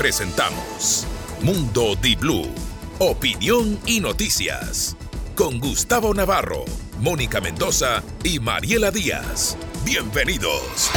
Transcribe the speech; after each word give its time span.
presentamos 0.00 1.06
Mundo 1.42 1.94
Di 1.94 2.16
Blue, 2.16 2.48
opinión 3.00 3.78
y 3.84 4.00
noticias. 4.00 4.96
Con 5.34 5.60
Gustavo 5.60 6.14
Navarro, 6.14 6.64
Mónica 7.00 7.42
Mendoza 7.42 8.02
y 8.24 8.40
Mariela 8.40 8.90
Díaz. 8.90 9.58
Bienvenidos. 9.84 10.90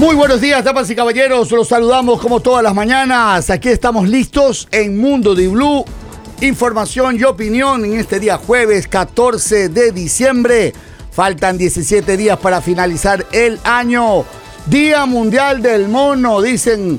Muy 0.00 0.16
buenos 0.16 0.40
días, 0.40 0.64
damas 0.64 0.88
y 0.88 0.96
caballeros. 0.96 1.50
Los 1.50 1.68
saludamos 1.68 2.22
como 2.22 2.40
todas 2.40 2.64
las 2.64 2.74
mañanas. 2.74 3.50
Aquí 3.50 3.68
estamos 3.68 4.08
listos 4.08 4.66
en 4.70 4.96
Mundo 4.96 5.34
de 5.34 5.46
Blue. 5.46 5.84
Información 6.40 7.18
y 7.20 7.24
opinión 7.24 7.84
en 7.84 8.00
este 8.00 8.18
día 8.18 8.38
jueves 8.38 8.88
14 8.88 9.68
de 9.68 9.92
diciembre. 9.92 10.72
Faltan 11.12 11.58
17 11.58 12.16
días 12.16 12.38
para 12.38 12.62
finalizar 12.62 13.26
el 13.30 13.60
año. 13.62 14.24
Día 14.64 15.04
Mundial 15.04 15.60
del 15.60 15.90
Mono, 15.90 16.40
dicen 16.40 16.98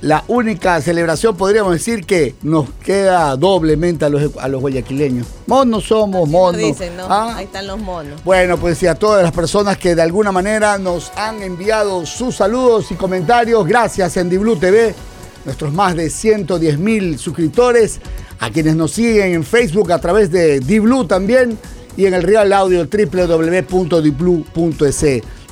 la 0.00 0.24
única 0.28 0.80
celebración, 0.80 1.36
podríamos 1.36 1.72
decir, 1.72 2.04
que 2.04 2.34
nos 2.42 2.68
queda 2.84 3.36
doblemente 3.36 4.04
a 4.04 4.08
los, 4.08 4.36
a 4.38 4.48
los 4.48 4.60
guayaquileños. 4.60 5.26
Monos 5.46 5.84
somos, 5.84 6.28
monos. 6.28 6.60
Dicen, 6.60 6.96
¿no? 6.96 7.06
¿Ah? 7.08 7.36
Ahí 7.36 7.46
están 7.46 7.66
los 7.66 7.78
monos. 7.78 8.22
Bueno, 8.24 8.58
pues 8.58 8.82
y 8.82 8.86
a 8.86 8.94
todas 8.94 9.22
las 9.22 9.32
personas 9.32 9.78
que 9.78 9.94
de 9.94 10.02
alguna 10.02 10.30
manera 10.32 10.76
nos 10.78 11.10
han 11.16 11.42
enviado 11.42 12.04
sus 12.06 12.36
saludos 12.36 12.90
y 12.90 12.96
comentarios, 12.96 13.66
gracias 13.66 14.16
en 14.16 14.28
Diblu 14.28 14.56
TV, 14.56 14.94
nuestros 15.44 15.72
más 15.72 15.96
de 15.96 16.10
110 16.10 16.78
mil 16.78 17.18
suscriptores, 17.18 18.00
a 18.40 18.50
quienes 18.50 18.76
nos 18.76 18.90
siguen 18.92 19.32
en 19.32 19.44
Facebook 19.44 19.90
a 19.92 19.98
través 20.00 20.30
de 20.30 20.60
Diblu 20.60 21.06
también 21.06 21.58
y 21.96 22.06
en 22.06 22.14
el 22.14 22.22
Real 22.22 22.52
Audio 22.52 22.86
www.diblu.es. 22.86 24.04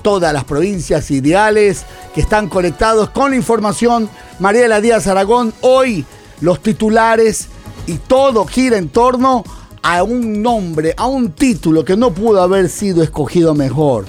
Todas 0.02 0.32
las 0.32 0.44
provincias 0.44 1.10
ideales 1.10 1.84
que 2.14 2.20
están 2.20 2.48
conectados 2.48 3.10
con 3.10 3.30
la 3.30 3.36
información. 3.36 4.08
Mariela 4.38 4.80
Díaz 4.80 5.06
Aragón, 5.06 5.54
hoy 5.60 6.04
los 6.40 6.60
titulares 6.60 7.48
y 7.86 7.94
todo 7.94 8.44
gira 8.44 8.78
en 8.78 8.88
torno 8.88 9.44
a 9.82 10.02
un 10.02 10.42
nombre, 10.42 10.94
a 10.96 11.06
un 11.06 11.32
título 11.32 11.84
que 11.84 11.96
no 11.96 12.12
pudo 12.12 12.42
haber 12.42 12.68
sido 12.68 13.02
escogido 13.02 13.54
mejor. 13.54 14.04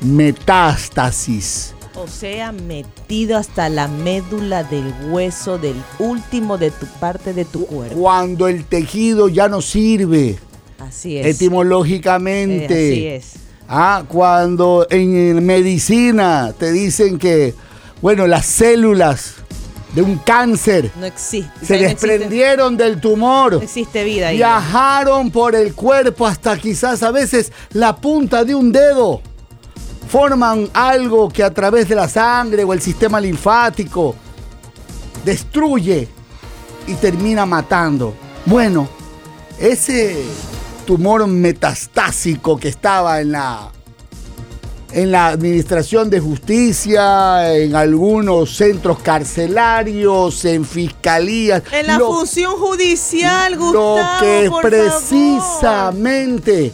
Metástasis. 0.00 1.74
O 1.94 2.06
sea, 2.08 2.52
metido 2.52 3.38
hasta 3.38 3.68
la 3.68 3.88
médula 3.88 4.64
del 4.64 4.92
hueso 5.10 5.58
del 5.58 5.76
último 5.98 6.58
de 6.58 6.70
tu 6.70 6.86
parte 7.00 7.32
de 7.32 7.44
tu 7.44 7.64
cuerpo. 7.66 7.96
Cuando 7.96 8.48
el 8.48 8.64
tejido 8.64 9.28
ya 9.28 9.48
no 9.48 9.62
sirve 9.62 10.38
Así 10.78 11.16
es. 11.16 11.26
etimológicamente. 11.26 12.88
Eh, 13.14 13.16
así 13.18 13.36
es. 13.38 13.45
Ah, 13.68 14.04
cuando 14.06 14.86
en 14.90 15.44
medicina 15.44 16.54
te 16.58 16.70
dicen 16.72 17.18
que, 17.18 17.54
bueno, 18.00 18.26
las 18.26 18.46
células 18.46 19.34
de 19.94 20.02
un 20.02 20.18
cáncer 20.18 20.90
No 21.00 21.06
existe. 21.06 21.50
se 21.66 21.78
no 21.80 21.86
existe- 21.88 22.06
desprendieron 22.08 22.76
del 22.76 23.00
tumor. 23.00 23.54
No 23.54 23.62
existe 23.62 24.04
vida 24.04 24.28
ahí. 24.28 24.36
Viajaron 24.36 25.30
por 25.30 25.54
el 25.54 25.74
cuerpo 25.74 26.26
hasta 26.26 26.56
quizás 26.58 27.02
a 27.02 27.10
veces 27.10 27.50
la 27.72 27.96
punta 27.96 28.44
de 28.44 28.54
un 28.54 28.70
dedo. 28.70 29.20
Forman 30.08 30.68
algo 30.72 31.28
que 31.28 31.42
a 31.42 31.52
través 31.52 31.88
de 31.88 31.96
la 31.96 32.08
sangre 32.08 32.62
o 32.62 32.72
el 32.72 32.80
sistema 32.80 33.20
linfático 33.20 34.14
destruye 35.24 36.08
y 36.86 36.94
termina 36.94 37.44
matando. 37.46 38.14
Bueno, 38.44 38.88
ese 39.58 40.22
tumor 40.86 41.26
metastásico 41.26 42.56
que 42.58 42.68
estaba 42.68 43.20
en 43.20 43.32
la 43.32 43.70
en 44.92 45.10
la 45.10 45.26
administración 45.26 46.08
de 46.08 46.20
justicia, 46.20 47.54
en 47.54 47.74
algunos 47.74 48.56
centros 48.56 49.00
carcelarios, 49.00 50.42
en 50.46 50.64
fiscalías. 50.64 51.62
En 51.72 51.88
la 51.88 51.98
lo- 51.98 52.14
función 52.14 52.54
judicial, 52.56 53.52
lo 53.54 53.58
Gustavo, 53.58 54.20
que 54.20 54.48
por 54.48 54.62
favor. 54.62 54.70
precisamente 54.70 56.72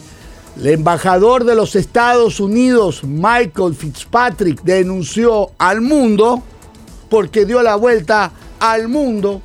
el 0.57 0.67
embajador 0.67 1.43
de 1.43 1.55
los 1.55 1.75
Estados 1.75 2.39
Unidos, 2.39 3.03
Michael 3.03 3.75
Fitzpatrick, 3.75 4.61
denunció 4.63 5.51
al 5.57 5.81
mundo 5.81 6.41
porque 7.09 7.45
dio 7.45 7.61
la 7.61 7.75
vuelta 7.75 8.31
al 8.59 8.87
mundo 8.87 9.41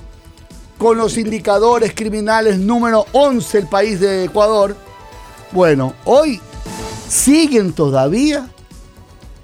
con 0.79 0.97
los 0.97 1.19
indicadores 1.19 1.93
criminales 1.95 2.59
número 2.59 3.05
11 3.13 3.59
el 3.59 3.67
país 3.67 4.01
de 4.01 4.25
Ecuador. 4.25 4.77
Bueno, 5.51 5.95
hoy 6.05 6.41
siguen 7.09 7.73
todavía 7.73 8.49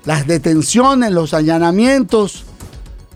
las 0.05 0.27
detenciones, 0.27 1.11
los 1.11 1.35
allanamientos, 1.35 2.45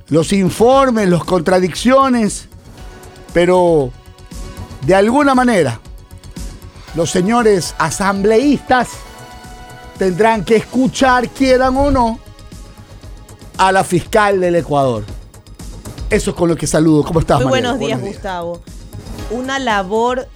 los 0.08 0.32
informes, 0.32 1.08
las 1.08 1.22
contradicciones, 1.22 2.48
pero 3.32 3.92
de 4.84 4.94
alguna 4.94 5.34
manera 5.34 5.80
los 6.94 7.10
señores 7.10 7.74
asambleístas 7.78 8.88
tendrán 9.98 10.44
que 10.44 10.56
escuchar, 10.56 11.28
quieran 11.28 11.76
o 11.76 11.90
no, 11.90 12.18
a 13.58 13.70
la 13.70 13.84
fiscal 13.84 14.40
del 14.40 14.56
Ecuador. 14.56 15.17
Eso 16.10 16.30
es 16.30 16.36
con 16.36 16.48
lo 16.48 16.56
que 16.56 16.66
saludo. 16.66 17.04
¿Cómo 17.04 17.20
estás, 17.20 17.38
Muy 17.38 17.50
Mariela? 17.50 17.72
buenos 17.72 17.86
días, 17.86 18.00
Gustavo. 18.00 18.60
Una 19.30 19.58
labor 19.58 20.26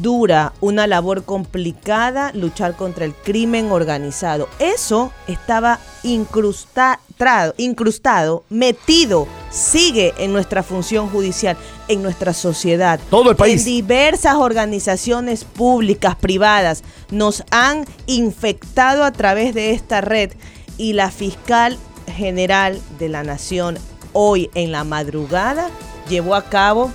dura, 0.00 0.52
una 0.60 0.86
labor 0.86 1.24
complicada, 1.24 2.30
luchar 2.32 2.76
contra 2.76 3.04
el 3.04 3.12
crimen 3.12 3.72
organizado. 3.72 4.48
Eso 4.60 5.10
estaba 5.26 5.80
incrustado, 6.04 7.54
incrustado, 7.56 8.44
metido, 8.50 9.26
sigue 9.50 10.14
en 10.18 10.32
nuestra 10.32 10.62
función 10.62 11.08
judicial, 11.08 11.56
en 11.88 12.04
nuestra 12.04 12.32
sociedad. 12.32 13.00
Todo 13.10 13.30
el 13.30 13.36
país. 13.36 13.62
En 13.62 13.64
diversas 13.66 14.36
organizaciones 14.36 15.42
públicas, 15.42 16.14
privadas, 16.14 16.84
nos 17.10 17.42
han 17.50 17.84
infectado 18.06 19.02
a 19.02 19.10
través 19.10 19.54
de 19.54 19.72
esta 19.72 20.00
red 20.00 20.32
y 20.78 20.92
la 20.92 21.10
fiscal 21.10 21.78
general 22.16 22.80
de 23.00 23.08
la 23.08 23.24
nación 23.24 23.76
hoy 24.18 24.50
en 24.54 24.72
la 24.72 24.82
madrugada 24.84 25.68
llevó 26.08 26.34
a 26.34 26.44
cabo 26.48 26.90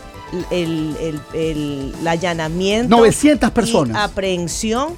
el, 0.49 0.95
el- 0.99 1.21
el- 1.33 1.93
el 1.99 2.07
allanamiento 2.07 2.97
900 2.97 3.51
personas. 3.51 3.95
y 3.97 3.99
aprehensión 4.01 4.95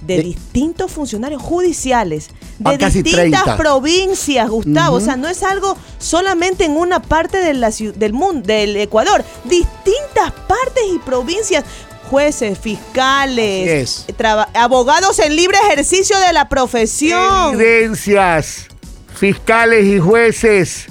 de, 0.00 0.16
De- 0.18 0.22
distintos 0.24 0.90
funcionarios 0.90 1.40
judiciales 1.40 2.28
de 2.58 2.70
Ah, 2.70 2.76
distintas 2.76 3.12
30. 3.12 3.56
provincias, 3.56 4.48
Gustavo. 4.50 4.96
O 4.96 5.00
sea, 5.00 5.16
no 5.16 5.28
es 5.28 5.42
algo 5.42 5.76
solamente 5.98 6.64
en 6.64 6.72
una 6.76 7.00
parte 7.00 7.38
de 7.38 7.54
la 7.54 7.68
ciu- 7.68 7.92
del 7.94 8.12
mundo, 8.12 8.46
del 8.46 8.76
Ecuador. 8.76 9.24
Distintas 9.44 10.32
partes 10.48 10.82
y 10.94 10.98
provincias. 10.98 11.64
Jueces, 12.10 12.58
fiscales, 12.58 14.04
abogados 14.52 15.18
en 15.20 15.34
libre 15.36 15.56
ejercicio 15.68 16.18
de 16.20 16.32
la 16.34 16.48
profesión. 16.48 17.54
Evidencias, 17.54 18.66
fiscales 19.14 19.84
y 19.86 19.98
jueces 20.00 20.86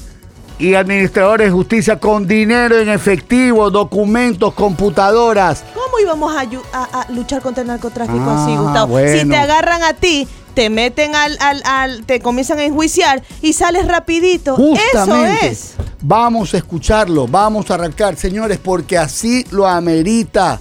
y 0.60 0.76
administradores 0.76 1.48
de 1.48 1.52
justicia 1.52 2.00
con 2.00 2.28
dinero 2.28 2.78
en 2.80 2.90
efectivo, 2.90 3.70
documentos, 3.72 4.54
computadoras. 4.54 5.64
¿Cómo 5.74 6.00
íbamos 6.00 6.36
a, 6.36 6.44
ayu- 6.44 6.62
a- 6.72 7.02
a 7.02 7.12
luchar 7.12 7.42
contra 7.42 7.62
el 7.62 7.68
narcotráfico 7.68 8.24
Ah, 8.28 8.44
así, 8.46 8.56
Gustavo? 8.56 8.88
bueno. 8.88 9.22
Si 9.22 9.28
te 9.30 9.36
agarran 9.36 9.84
a 9.84 9.94
ti, 9.94 10.28
te 10.54 10.70
meten 10.70 11.16
al, 11.16 11.38
al, 11.42 11.62
al- 11.66 12.06
te 12.06 12.20
comienzan 12.20 12.60
a 12.60 12.64
enjuiciar 12.64 13.24
y 13.42 13.54
sales 13.54 13.88
rapidito. 13.88 14.56
Justamente. 14.56 15.38
Eso 15.38 15.46
es. 15.46 15.74
Vamos 16.02 16.54
a 16.54 16.58
escucharlo, 16.58 17.28
vamos 17.28 17.72
a 17.72 17.76
arrancar, 17.76 18.16
señores, 18.16 18.60
porque 18.62 18.98
así 18.98 19.46
lo 19.52 19.68
amerita. 19.68 20.60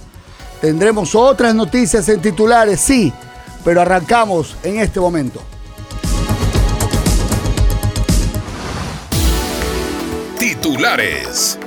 Tendremos 0.61 1.13
otras 1.15 1.53
noticias 1.53 2.07
en 2.09 2.21
titulares, 2.21 2.79
sí, 2.79 3.11
pero 3.65 3.81
arrancamos 3.81 4.55
en 4.63 4.79
este 4.79 4.99
momento. 4.99 5.41
Titulares. 10.53 11.57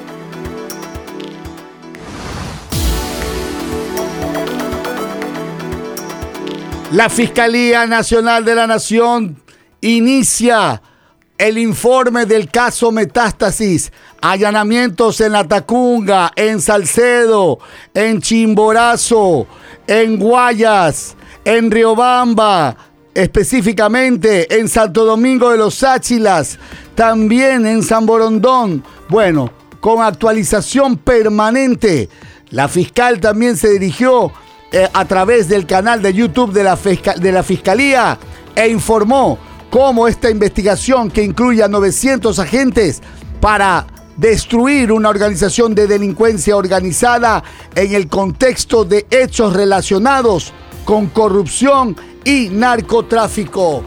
La 6.93 7.09
Fiscalía 7.11 7.85
Nacional 7.87 8.45
de 8.45 8.55
la 8.55 8.69
Nación 8.69 9.43
inicia 9.81 10.81
el 11.37 11.59
informe 11.59 12.27
del 12.27 12.49
caso 12.49 12.93
Metástasis. 12.93 13.93
Allanamientos 14.21 15.21
en 15.21 15.33
La 15.33 15.43
Tacunga, 15.49 16.31
en 16.37 16.61
Salcedo, 16.61 17.59
en 17.93 18.21
Chimborazo, 18.21 19.49
en 19.89 20.17
Guayas, 20.17 21.17
en 21.45 21.73
Riobamba, 21.73 22.77
específicamente 23.17 24.61
en 24.61 24.69
Santo 24.69 25.05
Domingo 25.05 25.51
de 25.51 25.57
los 25.57 25.83
Áchilas, 25.83 26.59
también 26.97 27.67
en 27.67 27.85
San 27.85 28.07
Borondón. 28.07 28.83
Bueno, 29.09 29.53
con 29.79 30.03
actualización 30.03 30.97
permanente. 30.97 32.09
La 32.51 32.67
fiscal 32.67 33.21
también 33.21 33.57
se 33.57 33.71
dirigió 33.71 34.33
eh, 34.73 34.89
a 34.93 35.05
través 35.05 35.49
del 35.49 35.67
canal 35.67 36.03
de 36.03 36.13
YouTube 36.13 36.53
de 36.53 36.65
la, 36.65 36.77
de 36.77 37.33
la 37.33 37.43
Fiscalía 37.45 38.19
e 38.57 38.69
informó 38.69 39.39
cómo 39.71 40.09
esta 40.09 40.31
investigación 40.31 41.11
que 41.11 41.23
incluye 41.23 41.63
a 41.63 41.69
900 41.69 42.39
agentes 42.39 43.03
para 43.41 43.87
destruir 44.17 44.91
una 44.91 45.11
organización 45.11 45.75
de 45.75 45.87
delincuencia 45.87 46.57
organizada 46.57 47.45
en 47.75 47.95
el 47.95 48.09
contexto 48.09 48.85
de 48.85 49.07
hechos 49.11 49.53
relacionados 49.53 50.53
con 50.85 51.09
corrupción 51.09 51.95
y 52.25 52.49
narcotráfico. 52.49 53.85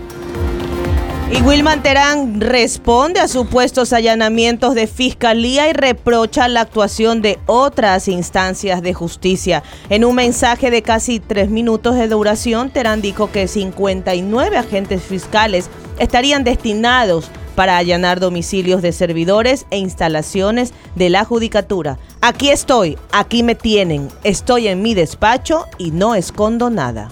Y 1.32 1.44
Wilman 1.44 1.84
Terán 1.84 2.42
responde 2.42 3.20
a 3.20 3.28
supuestos 3.28 3.94
allanamientos 3.94 4.74
de 4.74 4.88
fiscalía 4.88 5.70
y 5.70 5.74
reprocha 5.74 6.48
la 6.48 6.62
actuación 6.62 7.22
de 7.22 7.38
otras 7.46 8.08
instancias 8.08 8.82
de 8.82 8.96
justicia. 8.96 9.62
En 9.90 10.06
un 10.06 10.16
mensaje 10.16 10.72
de 10.72 10.82
casi 10.82 11.20
tres 11.20 11.52
minutos 11.52 11.96
de 11.96 12.08
duración, 12.08 12.72
Terán 12.72 13.02
dijo 13.02 13.32
que 13.32 13.48
59 13.48 14.58
agentes 14.58 15.04
fiscales 15.04 15.70
estarían 16.00 16.44
destinados 16.44 17.30
para 17.54 17.78
allanar 17.78 18.20
domicilios 18.20 18.82
de 18.82 18.92
servidores 18.92 19.68
e 19.70 19.78
instalaciones 19.78 20.74
de 20.96 21.12
la 21.12 21.26
judicatura. 21.26 22.00
Aquí 22.22 22.50
estoy, 22.50 22.98
aquí 23.12 23.44
me 23.44 23.54
tienen, 23.54 24.08
estoy 24.24 24.68
en 24.68 24.82
mi 24.82 24.96
despacho 24.96 25.68
y 25.78 25.92
no 25.92 26.16
escondo 26.16 26.72
nada. 26.72 27.12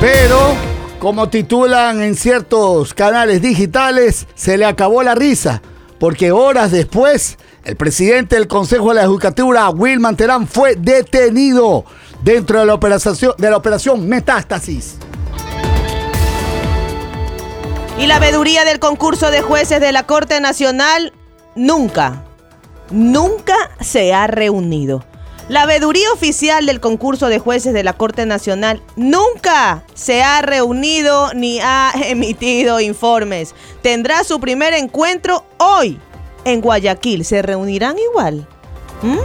Pero 0.00 0.77
como 0.98 1.28
titulan 1.28 2.02
en 2.02 2.16
ciertos 2.16 2.92
canales 2.92 3.40
digitales, 3.40 4.26
se 4.34 4.58
le 4.58 4.64
acabó 4.64 5.02
la 5.02 5.14
risa, 5.14 5.62
porque 6.00 6.32
horas 6.32 6.72
después, 6.72 7.38
el 7.64 7.76
presidente 7.76 8.36
del 8.36 8.48
Consejo 8.48 8.88
de 8.88 8.96
la 8.96 9.06
Judicatura, 9.06 9.70
Wilman 9.70 10.16
Terán, 10.16 10.48
fue 10.48 10.74
detenido 10.74 11.84
dentro 12.22 12.60
de 12.60 12.66
la 12.66 12.74
operación, 12.74 13.34
de 13.38 13.50
la 13.50 13.56
operación 13.56 14.08
Metástasis. 14.08 14.96
Y 17.98 18.06
la 18.06 18.18
veeduría 18.18 18.64
del 18.64 18.78
concurso 18.78 19.30
de 19.30 19.42
jueces 19.42 19.80
de 19.80 19.92
la 19.92 20.04
Corte 20.04 20.40
Nacional 20.40 21.12
nunca, 21.54 22.24
nunca 22.90 23.54
se 23.80 24.14
ha 24.14 24.26
reunido. 24.26 25.04
La 25.48 25.64
veeduría 25.64 26.12
oficial 26.12 26.66
del 26.66 26.78
concurso 26.78 27.28
de 27.28 27.38
jueces 27.38 27.72
de 27.72 27.82
la 27.82 27.94
Corte 27.94 28.26
Nacional 28.26 28.82
nunca 28.96 29.82
se 29.94 30.22
ha 30.22 30.42
reunido 30.42 31.32
ni 31.32 31.58
ha 31.60 31.92
emitido 32.04 32.80
informes. 32.80 33.54
Tendrá 33.80 34.24
su 34.24 34.40
primer 34.40 34.74
encuentro 34.74 35.46
hoy 35.56 35.98
en 36.44 36.60
Guayaquil. 36.60 37.24
¿Se 37.24 37.40
reunirán 37.40 37.96
igual? 37.98 38.46
¿Mm? 39.00 39.18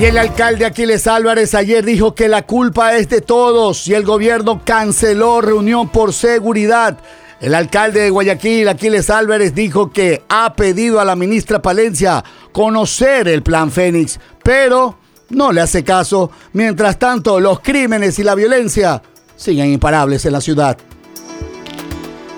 Y 0.00 0.04
el 0.06 0.18
alcalde 0.18 0.64
Aquiles 0.64 1.06
Álvarez 1.06 1.54
ayer 1.54 1.84
dijo 1.84 2.16
que 2.16 2.26
la 2.26 2.42
culpa 2.42 2.96
es 2.96 3.08
de 3.08 3.20
todos 3.20 3.86
y 3.86 3.94
el 3.94 4.02
gobierno 4.02 4.60
canceló 4.64 5.40
reunión 5.40 5.88
por 5.88 6.12
seguridad. 6.12 6.98
El 7.42 7.56
alcalde 7.56 8.02
de 8.02 8.10
Guayaquil, 8.10 8.68
Aquiles 8.68 9.10
Álvarez, 9.10 9.52
dijo 9.52 9.90
que 9.90 10.22
ha 10.28 10.54
pedido 10.54 11.00
a 11.00 11.04
la 11.04 11.16
ministra 11.16 11.60
Palencia 11.60 12.22
conocer 12.52 13.26
el 13.26 13.42
plan 13.42 13.72
Fénix, 13.72 14.20
pero 14.44 14.96
no 15.30 15.50
le 15.50 15.60
hace 15.60 15.82
caso. 15.82 16.30
Mientras 16.52 17.00
tanto, 17.00 17.40
los 17.40 17.58
crímenes 17.58 18.16
y 18.20 18.22
la 18.22 18.36
violencia 18.36 19.02
siguen 19.34 19.72
imparables 19.72 20.24
en 20.24 20.34
la 20.34 20.40
ciudad. 20.40 20.78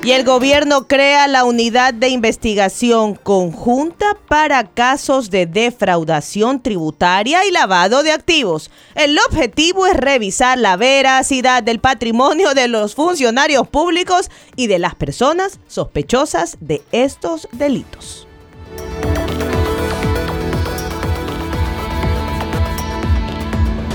Y 0.04 0.12
el 0.12 0.22
gobierno 0.22 0.86
crea 0.86 1.26
la 1.28 1.44
unidad 1.44 1.94
de 1.94 2.10
investigación 2.10 3.14
conjunta 3.14 4.18
para 4.28 4.64
casos 4.64 5.30
de 5.30 5.46
defraudación 5.46 6.60
tributaria 6.60 7.46
y 7.46 7.50
lavado 7.50 8.02
de 8.02 8.12
activos. 8.12 8.70
El 8.96 9.18
objetivo 9.30 9.86
es 9.86 9.96
revisar 9.96 10.58
la 10.58 10.76
veracidad 10.76 11.62
del 11.62 11.80
patrimonio 11.80 12.52
de 12.52 12.68
los 12.68 12.94
funcionarios 12.94 13.66
públicos 13.66 14.30
y 14.56 14.66
de 14.66 14.78
las 14.78 14.94
personas 14.94 15.58
sospechosas 15.68 16.58
de 16.60 16.82
estos 16.92 17.48
delitos. 17.52 18.28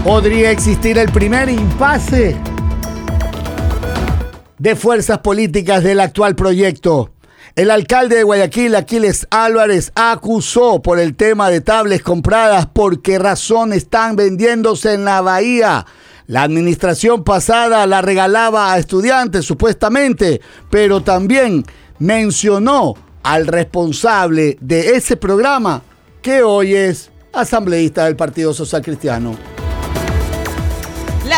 Podría 0.04 0.50
existir 0.50 0.98
el 0.98 1.12
primer 1.12 1.50
impasse 1.50 2.36
de 4.60 4.76
fuerzas 4.76 5.20
políticas 5.20 5.84
del 5.84 6.00
actual 6.00 6.36
proyecto. 6.36 7.12
El 7.56 7.72
alcalde 7.72 8.18
de 8.18 8.24
Guayaquil, 8.24 8.76
Aquiles 8.76 9.28
Álvarez, 9.32 9.92
acusó 9.96 10.82
por 10.82 11.00
el 11.00 11.16
tema 11.16 11.50
de 11.50 11.62
tablets 11.62 12.04
compradas 12.04 12.68
por 12.68 13.02
qué 13.02 13.18
razón 13.18 13.74
están 13.74 14.16
vendiéndose 14.16 14.94
en 14.94 15.06
la 15.06 15.22
bahía. 15.22 15.86
La 16.28 16.44
administración 16.44 17.24
pasada 17.24 17.88
la 17.88 18.02
regalaba 18.02 18.72
a 18.72 18.78
estudiantes 18.78 19.46
supuestamente, 19.46 20.42
pero 20.70 21.02
también 21.02 21.66
mencionó 21.98 22.94
al 23.24 23.48
responsable 23.48 24.58
de 24.62 24.92
ese 24.92 25.18
programa, 25.18 25.82
que 26.22 26.44
hoy 26.44 26.76
es 26.76 27.10
asambleísta 27.34 28.06
del 28.06 28.16
Partido 28.16 28.54
Social 28.54 28.82
Cristiano. 28.82 29.59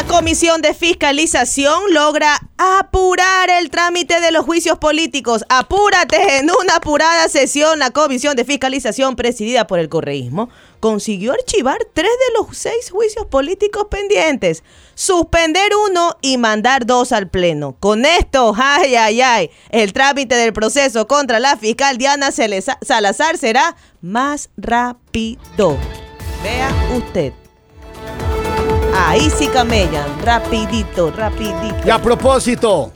La 0.01 0.07
Comisión 0.07 0.63
de 0.63 0.73
Fiscalización 0.73 1.93
logra 1.93 2.39
apurar 2.57 3.51
el 3.51 3.69
trámite 3.69 4.19
de 4.19 4.31
los 4.31 4.43
juicios 4.43 4.79
políticos. 4.79 5.45
Apúrate 5.47 6.39
en 6.39 6.49
una 6.49 6.77
apurada 6.77 7.29
sesión. 7.29 7.77
La 7.77 7.91
Comisión 7.91 8.35
de 8.35 8.43
Fiscalización, 8.43 9.15
presidida 9.15 9.67
por 9.67 9.77
el 9.77 9.89
correísmo, 9.89 10.49
consiguió 10.79 11.33
archivar 11.33 11.77
tres 11.93 12.09
de 12.09 12.39
los 12.39 12.57
seis 12.57 12.89
juicios 12.89 13.27
políticos 13.27 13.85
pendientes, 13.91 14.63
suspender 14.95 15.69
uno 15.87 16.17
y 16.23 16.39
mandar 16.39 16.87
dos 16.87 17.11
al 17.11 17.29
Pleno. 17.29 17.75
Con 17.79 18.03
esto, 18.03 18.55
ay, 18.57 18.95
ay, 18.95 19.21
ay, 19.21 19.51
el 19.69 19.93
trámite 19.93 20.33
del 20.33 20.51
proceso 20.51 21.05
contra 21.05 21.39
la 21.39 21.57
fiscal 21.57 21.99
Diana 21.99 22.31
Salazar 22.31 23.37
será 23.37 23.75
más 24.01 24.49
rápido. 24.57 25.77
Vea 26.41 26.73
usted. 26.97 27.33
Ahí 28.93 29.29
sí 29.29 29.47
camellan, 29.47 30.05
rapidito, 30.23 31.11
rapidito. 31.11 31.75
Y 31.85 31.89
a 31.89 32.01
propósito, 32.01 32.91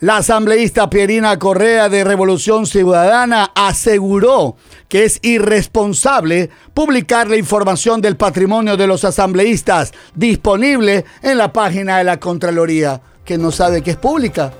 la 0.00 0.18
asambleísta 0.18 0.88
Pierina 0.88 1.38
Correa 1.38 1.88
de 1.88 2.04
Revolución 2.04 2.66
Ciudadana 2.66 3.50
aseguró 3.54 4.56
que 4.88 5.04
es 5.04 5.18
irresponsable 5.22 6.50
publicar 6.72 7.28
la 7.28 7.36
información 7.36 8.00
del 8.00 8.16
patrimonio 8.16 8.78
de 8.78 8.86
los 8.86 9.04
asambleístas 9.04 9.92
disponible 10.14 11.04
en 11.22 11.36
la 11.36 11.52
página 11.52 11.98
de 11.98 12.04
la 12.04 12.18
Contraloría, 12.18 13.02
que 13.24 13.36
no 13.36 13.50
sabe 13.50 13.82
que 13.82 13.90
es 13.92 13.96
pública. 13.96 14.52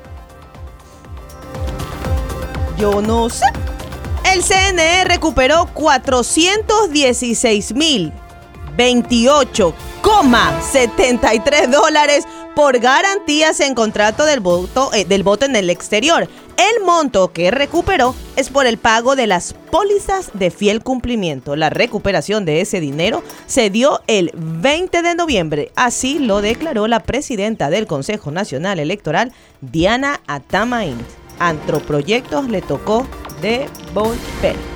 Yo 2.77 3.01
no 3.01 3.31
sé. 3.31 3.47
El 4.31 4.43
CNE 4.43 5.05
recuperó 5.05 5.71
416 5.73 7.75
mil 7.75 8.13
28,73 8.77 11.71
dólares 11.71 12.27
por 12.57 12.79
garantías 12.79 13.61
en 13.61 13.75
contrato 13.75 14.25
del 14.25 14.41
voto, 14.41 14.91
eh, 14.95 15.05
del 15.05 15.23
voto 15.23 15.45
en 15.45 15.57
el 15.57 15.69
exterior. 15.69 16.27
El 16.57 16.85
monto 16.87 17.31
que 17.33 17.51
recuperó 17.51 18.15
es 18.35 18.49
por 18.49 18.67
el 18.67 18.79
pago 18.79 19.15
de 19.15 19.27
las 19.27 19.53
pólizas 19.53 20.31
de 20.33 20.51
fiel 20.51 20.83
cumplimiento. 20.83 21.55
La 21.55 21.69
recuperación 21.69 22.47
de 22.47 22.63
ese 22.63 22.81
dinero 22.81 23.23
se 23.47 23.69
dio 23.69 24.01
el 24.07 24.33
20 24.35 25.03
de 25.03 25.15
noviembre. 25.15 25.71
Así 25.77 26.19
lo 26.19 26.41
declaró 26.41 26.89
la 26.89 27.01
presidenta 27.01 27.69
del 27.69 27.87
Consejo 27.87 28.31
Nacional 28.31 28.79
Electoral, 28.79 29.35
Diana 29.61 30.23
Atamain. 30.27 30.97
Antroproyectos 31.39 32.49
le 32.49 32.63
tocó 32.63 33.07
devolver. 33.43 34.76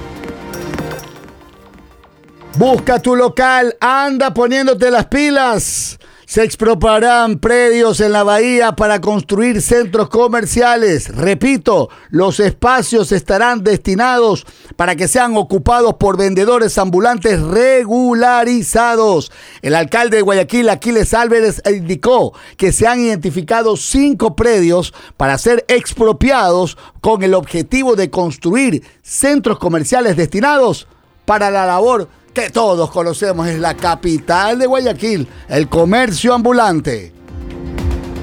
Busca 2.59 3.01
tu 3.01 3.15
local, 3.15 3.77
anda 3.81 4.35
poniéndote 4.35 4.91
las 4.91 5.07
pilas. 5.07 5.99
Se 6.27 6.45
expropiarán 6.45 7.39
predios 7.39 8.01
en 8.01 8.13
la 8.13 8.23
bahía 8.23 8.73
para 8.73 9.01
construir 9.01 9.63
centros 9.63 10.09
comerciales. 10.09 11.15
Repito, 11.17 11.89
los 12.11 12.39
espacios 12.39 13.13
estarán 13.13 13.65
destinados 13.65 14.47
para 14.77 14.95
que 14.95 15.09
sean 15.09 15.37
ocupados 15.37 15.95
por 15.95 16.17
vendedores 16.19 16.77
ambulantes 16.77 17.41
regularizados. 17.41 19.33
El 19.63 19.75
alcalde 19.75 20.19
de 20.19 20.23
Guayaquil, 20.23 20.69
Aquiles 20.69 21.15
Álvarez, 21.15 21.63
indicó 21.69 22.33
que 22.57 22.73
se 22.73 22.87
han 22.87 23.01
identificado 23.01 23.77
cinco 23.77 24.37
predios 24.37 24.93
para 25.17 25.39
ser 25.39 25.65
expropiados 25.67 26.77
con 27.01 27.23
el 27.23 27.35
objetivo 27.35 27.97
de 27.97 28.11
construir 28.11 28.85
centros 29.03 29.59
comerciales 29.59 30.17
destinados 30.17 30.87
para 31.25 31.51
la 31.51 31.65
labor 31.65 32.09
que 32.35 32.51
todos 32.51 32.91
conocemos, 32.91 33.47
es 33.49 33.59
la 33.59 33.75
capital 33.75 34.59
de 34.59 34.67
Guayaquil, 34.67 35.27
el 35.49 35.69
comercio 35.69 36.35
ambulante. 36.35 37.13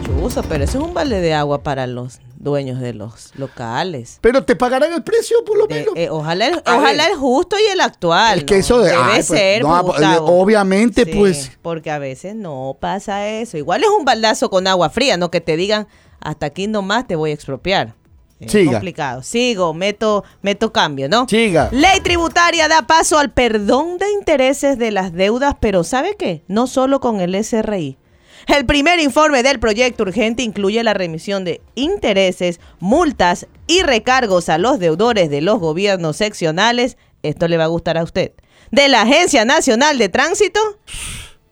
Chuzo, 0.06 0.44
pero 0.44 0.64
eso 0.64 0.80
es 0.80 0.84
un 0.86 0.94
balde 0.94 1.20
de 1.22 1.34
agua 1.34 1.62
para 1.64 1.88
los 1.88 2.20
dueños 2.40 2.80
de 2.80 2.94
los 2.94 3.32
locales. 3.36 4.20
Pero 4.22 4.44
te 4.44 4.56
pagarán 4.56 4.94
el 4.94 5.04
precio 5.04 5.44
por 5.46 5.58
lo 5.58 5.68
De- 5.68 5.76
menos. 5.76 5.94
eh, 5.98 6.10
ojalá 6.10 6.48
el, 6.48 6.62
ojalá 6.66 7.04
ver. 7.04 7.12
el 7.14 7.18
justo 7.18 7.58
y 7.60 7.72
el 7.72 7.82
actual. 7.82 8.40
Es 8.40 8.44
que 8.46 8.54
¿no? 8.56 8.60
eso 8.62 8.80
de- 8.80 8.92
debe 8.92 9.02
ay, 9.04 9.10
pues, 9.16 9.26
ser. 9.28 9.62
pues, 9.64 9.74
pues, 9.82 9.86
Gustavo. 9.98 10.42
obviamente, 10.42 11.04
Sí, 11.06 11.12
pues. 11.14 11.52
Porque 11.62 11.92
a 11.92 12.00
veces 12.00 12.36
no 12.36 12.78
pasa 12.80 13.28
eso. 13.28 13.58
Igual 13.58 13.84
es 13.84 13.90
un 13.90 14.06
baldazo 14.06 14.50
con 14.50 14.68
agua 14.68 14.90
fría, 14.90 15.18
no 15.18 15.30
que 15.32 15.42
te 15.42 15.58
digan 15.58 15.88
hasta 16.22 16.46
aquí 16.46 16.68
nomás 16.68 17.06
te 17.08 17.16
voy 17.16 17.32
a 17.32 17.34
expropiar. 17.34 17.96
Es 18.40 18.52
Siga. 18.52 18.74
complicado. 18.74 19.24
Sigo, 19.24 19.74
meto, 19.74 20.24
meto 20.42 20.72
cambio, 20.72 21.10
¿no? 21.10 21.28
Siga. 21.28 21.70
Ley 21.72 22.00
tributaria 22.02 22.68
da 22.68 22.84
paso 22.84 23.18
al 23.18 23.32
perdón 23.32 23.98
de 23.98 24.12
intereses 24.12 24.78
de 24.78 24.92
las 24.92 25.14
deudas, 25.14 25.56
pero 25.60 25.84
¿sabe 25.84 26.16
qué? 26.18 26.44
No 26.48 26.68
solo 26.68 27.00
con 27.00 27.20
el 27.20 27.36
SRI. 27.44 27.98
El 28.46 28.66
primer 28.66 29.00
informe 29.00 29.44
del 29.44 29.60
proyecto 29.60 30.04
urgente 30.04 30.44
incluye 30.44 30.82
la 30.84 30.94
remisión 30.94 31.44
de 31.44 31.62
intereses, 31.76 32.60
multas 32.80 33.48
y 33.66 33.82
recargos 33.82 34.48
a 34.50 34.58
los 34.58 34.80
deudores 34.80 35.30
de 35.30 35.42
los 35.42 35.60
gobiernos 35.60 36.16
seccionales. 36.18 36.98
Esto 37.24 37.48
le 37.48 37.58
va 37.58 37.66
a 37.66 37.68
gustar 37.68 37.98
a 37.98 38.04
usted. 38.04 38.32
De 38.72 38.88
la 38.88 39.02
Agencia 39.02 39.44
Nacional 39.44 39.98
de 39.98 40.10
Tránsito 40.10 40.60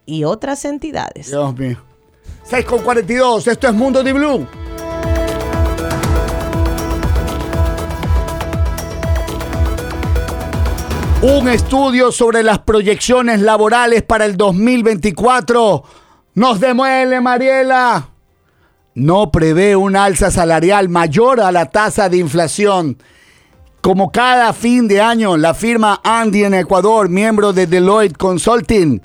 y 0.06 0.24
otras 0.24 0.64
entidades. 0.66 1.28
Dios 1.28 1.58
mío. 1.58 1.84
6 2.44 2.64
con 2.66 2.84
42, 2.84 3.48
esto 3.48 3.68
es 3.68 3.74
Mundo 3.74 4.04
de 4.04 4.14
Blue. 4.14 4.48
Un 11.28 11.48
estudio 11.50 12.12
sobre 12.12 12.44
las 12.44 12.60
proyecciones 12.60 13.42
laborales 13.42 14.04
para 14.04 14.26
el 14.26 14.38
2024 14.38 15.84
nos 16.36 16.60
demuele, 16.60 17.20
Mariela. 17.20 18.10
No 18.94 19.32
prevé 19.32 19.76
un 19.76 19.96
alza 19.96 20.30
salarial 20.30 20.88
mayor 20.88 21.42
a 21.42 21.52
la 21.52 21.66
tasa 21.72 22.10
de 22.10 22.18
inflación. 22.18 23.00
Como 23.82 24.12
cada 24.12 24.54
fin 24.54 24.88
de 24.88 25.02
año, 25.02 25.36
la 25.36 25.56
firma 25.56 26.00
Andy 26.04 26.44
en 26.44 26.54
Ecuador, 26.54 27.10
miembro 27.10 27.54
de 27.54 27.66
Deloitte 27.66 28.18
Consulting, 28.18 29.02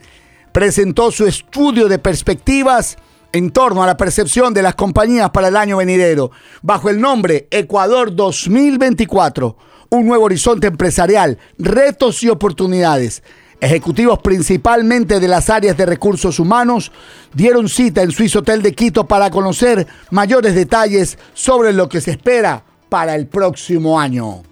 presentó 0.52 1.10
su 1.10 1.26
estudio 1.26 1.88
de 1.88 1.98
perspectivas 1.98 2.98
en 3.32 3.50
torno 3.50 3.82
a 3.82 3.86
la 3.86 3.96
percepción 3.96 4.52
de 4.52 4.60
las 4.60 4.74
compañías 4.74 5.30
para 5.30 5.48
el 5.48 5.56
año 5.56 5.78
venidero, 5.78 6.32
bajo 6.60 6.90
el 6.90 7.00
nombre 7.00 7.48
Ecuador 7.50 8.14
2024, 8.14 9.56
un 9.90 10.06
nuevo 10.06 10.24
horizonte 10.24 10.68
empresarial, 10.68 11.38
retos 11.58 12.22
y 12.22 12.28
oportunidades. 12.28 13.22
Ejecutivos 13.60 14.20
principalmente 14.20 15.20
de 15.20 15.28
las 15.28 15.50
áreas 15.50 15.76
de 15.76 15.84
recursos 15.84 16.38
humanos 16.38 16.90
dieron 17.34 17.68
cita 17.68 18.02
en 18.02 18.10
Swiss 18.10 18.34
Hotel 18.36 18.62
de 18.62 18.72
Quito 18.72 19.06
para 19.06 19.30
conocer 19.30 19.86
mayores 20.10 20.54
detalles 20.54 21.18
sobre 21.34 21.72
lo 21.74 21.88
que 21.88 22.00
se 22.00 22.12
espera 22.12 22.64
para 22.88 23.14
el 23.14 23.26
próximo 23.26 24.00
año. 24.00 24.49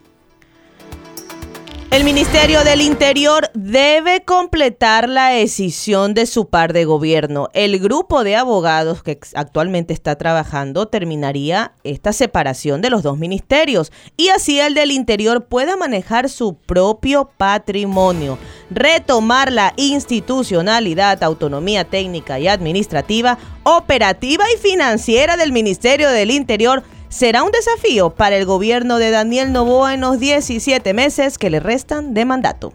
El 1.90 2.04
Ministerio 2.04 2.64
del 2.64 2.82
Interior 2.82 3.50
debe 3.54 4.22
completar 4.22 5.08
la 5.08 5.30
decisión 5.30 6.12
de 6.12 6.26
su 6.26 6.50
par 6.50 6.74
de 6.74 6.84
gobierno. 6.84 7.48
El 7.54 7.78
grupo 7.78 8.24
de 8.24 8.36
abogados 8.36 9.02
que 9.02 9.18
actualmente 9.34 9.94
está 9.94 10.16
trabajando 10.16 10.86
terminaría 10.88 11.72
esta 11.84 12.12
separación 12.12 12.82
de 12.82 12.90
los 12.90 13.02
dos 13.02 13.16
ministerios 13.16 13.90
y 14.18 14.28
así 14.28 14.60
el 14.60 14.74
del 14.74 14.90
Interior 14.90 15.46
pueda 15.46 15.76
manejar 15.78 16.28
su 16.28 16.58
propio 16.58 17.30
patrimonio, 17.38 18.38
retomar 18.68 19.50
la 19.50 19.72
institucionalidad, 19.76 21.22
autonomía 21.22 21.84
técnica 21.84 22.38
y 22.38 22.48
administrativa, 22.48 23.38
operativa 23.62 24.44
y 24.54 24.58
financiera 24.58 25.38
del 25.38 25.52
Ministerio 25.52 26.10
del 26.10 26.32
Interior 26.32 26.82
será 27.08 27.42
un 27.42 27.52
desafío 27.52 28.10
para 28.10 28.36
el 28.36 28.44
gobierno 28.44 28.98
de 28.98 29.10
Daniel 29.10 29.52
Novoa 29.52 29.94
en 29.94 30.00
los 30.00 30.18
17 30.18 30.94
meses 30.94 31.38
que 31.38 31.50
le 31.50 31.60
restan 31.60 32.14
de 32.14 32.24
mandato. 32.24 32.72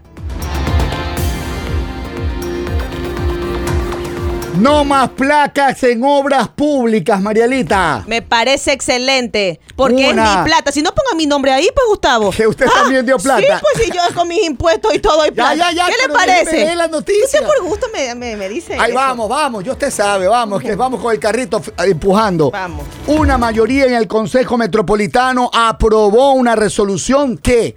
No 4.63 4.86
más 4.86 5.10
placas 5.10 5.84
en 5.84 6.03
obras 6.03 6.48
públicas, 6.48 7.20
Marielita. 7.22 8.03
Me 8.08 8.22
parece 8.22 8.72
excelente, 8.72 9.60
porque 9.75 10.10
Una. 10.12 10.24
es 10.34 10.38
mi 10.39 10.43
plata. 10.46 10.72
Si 10.72 10.82
no 10.82 10.91
ponga 10.93 11.15
mi 11.17 11.25
nombre 11.27 11.51
ahí, 11.51 11.67
pues 11.75 11.86
Gustavo. 11.89 12.32
Que 12.32 12.48
usted 12.48 12.65
también 12.67 13.05
dio 13.05 13.17
plata. 13.17 13.41
Sí, 13.41 13.48
pues 13.62 13.86
si 13.86 13.91
yo 13.91 14.01
con 14.15 14.27
mis 14.27 14.43
impuestos 14.46 14.93
y 14.96 15.00
todo 15.00 15.25
y 15.25 15.29
Ya, 15.34 15.34
plata. 15.34 15.55
ya, 15.55 15.72
ya, 15.74 15.86
¿Qué 15.88 15.93
le 16.08 16.13
parece? 16.13 16.75
la 16.75 16.88
noticia. 16.88 17.24
Usted 17.25 17.46
por 17.46 17.62
gusto 17.67 17.88
me, 17.93 18.15
me, 18.15 18.36
me 18.38 18.48
dice 18.50 18.74
Ahí 18.79 18.91
eso. 18.91 18.96
vamos, 19.00 19.27
vamos, 19.29 19.63
yo 19.63 19.74
usted 19.74 19.91
sabe, 19.91 20.27
vamos, 20.27 20.62
que 20.62 20.75
vamos 20.75 21.01
con 21.01 21.12
el 21.12 21.20
carrito 21.20 21.58
f- 21.58 21.72
empujando. 21.86 22.50
Vamos. 22.51 22.86
Una 23.08 23.38
mayoría 23.38 23.86
en 23.86 23.93
el 23.96 24.08
Consejo 24.08 24.58
Metropolitano 24.58 25.50
aprobó 25.53 26.34
una 26.34 26.55
resolución 26.55 27.38
que 27.38 27.75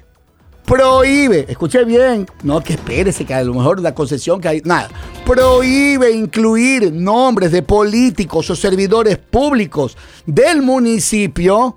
prohíbe, 0.66 1.46
escuche 1.48 1.84
bien, 1.84 2.26
no 2.42 2.60
que 2.60 2.74
espérese 2.74 3.24
que 3.24 3.32
a 3.32 3.42
lo 3.42 3.54
mejor 3.54 3.80
la 3.80 3.94
concesión 3.94 4.40
que 4.40 4.48
hay, 4.48 4.62
nada, 4.64 4.88
prohíbe 5.24 6.10
incluir 6.10 6.92
nombres 6.92 7.52
de 7.52 7.62
políticos 7.62 8.50
o 8.50 8.56
servidores 8.56 9.16
públicos 9.16 9.96
del 10.26 10.62
municipio 10.62 11.76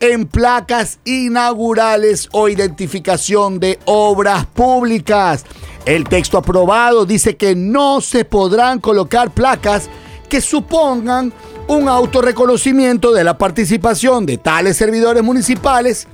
en 0.00 0.26
placas 0.26 0.98
inaugurales 1.04 2.28
o 2.32 2.48
identificación 2.48 3.60
de 3.60 3.78
obras 3.84 4.46
públicas. 4.46 5.44
El 5.84 6.04
texto 6.04 6.38
aprobado 6.38 7.04
dice 7.04 7.36
que 7.36 7.54
no 7.54 8.00
se 8.00 8.24
podrán 8.24 8.80
colocar 8.80 9.30
placas 9.30 9.88
que 10.28 10.40
supongan 10.40 11.32
un 11.68 11.88
autorreconocimiento 11.88 13.12
de 13.12 13.24
la 13.24 13.36
participación 13.36 14.24
de 14.24 14.38
tales 14.38 14.78
servidores 14.78 15.22
municipales 15.22 16.08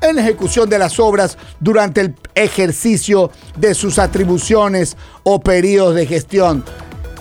en 0.00 0.16
la 0.16 0.22
ejecución 0.22 0.68
de 0.68 0.78
las 0.78 0.98
obras 0.98 1.38
durante 1.60 2.00
el 2.00 2.14
ejercicio 2.34 3.30
de 3.56 3.74
sus 3.74 3.98
atribuciones 3.98 4.96
o 5.22 5.40
periodos 5.40 5.94
de 5.94 6.06
gestión. 6.06 6.64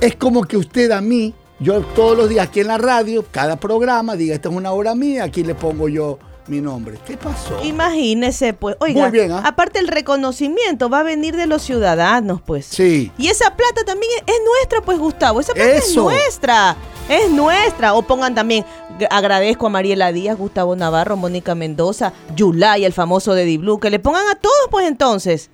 Es 0.02 0.16
como 0.16 0.44
que 0.44 0.58
usted 0.58 0.92
a 0.92 1.02
mí, 1.02 1.34
yo 1.60 1.82
todos 1.82 2.18
los 2.18 2.30
días 2.30 2.48
aquí 2.48 2.60
en 2.60 2.68
la 2.68 2.78
radio, 2.78 3.26
cada 3.32 3.56
programa, 3.56 4.16
diga, 4.16 4.36
esta 4.36 4.50
es 4.50 4.56
una 4.56 4.72
obra 4.72 4.96
mía, 4.96 5.24
aquí 5.24 5.44
le 5.44 5.56
pongo 5.56 5.90
yo 5.90 6.20
mi 6.48 6.62
nombre. 6.62 6.98
¿Qué 7.06 7.18
pasó? 7.18 7.62
Imagínese, 7.64 8.54
pues. 8.54 8.76
Oiga, 8.80 9.02
Muy 9.02 9.12
bien, 9.12 9.32
¿ah? 9.32 9.44
aparte 9.46 9.80
el 9.80 9.88
reconocimiento 9.88 10.90
va 10.90 11.02
a 11.02 11.04
venir 11.04 11.36
de 11.36 11.46
los 11.46 11.62
ciudadanos, 11.62 12.42
pues. 12.42 12.66
Sí. 12.66 13.12
Y 13.18 13.28
esa 13.28 13.56
plata 13.56 13.84
también 13.86 14.12
es, 14.18 14.34
es 14.34 14.42
nuestra, 14.46 14.82
pues, 14.82 14.98
Gustavo. 14.98 15.40
Esa 15.40 15.54
plata 15.54 15.76
es 15.76 15.96
nuestra. 15.96 16.76
Es 17.10 17.30
nuestra. 17.30 17.94
O 17.94 18.02
pongan 18.02 18.36
también, 18.36 18.66
agradezco 19.10 19.68
a 19.68 19.70
Mariela 19.70 20.12
Díaz, 20.12 20.38
Gustavo 20.38 20.76
Navarro, 20.76 21.18
Mónica 21.18 21.56
Mendoza, 21.56 22.14
Yulay, 22.36 22.86
el 22.86 22.94
famoso 22.94 23.34
de 23.34 23.46
Di-Blue. 23.46 23.80
Que 23.80 23.90
le 23.90 24.00
pongan 24.00 24.28
a 24.28 24.36
todos, 24.36 24.68
pues, 24.72 24.88
entonces. 24.88 25.50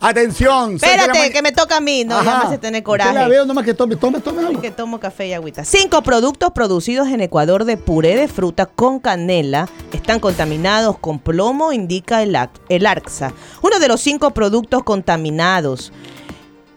Atención. 0.00 0.70
la 0.70 0.76
Espérate, 0.76 1.32
que 1.32 1.42
me 1.42 1.50
toca 1.52 1.78
a 1.78 1.80
mí. 1.80 2.04
No, 2.04 2.22
ya 2.22 2.30
Ajá. 2.30 2.40
me 2.40 2.46
hace 2.46 2.58
tener 2.58 2.82
Usted 2.86 2.98
la 2.98 3.04
coraje. 3.04 3.28
veo 3.28 3.44
nomás 3.44 3.64
que 3.64 3.74
tome, 3.74 3.96
tome, 3.96 4.20
tome 4.20 4.60
que 4.60 4.70
tomo 4.70 5.00
café 5.00 5.26
y 5.26 5.32
agüita. 5.32 5.64
Cinco 5.64 6.02
productos 6.02 6.52
producidos 6.52 7.08
en 7.08 7.20
Ecuador 7.20 7.64
de 7.64 7.76
puré 7.76 8.14
de 8.16 8.28
fruta 8.28 8.66
con 8.66 9.00
canela 9.00 9.68
están 9.92 10.20
contaminados 10.20 10.98
con 10.98 11.18
plomo, 11.18 11.72
indica 11.72 12.22
el, 12.22 12.36
el 12.68 12.86
ARCSA. 12.86 13.32
Uno 13.62 13.80
de 13.80 13.88
los 13.88 14.00
cinco 14.00 14.30
productos 14.30 14.84
contaminados 14.84 15.92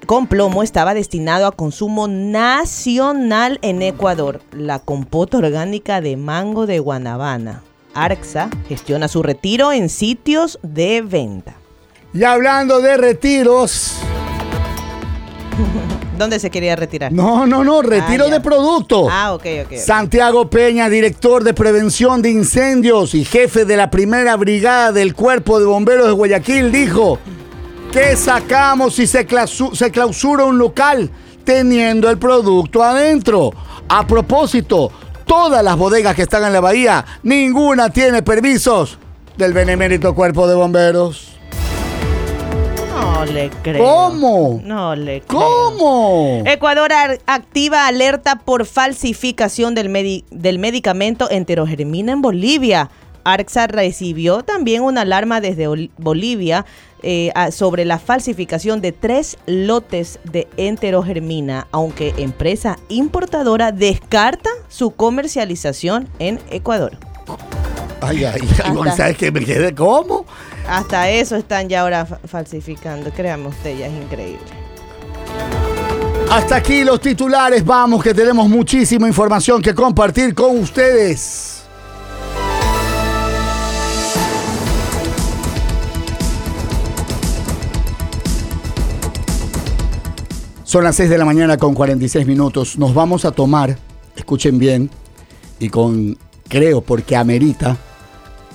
con 0.05 0.27
plomo 0.27 0.63
estaba 0.63 0.93
destinado 0.93 1.45
a 1.47 1.51
consumo 1.51 2.07
nacional 2.07 3.59
en 3.61 3.81
Ecuador, 3.81 4.41
la 4.51 4.79
compota 4.79 5.37
orgánica 5.37 6.01
de 6.01 6.17
mango 6.17 6.65
de 6.65 6.79
Guanabana. 6.79 7.63
ARCSA 7.93 8.49
gestiona 8.67 9.07
su 9.07 9.21
retiro 9.21 9.71
en 9.71 9.89
sitios 9.89 10.59
de 10.63 11.01
venta. 11.01 11.53
Y 12.13 12.23
hablando 12.23 12.81
de 12.81 12.97
retiros. 12.97 13.95
¿Dónde 16.17 16.39
se 16.39 16.49
quería 16.49 16.75
retirar? 16.75 17.11
No, 17.11 17.47
no, 17.47 17.63
no, 17.63 17.81
retiro 17.81 18.25
Ah, 18.25 18.27
ya. 18.27 18.33
de 18.35 18.41
producto. 18.41 19.07
Ah, 19.09 19.33
ok. 19.33 19.45
ok. 19.65 19.77
Santiago 19.77 20.49
Peña, 20.49 20.89
director 20.89 21.43
de 21.43 21.53
prevención 21.53 22.21
de 22.21 22.29
incendios 22.29 23.15
y 23.15 23.25
jefe 23.25 23.65
de 23.65 23.77
la 23.77 23.89
primera 23.89 24.35
brigada 24.35 24.91
del 24.91 25.15
Cuerpo 25.15 25.59
de 25.59 25.65
Bomberos 25.65 26.05
de 26.07 26.13
Guayaquil, 26.13 26.71
dijo 26.71 27.17
que 27.91 28.15
sacamos 28.15 28.95
si 28.95 29.05
se, 29.07 29.27
clausu- 29.27 29.75
se 29.75 29.91
clausura 29.91 30.45
un 30.45 30.57
local 30.57 31.09
teniendo 31.43 32.09
el 32.09 32.17
producto 32.17 32.83
adentro. 32.83 33.51
A 33.89 34.07
propósito, 34.07 34.91
todas 35.25 35.63
las 35.63 35.77
bodegas 35.77 36.15
que 36.15 36.21
están 36.21 36.45
en 36.45 36.53
la 36.53 36.61
bahía, 36.61 37.05
ninguna 37.23 37.89
tiene 37.89 38.23
permisos 38.23 38.97
del 39.37 39.53
benemérito 39.53 40.15
Cuerpo 40.15 40.47
de 40.47 40.55
Bomberos. 40.55 41.27
No 42.93 43.25
le 43.25 43.49
creo. 43.61 43.83
¿Cómo? 43.83 44.61
No 44.63 44.95
le 44.95 45.21
creo. 45.21 45.39
¿Cómo? 45.41 46.43
Ecuador 46.45 46.91
activa 47.25 47.87
alerta 47.87 48.37
por 48.37 48.65
falsificación 48.65 49.75
del, 49.75 49.89
medi- 49.89 50.23
del 50.31 50.59
medicamento 50.59 51.29
enterogermina 51.29 52.13
en 52.13 52.21
Bolivia. 52.21 52.89
ARCSA 53.23 53.67
recibió 53.67 54.41
también 54.41 54.81
una 54.81 55.01
alarma 55.01 55.41
desde 55.41 55.67
Ol- 55.67 55.91
Bolivia 55.97 56.65
eh, 57.03 57.31
sobre 57.51 57.85
la 57.85 57.99
falsificación 57.99 58.81
de 58.81 58.91
tres 58.91 59.37
lotes 59.45 60.19
de 60.31 60.47
enterogermina, 60.57 61.67
aunque 61.71 62.13
empresa 62.17 62.77
importadora 62.89 63.71
descarta 63.71 64.49
su 64.67 64.91
comercialización 64.91 66.07
en 66.19 66.39
Ecuador. 66.49 66.97
Ay, 68.01 68.25
ay, 68.25 68.41
ay, 68.63 68.75
¿sabes 68.95 69.17
qué 69.17 69.31
me 69.31 69.45
quedé? 69.45 69.75
¿Cómo? 69.75 70.25
Hasta 70.67 71.09
eso 71.09 71.35
están 71.35 71.69
ya 71.69 71.81
ahora 71.81 72.05
falsificando, 72.05 73.11
créanme 73.11 73.47
usted, 73.47 73.77
ya 73.77 73.87
es 73.87 73.93
increíble. 73.93 74.39
Hasta 76.31 76.55
aquí 76.55 76.83
los 76.83 77.01
titulares, 77.01 77.63
vamos 77.65 78.01
que 78.01 78.13
tenemos 78.13 78.47
muchísima 78.47 79.07
información 79.07 79.61
que 79.61 79.75
compartir 79.75 80.33
con 80.33 80.59
ustedes. 80.59 81.60
Son 90.71 90.85
las 90.85 90.95
6 90.95 91.09
de 91.09 91.17
la 91.17 91.25
mañana 91.25 91.57
con 91.57 91.73
46 91.73 92.25
minutos. 92.25 92.77
Nos 92.77 92.93
vamos 92.93 93.25
a 93.25 93.31
tomar, 93.31 93.77
escuchen 94.15 94.57
bien, 94.57 94.89
y 95.59 95.67
con, 95.67 96.17
creo, 96.47 96.79
porque 96.79 97.17
amerita 97.17 97.75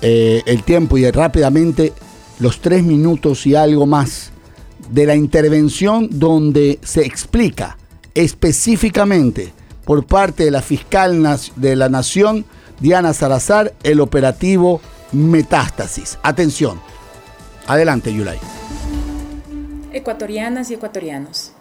eh, 0.01 0.43
el 0.47 0.63
tiempo 0.63 0.97
y 0.97 1.11
rápidamente 1.11 1.93
los 2.39 2.63
tres 2.63 2.83
minutos 2.85 3.47
y 3.47 3.55
algo 3.55 3.85
más 3.85 4.31
de 4.89 5.05
la 5.05 5.15
intervención 5.15 6.09
donde 6.11 6.79
se 6.83 7.05
explica 7.05 7.77
específicamente 8.15 9.53
por 9.85 10.07
parte 10.07 10.47
de 10.47 10.51
la 10.53 10.63
fiscal 10.63 11.23
de 11.57 11.77
la 11.77 11.91
Nación, 11.91 12.47
Diana 12.81 13.13
Salazar, 13.13 13.75
el 13.83 14.01
operativo 14.01 14.81
Metástasis. 15.13 16.19
Atención. 16.23 16.81
Adelante, 17.67 18.11
Yulay. 18.15 18.39
Ecuatorianas 19.93 20.71
y 20.71 20.75
ecuatorianos. 20.75 21.53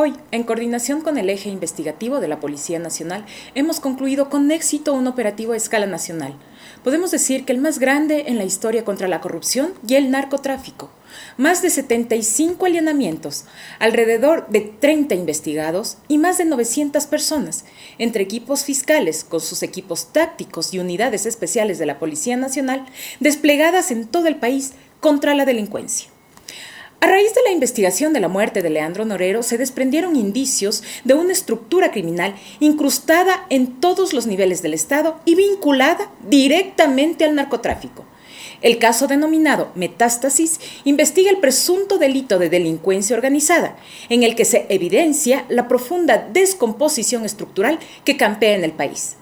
Hoy, 0.00 0.14
en 0.30 0.44
coordinación 0.44 1.00
con 1.00 1.18
el 1.18 1.28
eje 1.28 1.48
investigativo 1.48 2.20
de 2.20 2.28
la 2.28 2.38
Policía 2.38 2.78
Nacional, 2.78 3.26
hemos 3.56 3.80
concluido 3.80 4.30
con 4.30 4.48
éxito 4.52 4.94
un 4.94 5.08
operativo 5.08 5.54
a 5.54 5.56
escala 5.56 5.86
nacional. 5.86 6.36
Podemos 6.84 7.10
decir 7.10 7.44
que 7.44 7.50
el 7.50 7.58
más 7.58 7.80
grande 7.80 8.26
en 8.28 8.38
la 8.38 8.44
historia 8.44 8.84
contra 8.84 9.08
la 9.08 9.20
corrupción 9.20 9.74
y 9.88 9.96
el 9.96 10.12
narcotráfico. 10.12 10.88
Más 11.36 11.62
de 11.62 11.70
75 11.70 12.64
allanamientos, 12.64 13.46
alrededor 13.80 14.46
de 14.50 14.60
30 14.60 15.16
investigados 15.16 15.98
y 16.06 16.18
más 16.18 16.38
de 16.38 16.44
900 16.44 17.04
personas, 17.06 17.64
entre 17.98 18.22
equipos 18.22 18.62
fiscales 18.62 19.24
con 19.24 19.40
sus 19.40 19.64
equipos 19.64 20.12
tácticos 20.12 20.72
y 20.74 20.78
unidades 20.78 21.26
especiales 21.26 21.80
de 21.80 21.86
la 21.86 21.98
Policía 21.98 22.36
Nacional, 22.36 22.86
desplegadas 23.18 23.90
en 23.90 24.06
todo 24.06 24.28
el 24.28 24.36
país 24.36 24.74
contra 25.00 25.34
la 25.34 25.44
delincuencia. 25.44 26.08
A 27.00 27.06
raíz 27.06 27.32
de 27.32 27.42
la 27.44 27.52
investigación 27.52 28.12
de 28.12 28.18
la 28.18 28.26
muerte 28.26 28.60
de 28.60 28.70
Leandro 28.70 29.04
Norero 29.04 29.44
se 29.44 29.56
desprendieron 29.56 30.16
indicios 30.16 30.82
de 31.04 31.14
una 31.14 31.32
estructura 31.32 31.92
criminal 31.92 32.34
incrustada 32.58 33.46
en 33.50 33.80
todos 33.80 34.12
los 34.12 34.26
niveles 34.26 34.62
del 34.62 34.74
Estado 34.74 35.20
y 35.24 35.36
vinculada 35.36 36.10
directamente 36.28 37.24
al 37.24 37.36
narcotráfico. 37.36 38.04
El 38.62 38.78
caso 38.78 39.06
denominado 39.06 39.70
Metástasis 39.76 40.58
investiga 40.82 41.30
el 41.30 41.38
presunto 41.38 41.98
delito 41.98 42.40
de 42.40 42.50
delincuencia 42.50 43.14
organizada, 43.14 43.76
en 44.08 44.24
el 44.24 44.34
que 44.34 44.44
se 44.44 44.66
evidencia 44.68 45.44
la 45.48 45.68
profunda 45.68 46.28
descomposición 46.32 47.24
estructural 47.24 47.78
que 48.04 48.16
campea 48.16 48.56
en 48.56 48.64
el 48.64 48.72
país. 48.72 49.17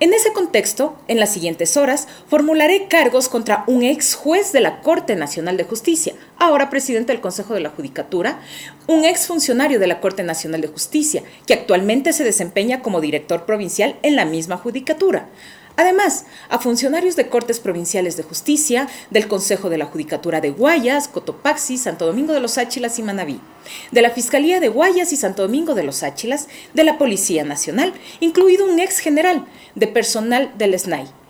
En 0.00 0.12
ese 0.12 0.32
contexto, 0.32 0.96
en 1.06 1.20
las 1.20 1.32
siguientes 1.32 1.76
horas, 1.76 2.08
formularé 2.28 2.88
cargos 2.88 3.28
contra 3.28 3.62
un 3.68 3.84
ex 3.84 4.16
juez 4.16 4.50
de 4.50 4.60
la 4.60 4.80
Corte 4.80 5.14
Nacional 5.14 5.56
de 5.56 5.62
Justicia, 5.62 6.14
ahora 6.36 6.68
presidente 6.68 7.12
del 7.12 7.20
Consejo 7.20 7.54
de 7.54 7.60
la 7.60 7.70
Judicatura, 7.70 8.40
un 8.88 9.04
ex 9.04 9.28
funcionario 9.28 9.78
de 9.78 9.86
la 9.86 10.00
Corte 10.00 10.24
Nacional 10.24 10.62
de 10.62 10.68
Justicia, 10.68 11.22
que 11.46 11.54
actualmente 11.54 12.12
se 12.12 12.24
desempeña 12.24 12.82
como 12.82 13.00
director 13.00 13.46
provincial 13.46 13.96
en 14.02 14.16
la 14.16 14.24
misma 14.24 14.56
judicatura, 14.56 15.28
Además, 15.76 16.24
a 16.48 16.58
funcionarios 16.58 17.16
de 17.16 17.28
Cortes 17.28 17.58
Provinciales 17.58 18.16
de 18.16 18.22
Justicia, 18.22 18.88
del 19.10 19.26
Consejo 19.26 19.70
de 19.70 19.78
la 19.78 19.86
Judicatura 19.86 20.40
de 20.40 20.50
Guayas, 20.50 21.08
Cotopaxi, 21.08 21.78
Santo 21.78 22.06
Domingo 22.06 22.32
de 22.32 22.40
los 22.40 22.58
Áchilas 22.58 22.98
y 22.98 23.02
Manabí, 23.02 23.40
de 23.90 24.02
la 24.02 24.10
Fiscalía 24.10 24.60
de 24.60 24.68
Guayas 24.68 25.12
y 25.12 25.16
Santo 25.16 25.42
Domingo 25.42 25.74
de 25.74 25.82
los 25.82 26.02
Áchilas, 26.04 26.48
de 26.74 26.84
la 26.84 26.96
Policía 26.96 27.44
Nacional, 27.44 27.92
incluido 28.20 28.66
un 28.66 28.78
ex 28.78 28.98
general 28.98 29.46
de 29.74 29.88
personal 29.88 30.52
del 30.56 30.78
SNAI 30.78 31.23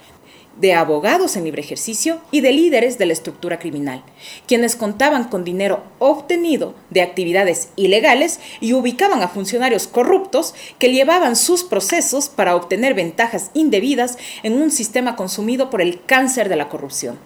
de 0.57 0.73
abogados 0.73 1.37
en 1.37 1.45
libre 1.45 1.63
ejercicio 1.63 2.21
y 2.31 2.41
de 2.41 2.53
líderes 2.53 2.99
de 2.99 3.07
la 3.07 3.13
estructura 3.13 3.59
criminal, 3.59 4.03
quienes 4.47 4.77
contaban 4.77 5.25
con 5.25 5.45
dinero 5.45 5.83
obtenido 5.99 6.75
de 6.91 7.03
actividades 7.03 7.69
ilegales 7.77 8.41
y 8.61 8.73
ubicaban 8.73 9.23
a 9.23 9.29
funcionarios 9.29 9.87
corruptos 9.87 10.55
que 10.79 10.93
llevaban 10.93 11.37
sus 11.37 11.65
procesos 11.65 12.29
para 12.29 12.57
obtener 12.57 12.95
ventajas 12.95 13.51
indebidas 13.55 14.17
en 14.43 14.61
un 14.61 14.71
sistema 14.71 15.17
consumido 15.17 15.71
por 15.71 15.83
el 15.83 16.05
cáncer 16.05 16.49
de 16.49 16.57
la 16.57 16.69
corrupción. 16.69 17.19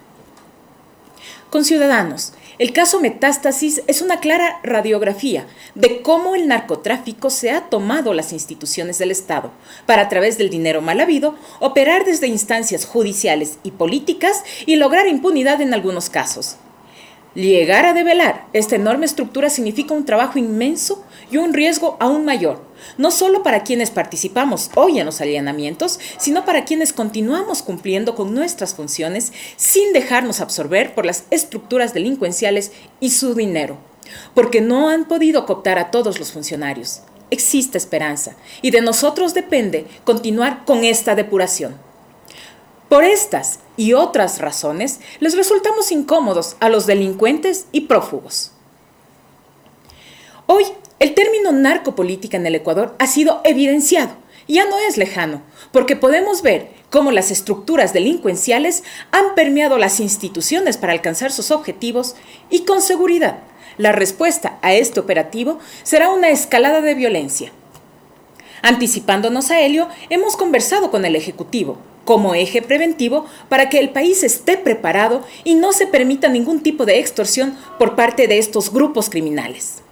Con 1.50 1.64
ciudadanos, 1.64 2.34
el 2.58 2.72
caso 2.72 3.00
Metástasis 3.00 3.82
es 3.86 4.02
una 4.02 4.18
clara 4.18 4.58
radiografía 4.64 5.46
de 5.76 6.02
cómo 6.02 6.34
el 6.34 6.48
narcotráfico 6.48 7.30
se 7.30 7.50
ha 7.50 7.62
tomado 7.62 8.14
las 8.14 8.32
instituciones 8.32 8.98
del 8.98 9.12
Estado 9.12 9.52
para 9.86 10.02
a 10.02 10.08
través 10.08 10.38
del 10.38 10.50
dinero 10.50 10.80
mal 10.80 11.00
habido 11.00 11.36
operar 11.60 12.04
desde 12.04 12.26
instancias 12.26 12.84
judiciales 12.84 13.58
y 13.62 13.70
políticas 13.70 14.42
y 14.66 14.76
lograr 14.76 15.06
impunidad 15.06 15.60
en 15.60 15.72
algunos 15.72 16.10
casos. 16.10 16.56
Llegar 17.34 17.86
a 17.86 17.92
develar 17.92 18.46
esta 18.52 18.74
enorme 18.74 19.06
estructura 19.06 19.50
significa 19.50 19.94
un 19.94 20.04
trabajo 20.04 20.38
inmenso 20.40 21.04
y 21.30 21.36
un 21.36 21.52
riesgo 21.52 21.96
aún 22.00 22.24
mayor, 22.24 22.62
no 22.96 23.10
solo 23.10 23.42
para 23.42 23.64
quienes 23.64 23.90
participamos 23.90 24.70
hoy 24.74 24.98
en 24.98 25.06
los 25.06 25.20
allanamientos, 25.20 25.98
sino 26.18 26.44
para 26.44 26.64
quienes 26.64 26.92
continuamos 26.92 27.62
cumpliendo 27.62 28.14
con 28.14 28.34
nuestras 28.34 28.74
funciones 28.74 29.32
sin 29.56 29.92
dejarnos 29.92 30.40
absorber 30.40 30.94
por 30.94 31.06
las 31.06 31.24
estructuras 31.30 31.94
delincuenciales 31.94 32.72
y 33.00 33.10
su 33.10 33.34
dinero, 33.34 33.78
porque 34.34 34.60
no 34.60 34.88
han 34.88 35.06
podido 35.06 35.46
cooptar 35.46 35.78
a 35.78 35.90
todos 35.90 36.18
los 36.18 36.32
funcionarios. 36.32 37.02
Existe 37.30 37.76
esperanza 37.76 38.36
y 38.62 38.70
de 38.70 38.80
nosotros 38.80 39.34
depende 39.34 39.86
continuar 40.04 40.64
con 40.64 40.84
esta 40.84 41.14
depuración. 41.14 41.76
Por 42.88 43.04
estas 43.04 43.58
y 43.76 43.92
otras 43.92 44.38
razones, 44.38 45.00
les 45.20 45.36
resultamos 45.36 45.92
incómodos 45.92 46.56
a 46.58 46.70
los 46.70 46.86
delincuentes 46.86 47.66
y 47.70 47.82
prófugos. 47.82 48.52
Hoy, 50.46 50.64
el 51.00 51.14
término 51.14 51.52
narcopolítica 51.52 52.36
en 52.36 52.46
el 52.46 52.54
Ecuador 52.54 52.94
ha 52.98 53.06
sido 53.06 53.40
evidenciado, 53.44 54.12
ya 54.48 54.64
no 54.64 54.78
es 54.78 54.96
lejano, 54.96 55.42
porque 55.72 55.96
podemos 55.96 56.42
ver 56.42 56.70
cómo 56.90 57.12
las 57.12 57.30
estructuras 57.30 57.92
delincuenciales 57.92 58.82
han 59.10 59.34
permeado 59.34 59.78
las 59.78 60.00
instituciones 60.00 60.76
para 60.76 60.92
alcanzar 60.92 61.32
sus 61.32 61.50
objetivos 61.50 62.16
y 62.50 62.60
con 62.60 62.80
seguridad 62.80 63.38
la 63.78 63.92
respuesta 63.92 64.58
a 64.60 64.74
este 64.74 64.98
operativo 65.00 65.58
será 65.84 66.10
una 66.10 66.30
escalada 66.30 66.80
de 66.80 66.94
violencia. 66.94 67.52
Anticipándonos 68.60 69.52
a 69.52 69.60
ello, 69.60 69.88
hemos 70.10 70.36
conversado 70.36 70.90
con 70.90 71.04
el 71.04 71.14
Ejecutivo, 71.14 71.78
como 72.04 72.34
eje 72.34 72.60
preventivo 72.60 73.26
para 73.48 73.68
que 73.68 73.78
el 73.78 73.90
país 73.90 74.24
esté 74.24 74.56
preparado 74.56 75.24
y 75.44 75.54
no 75.54 75.72
se 75.72 75.86
permita 75.86 76.28
ningún 76.28 76.60
tipo 76.60 76.84
de 76.86 76.98
extorsión 76.98 77.56
por 77.78 77.94
parte 77.94 78.26
de 78.26 78.38
estos 78.38 78.72
grupos 78.72 79.08
criminales. 79.08 79.82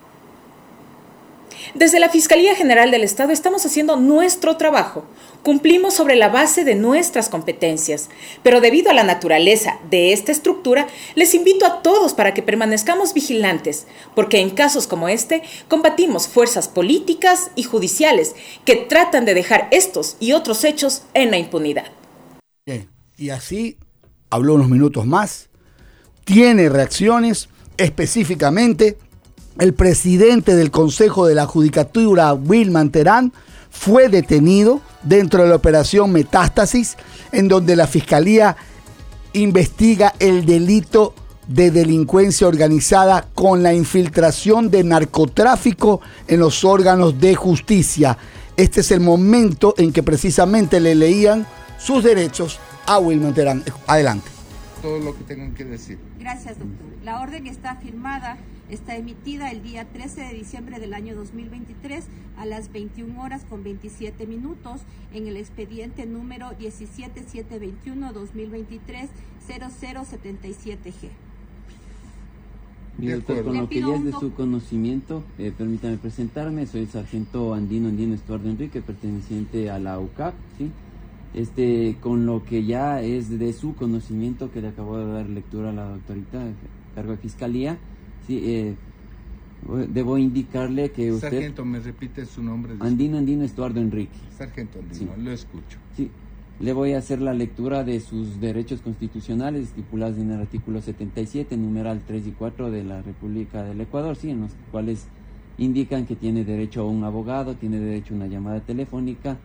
Desde 1.75 2.01
la 2.01 2.09
Fiscalía 2.09 2.55
General 2.55 2.91
del 2.91 3.03
Estado 3.03 3.33
estamos 3.33 3.67
haciendo 3.67 3.97
nuestro 3.97 4.57
trabajo. 4.57 5.05
Cumplimos 5.43 5.95
sobre 5.95 6.17
la 6.17 6.29
base 6.29 6.65
de 6.65 6.75
nuestras 6.75 7.29
competencias, 7.29 8.09
pero 8.43 8.61
debido 8.61 8.91
a 8.91 8.95
la 8.95 9.05
naturaleza 9.05 9.79
de 9.91 10.13
esta 10.13 10.33
estructura, 10.33 10.87
les 11.15 11.35
invito 11.35 11.67
a 11.67 11.83
todos 11.83 12.15
para 12.15 12.35
que 12.35 12.43
permanezcamos 12.43 13.15
vigilantes, 13.15 13.87
porque 14.15 14.41
en 14.41 14.51
casos 14.51 14.87
como 14.87 15.09
este 15.09 15.43
combatimos 15.69 16.29
fuerzas 16.29 16.69
políticas 16.69 17.51
y 17.57 17.65
judiciales 17.65 18.35
que 18.65 18.77
tratan 18.77 19.25
de 19.25 19.35
dejar 19.35 19.69
estos 19.71 20.17
y 20.21 20.33
otros 20.33 20.65
hechos 20.65 21.03
en 21.15 21.31
la 21.31 21.39
impunidad. 21.39 21.87
Y 23.19 23.31
así 23.31 23.79
habló 24.31 24.55
unos 24.55 24.69
minutos 24.69 25.07
más. 25.07 25.49
Tiene 26.25 26.69
reacciones 26.69 27.49
específicamente. 27.77 28.99
El 29.59 29.73
presidente 29.73 30.55
del 30.55 30.71
Consejo 30.71 31.27
de 31.27 31.35
la 31.35 31.47
Judicatura, 31.47 32.35
Wilman 32.35 32.91
Terán, 32.91 33.33
fue 33.71 34.09
detenido 34.09 34.83
dentro 35.03 35.43
de 35.43 35.49
la 35.49 35.57
operación 35.57 36.13
Metástasis, 36.13 36.97
en 37.33 37.49
donde 37.49 37.75
la 37.75 37.87
Fiscalía 37.87 38.57
investiga 39.33 40.13
el 40.19 40.45
delito 40.45 41.15
de 41.49 41.71
delincuencia 41.71 42.49
organizada 42.49 43.29
con 43.35 43.63
la 43.63 43.73
infiltración 43.73 44.71
de 44.71 44.85
narcotráfico 44.85 46.01
en 46.29 46.41
los 46.41 46.65
órganos 46.65 47.19
de 47.19 47.35
justicia. 47.35 48.19
Este 48.59 48.81
es 48.81 48.91
el 48.91 49.01
momento 49.01 49.75
en 49.79 49.93
que 49.93 50.03
precisamente 50.03 50.81
le 50.81 50.95
leían 50.95 51.47
sus 51.79 52.05
derechos 52.05 52.59
a 52.87 52.99
Wilman 52.99 53.33
Terán. 53.33 53.65
Adelante. 53.87 54.29
todo 54.83 54.99
lo 54.99 55.17
que 55.17 55.25
tengan 55.25 55.55
que 55.55 55.65
decir. 55.65 55.99
Gracias, 56.19 56.59
doctor. 56.59 56.87
La 57.03 57.21
orden 57.21 57.47
está 57.47 57.77
firmada, 57.77 58.37
está 58.71 58.97
emitida 58.97 59.51
el 59.51 59.63
día 59.63 59.85
13 59.85 60.23
de 60.23 60.33
diciembre 60.35 60.81
del 60.81 60.95
año 60.95 61.15
2023 61.15 62.07
a 62.37 62.47
las 62.47 62.73
21 62.73 63.23
horas 63.23 63.45
con 63.49 63.63
27 63.63 64.27
minutos 64.27 64.81
en 65.13 65.27
el 65.27 65.37
expediente 65.37 66.07
número 66.07 66.47
17721-2023 66.59 69.09
0077G. 69.47 71.11
Mi 72.99 73.09
doctor, 73.09 73.45
con 73.45 73.59
lo 73.59 73.69
que 73.69 73.81
ya 73.81 73.95
es 73.95 74.05
de 74.05 74.13
su 74.13 74.33
conocimiento, 74.33 75.23
eh, 75.39 75.53
permítame 75.57 75.99
presentarme, 75.99 76.67
soy 76.67 76.83
el 76.83 76.89
sargento 76.89 77.53
Andino 77.53 77.89
Andino 77.89 78.15
Estuardo 78.15 78.49
Enrique, 78.49 78.81
perteneciente 78.81 79.71
a 79.71 79.79
la 79.79 80.01
UCAP, 80.01 80.35
¿sí? 80.57 80.71
Este, 81.35 81.99
con 82.01 82.25
lo 82.25 82.43
que 82.45 82.65
ya 82.65 83.03
es 83.03 83.39
de 83.39 83.53
su 83.53 83.75
conocimiento, 83.75 84.51
que 84.51 84.63
le 84.63 84.69
acabo 84.69 84.97
de 84.97 85.13
dar 85.13 85.29
lectura 85.29 85.69
a 85.69 85.73
la 85.73 85.91
doctorita, 85.91 86.47
cargo 86.95 87.13
de 87.13 87.19
fiscalía, 87.19 87.77
sí, 88.27 88.43
eh, 88.45 88.75
debo 89.89 90.19
indicarle 90.19 90.91
que 90.91 91.13
usted... 91.13 91.31
Sargento, 91.31 91.65
¿me 91.65 91.81
repite 91.81 92.25
su 92.27 92.43
nombre? 92.43 92.75
Andino 92.81 93.19
Andino 93.19 93.45
Estuardo 93.45 93.81
Enrique. 93.81 94.17
Sargento 94.37 94.79
Andino, 94.79 95.13
lo 95.17 95.33
escucho. 95.33 95.79
Sí, 95.97 96.11
le 96.61 96.73
voy 96.73 96.93
a 96.95 96.99
hacer 96.99 97.21
la 97.21 97.35
lectura 97.35 97.85
de 97.85 98.01
sus 98.01 98.41
derechos 98.41 98.81
constitucionales 98.81 99.65
estipulados 99.65 100.19
en 100.19 100.31
el 100.31 100.41
artículo 100.41 100.81
77, 100.81 101.57
numeral 101.57 102.03
3 102.07 102.27
y 102.27 102.31
4 102.33 102.71
de 102.71 102.85
la 102.85 103.03
República 103.03 103.63
del 103.63 103.81
Ecuador, 103.81 104.17
sí, 104.17 104.31
en 104.31 104.43
los 104.43 104.53
cuales 104.71 105.07
indican 105.59 106.07
que 106.07 106.17
tiene 106.17 106.45
derecho 106.45 106.83
a 106.83 106.85
un 106.87 107.05
abogado, 107.05 107.55
tiene 107.55 107.79
derecho 107.79 108.15
a 108.15 108.17
una 108.19 108.27
llamada 108.27 108.61
telefónica 108.61 109.39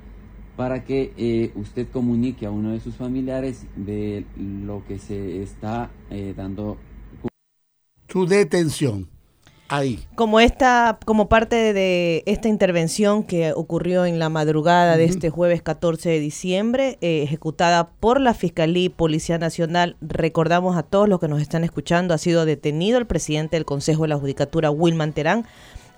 para 0.56 0.84
que 0.84 1.14
eh, 1.18 1.52
usted 1.56 1.88
comunique 1.90 2.46
a 2.46 2.52
uno 2.52 2.72
de 2.72 2.80
sus 2.80 2.96
familiares 2.96 3.66
de 3.76 4.26
lo 4.38 4.86
que 4.86 5.00
se 5.00 5.42
está 5.42 5.90
eh, 6.10 6.34
dando. 6.36 6.78
Su 8.12 8.26
detención. 8.26 9.08
Como 10.16 10.42
esta, 10.42 11.00
como 11.06 11.30
parte 11.30 11.72
de 11.72 12.24
esta 12.26 12.50
intervención 12.50 13.24
que 13.24 13.54
ocurrió 13.54 14.06
en 14.06 14.20
la 14.20 14.28
madrugada 14.28 14.98
de 14.98 15.06
este 15.06 15.30
jueves 15.30 15.62
14 15.62 16.10
de 16.10 16.20
diciembre, 16.20 16.98
eh, 17.00 17.24
ejecutada 17.24 17.90
por 17.90 18.20
la 18.20 18.34
Fiscalía 18.34 18.84
y 18.84 18.90
Policía 18.90 19.38
Nacional, 19.38 19.96
recordamos 20.02 20.76
a 20.76 20.84
todos 20.84 21.08
los 21.08 21.22
que 21.22 21.30
nos 21.30 21.42
están 21.42 21.64
escuchando, 21.64 22.14
ha 22.14 22.18
sido 22.18 22.44
detenido 22.44 22.98
el 22.98 23.08
presidente 23.08 23.56
del 23.56 23.64
Consejo 23.64 24.02
de 24.02 24.10
la 24.10 24.18
Judicatura, 24.18 24.72
Wilman 24.72 25.14
Terán. 25.14 25.46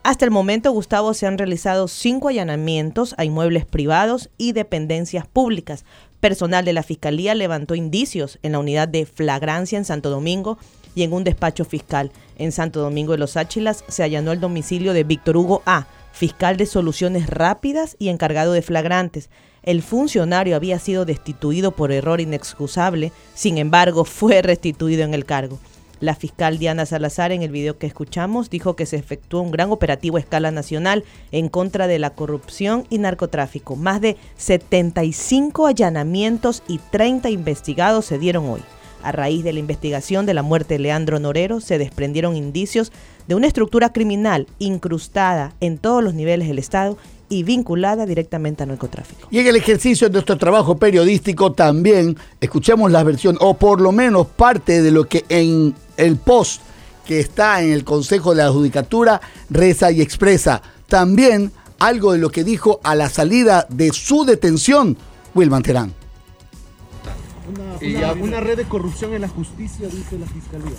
Hasta 0.03 0.25
el 0.25 0.29
momento, 0.29 0.71
Gustavo, 0.71 1.15
se 1.15 1.25
han 1.25 1.39
realizado 1.39 1.87
cinco 1.87 2.27
allanamientos 2.27 3.15
a 3.17 3.25
inmuebles 3.25 3.65
privados 3.65 4.29
y 4.37 4.51
dependencias 4.51 5.25
públicas. 5.25 5.83
Personal 6.19 6.63
de 6.63 6.73
la 6.73 6.83
Fiscalía 6.83 7.33
levantó 7.33 7.73
indicios 7.73 8.37
en 8.43 8.51
la 8.51 8.59
unidad 8.59 8.87
de 8.87 9.07
flagrancia 9.07 9.79
en 9.79 9.85
Santo 9.85 10.11
Domingo 10.11 10.59
y 10.95 11.03
en 11.03 11.13
un 11.13 11.23
despacho 11.23 11.65
fiscal. 11.65 12.11
En 12.37 12.51
Santo 12.51 12.81
Domingo 12.81 13.11
de 13.13 13.17
los 13.17 13.37
Áchilas 13.37 13.83
se 13.87 14.03
allanó 14.03 14.31
el 14.31 14.39
domicilio 14.39 14.93
de 14.93 15.03
Víctor 15.03 15.37
Hugo 15.37 15.61
A., 15.65 15.87
fiscal 16.11 16.57
de 16.57 16.65
soluciones 16.65 17.27
rápidas 17.27 17.95
y 17.99 18.09
encargado 18.09 18.53
de 18.53 18.61
flagrantes. 18.61 19.29
El 19.63 19.81
funcionario 19.81 20.55
había 20.55 20.77
sido 20.77 21.05
destituido 21.05 21.71
por 21.71 21.91
error 21.91 22.21
inexcusable, 22.21 23.11
sin 23.33 23.57
embargo 23.57 24.05
fue 24.05 24.41
restituido 24.41 25.03
en 25.03 25.13
el 25.13 25.25
cargo. 25.25 25.59
La 25.99 26.15
fiscal 26.15 26.57
Diana 26.57 26.85
Salazar 26.85 27.31
en 27.31 27.43
el 27.43 27.51
video 27.51 27.77
que 27.77 27.87
escuchamos 27.87 28.49
dijo 28.49 28.75
que 28.75 28.85
se 28.85 28.97
efectuó 28.97 29.41
un 29.41 29.51
gran 29.51 29.71
operativo 29.71 30.17
a 30.17 30.19
escala 30.19 30.51
nacional 30.51 31.05
en 31.31 31.47
contra 31.47 31.87
de 31.87 31.97
la 31.97 32.09
corrupción 32.09 32.85
y 32.89 32.97
narcotráfico. 32.97 33.77
Más 33.77 34.01
de 34.01 34.17
75 34.35 35.65
allanamientos 35.65 36.61
y 36.67 36.79
30 36.79 37.29
investigados 37.29 38.03
se 38.03 38.19
dieron 38.19 38.49
hoy. 38.49 38.59
A 39.03 39.11
raíz 39.11 39.43
de 39.43 39.53
la 39.53 39.59
investigación 39.59 40.25
de 40.25 40.33
la 40.33 40.41
muerte 40.41 40.75
de 40.75 40.79
Leandro 40.79 41.19
Norero, 41.19 41.59
se 41.59 41.77
desprendieron 41.77 42.35
indicios 42.37 42.91
de 43.27 43.35
una 43.35 43.47
estructura 43.47 43.91
criminal 43.91 44.47
incrustada 44.59 45.53
en 45.59 45.77
todos 45.77 46.03
los 46.03 46.13
niveles 46.13 46.47
del 46.47 46.57
Estado 46.57 46.97
y 47.29 47.43
vinculada 47.43 48.05
directamente 48.05 48.63
al 48.63 48.69
narcotráfico. 48.69 49.27
Y 49.29 49.39
en 49.39 49.47
el 49.47 49.55
ejercicio 49.55 50.07
de 50.07 50.13
nuestro 50.13 50.37
trabajo 50.37 50.77
periodístico 50.77 51.51
también 51.51 52.15
escuchamos 52.39 52.91
la 52.91 53.03
versión, 53.03 53.37
o 53.41 53.55
por 53.55 53.81
lo 53.81 53.91
menos 53.91 54.27
parte 54.27 54.81
de 54.81 54.91
lo 54.91 55.05
que 55.05 55.25
en 55.29 55.75
el 55.97 56.17
post 56.17 56.61
que 57.05 57.19
está 57.19 57.61
en 57.61 57.71
el 57.71 57.83
Consejo 57.83 58.33
de 58.33 58.43
la 58.43 58.51
Judicatura 58.51 59.19
reza 59.49 59.91
y 59.91 60.01
expresa. 60.01 60.61
También 60.87 61.51
algo 61.79 62.13
de 62.13 62.19
lo 62.19 62.29
que 62.29 62.43
dijo 62.43 62.79
a 62.83 62.95
la 62.95 63.09
salida 63.09 63.67
de 63.69 63.91
su 63.91 64.23
detención 64.23 64.95
Wilman 65.35 65.63
Terán. 65.63 66.02
Una, 67.47 68.13
una, 68.13 68.39
red 68.39 68.57
de 68.57 68.65
corrupción 68.65 69.13
en 69.13 69.21
la 69.21 69.27
justicia, 69.27 69.87
dice 69.87 70.17
la 70.17 70.25
Fiscalía. 70.27 70.77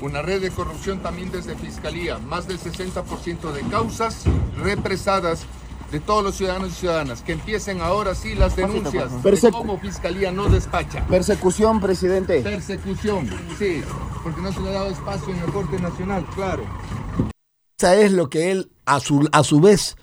Una 0.00 0.22
red 0.22 0.40
de 0.40 0.50
corrupción 0.50 1.02
también 1.02 1.30
desde 1.30 1.54
Fiscalía. 1.56 2.18
Más 2.18 2.48
del 2.48 2.58
60% 2.58 3.52
de 3.52 3.60
causas 3.62 4.24
represadas 4.56 5.46
de 5.90 6.00
todos 6.00 6.24
los 6.24 6.34
ciudadanos 6.34 6.70
y 6.70 6.74
ciudadanas. 6.74 7.22
Que 7.22 7.32
empiecen 7.32 7.80
ahora 7.80 8.14
sí 8.14 8.34
las 8.34 8.56
denuncias 8.56 9.22
de 9.22 9.50
cómo 9.50 9.78
Fiscalía 9.78 10.32
no 10.32 10.48
despacha. 10.48 11.06
Persecución, 11.06 11.80
presidente. 11.80 12.40
Persecución, 12.40 13.28
sí, 13.58 13.82
porque 14.22 14.40
no 14.40 14.52
se 14.52 14.60
le 14.60 14.70
ha 14.70 14.72
dado 14.72 14.90
espacio 14.90 15.34
en 15.34 15.40
la 15.40 15.52
Corte 15.52 15.78
Nacional, 15.78 16.26
claro. 16.34 16.64
Esa 17.78 17.96
es 17.96 18.12
lo 18.12 18.30
que 18.30 18.50
él, 18.52 18.72
a 18.86 19.00
su, 19.00 19.28
a 19.32 19.44
su 19.44 19.60
vez, 19.60 19.96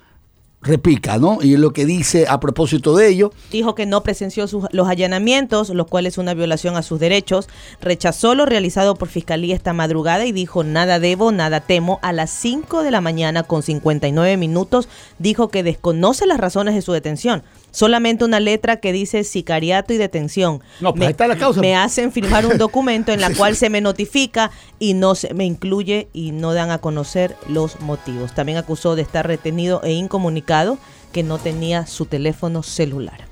repica, 0.64 1.18
¿no? 1.18 1.38
Y 1.40 1.56
lo 1.56 1.72
que 1.72 1.86
dice 1.86 2.26
a 2.28 2.40
propósito 2.40 2.96
de 2.96 3.08
ello. 3.08 3.32
Dijo 3.52 3.74
que 3.74 3.86
no 3.86 4.02
presenció 4.02 4.46
los 4.70 4.88
allanamientos, 4.88 5.68
lo 5.68 5.86
cual 5.86 6.06
es 6.06 6.18
una 6.18 6.34
violación 6.34 6.76
a 6.76 6.82
sus 6.82 6.98
derechos. 6.98 7.48
Rechazó 7.80 8.34
lo 8.34 8.46
realizado 8.46 8.96
por 8.96 9.08
Fiscalía 9.08 9.54
esta 9.54 9.72
madrugada 9.72 10.24
y 10.24 10.32
dijo 10.32 10.64
nada 10.64 10.98
debo, 10.98 11.30
nada 11.30 11.60
temo. 11.60 12.00
A 12.02 12.12
las 12.12 12.30
5 12.30 12.82
de 12.82 12.90
la 12.90 13.00
mañana 13.00 13.42
con 13.42 13.62
59 13.62 14.36
minutos 14.36 14.88
dijo 15.18 15.48
que 15.48 15.62
desconoce 15.62 16.26
las 16.26 16.40
razones 16.40 16.74
de 16.74 16.82
su 16.82 16.92
detención 16.92 17.42
solamente 17.74 18.24
una 18.24 18.38
letra 18.38 18.76
que 18.76 18.92
dice 18.92 19.24
sicariato 19.24 19.92
y 19.92 19.96
detención. 19.96 20.62
No, 20.80 20.92
pues 20.92 21.00
me, 21.00 21.10
está 21.10 21.26
la 21.26 21.36
causa. 21.36 21.60
Me 21.60 21.74
hacen 21.74 22.12
firmar 22.12 22.46
un 22.46 22.56
documento 22.56 23.12
en 23.12 23.20
la 23.20 23.30
cual 23.34 23.56
se 23.56 23.68
me 23.68 23.80
notifica 23.80 24.52
y 24.78 24.94
no 24.94 25.16
se 25.16 25.34
me 25.34 25.44
incluye 25.44 26.08
y 26.12 26.30
no 26.30 26.54
dan 26.54 26.70
a 26.70 26.78
conocer 26.78 27.36
los 27.48 27.80
motivos. 27.80 28.32
También 28.32 28.58
acusó 28.58 28.94
de 28.94 29.02
estar 29.02 29.26
retenido 29.26 29.82
e 29.82 29.92
incomunicado 29.92 30.78
que 31.12 31.24
no 31.24 31.38
tenía 31.38 31.86
su 31.86 32.06
teléfono 32.06 32.62
celular. 32.62 33.26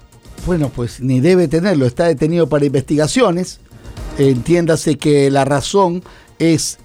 Bueno, 0.44 0.70
pues 0.74 1.00
ni 1.00 1.20
debe 1.20 1.46
tenerlo, 1.46 1.87
está 1.87 2.07
detenido 2.07 2.48
para 2.48 2.66
investigaciones. 2.66 3.61
Entiéndase 4.18 4.98
que 4.98 5.31
la 5.31 5.44
razón 5.44 6.02
es 6.40 6.78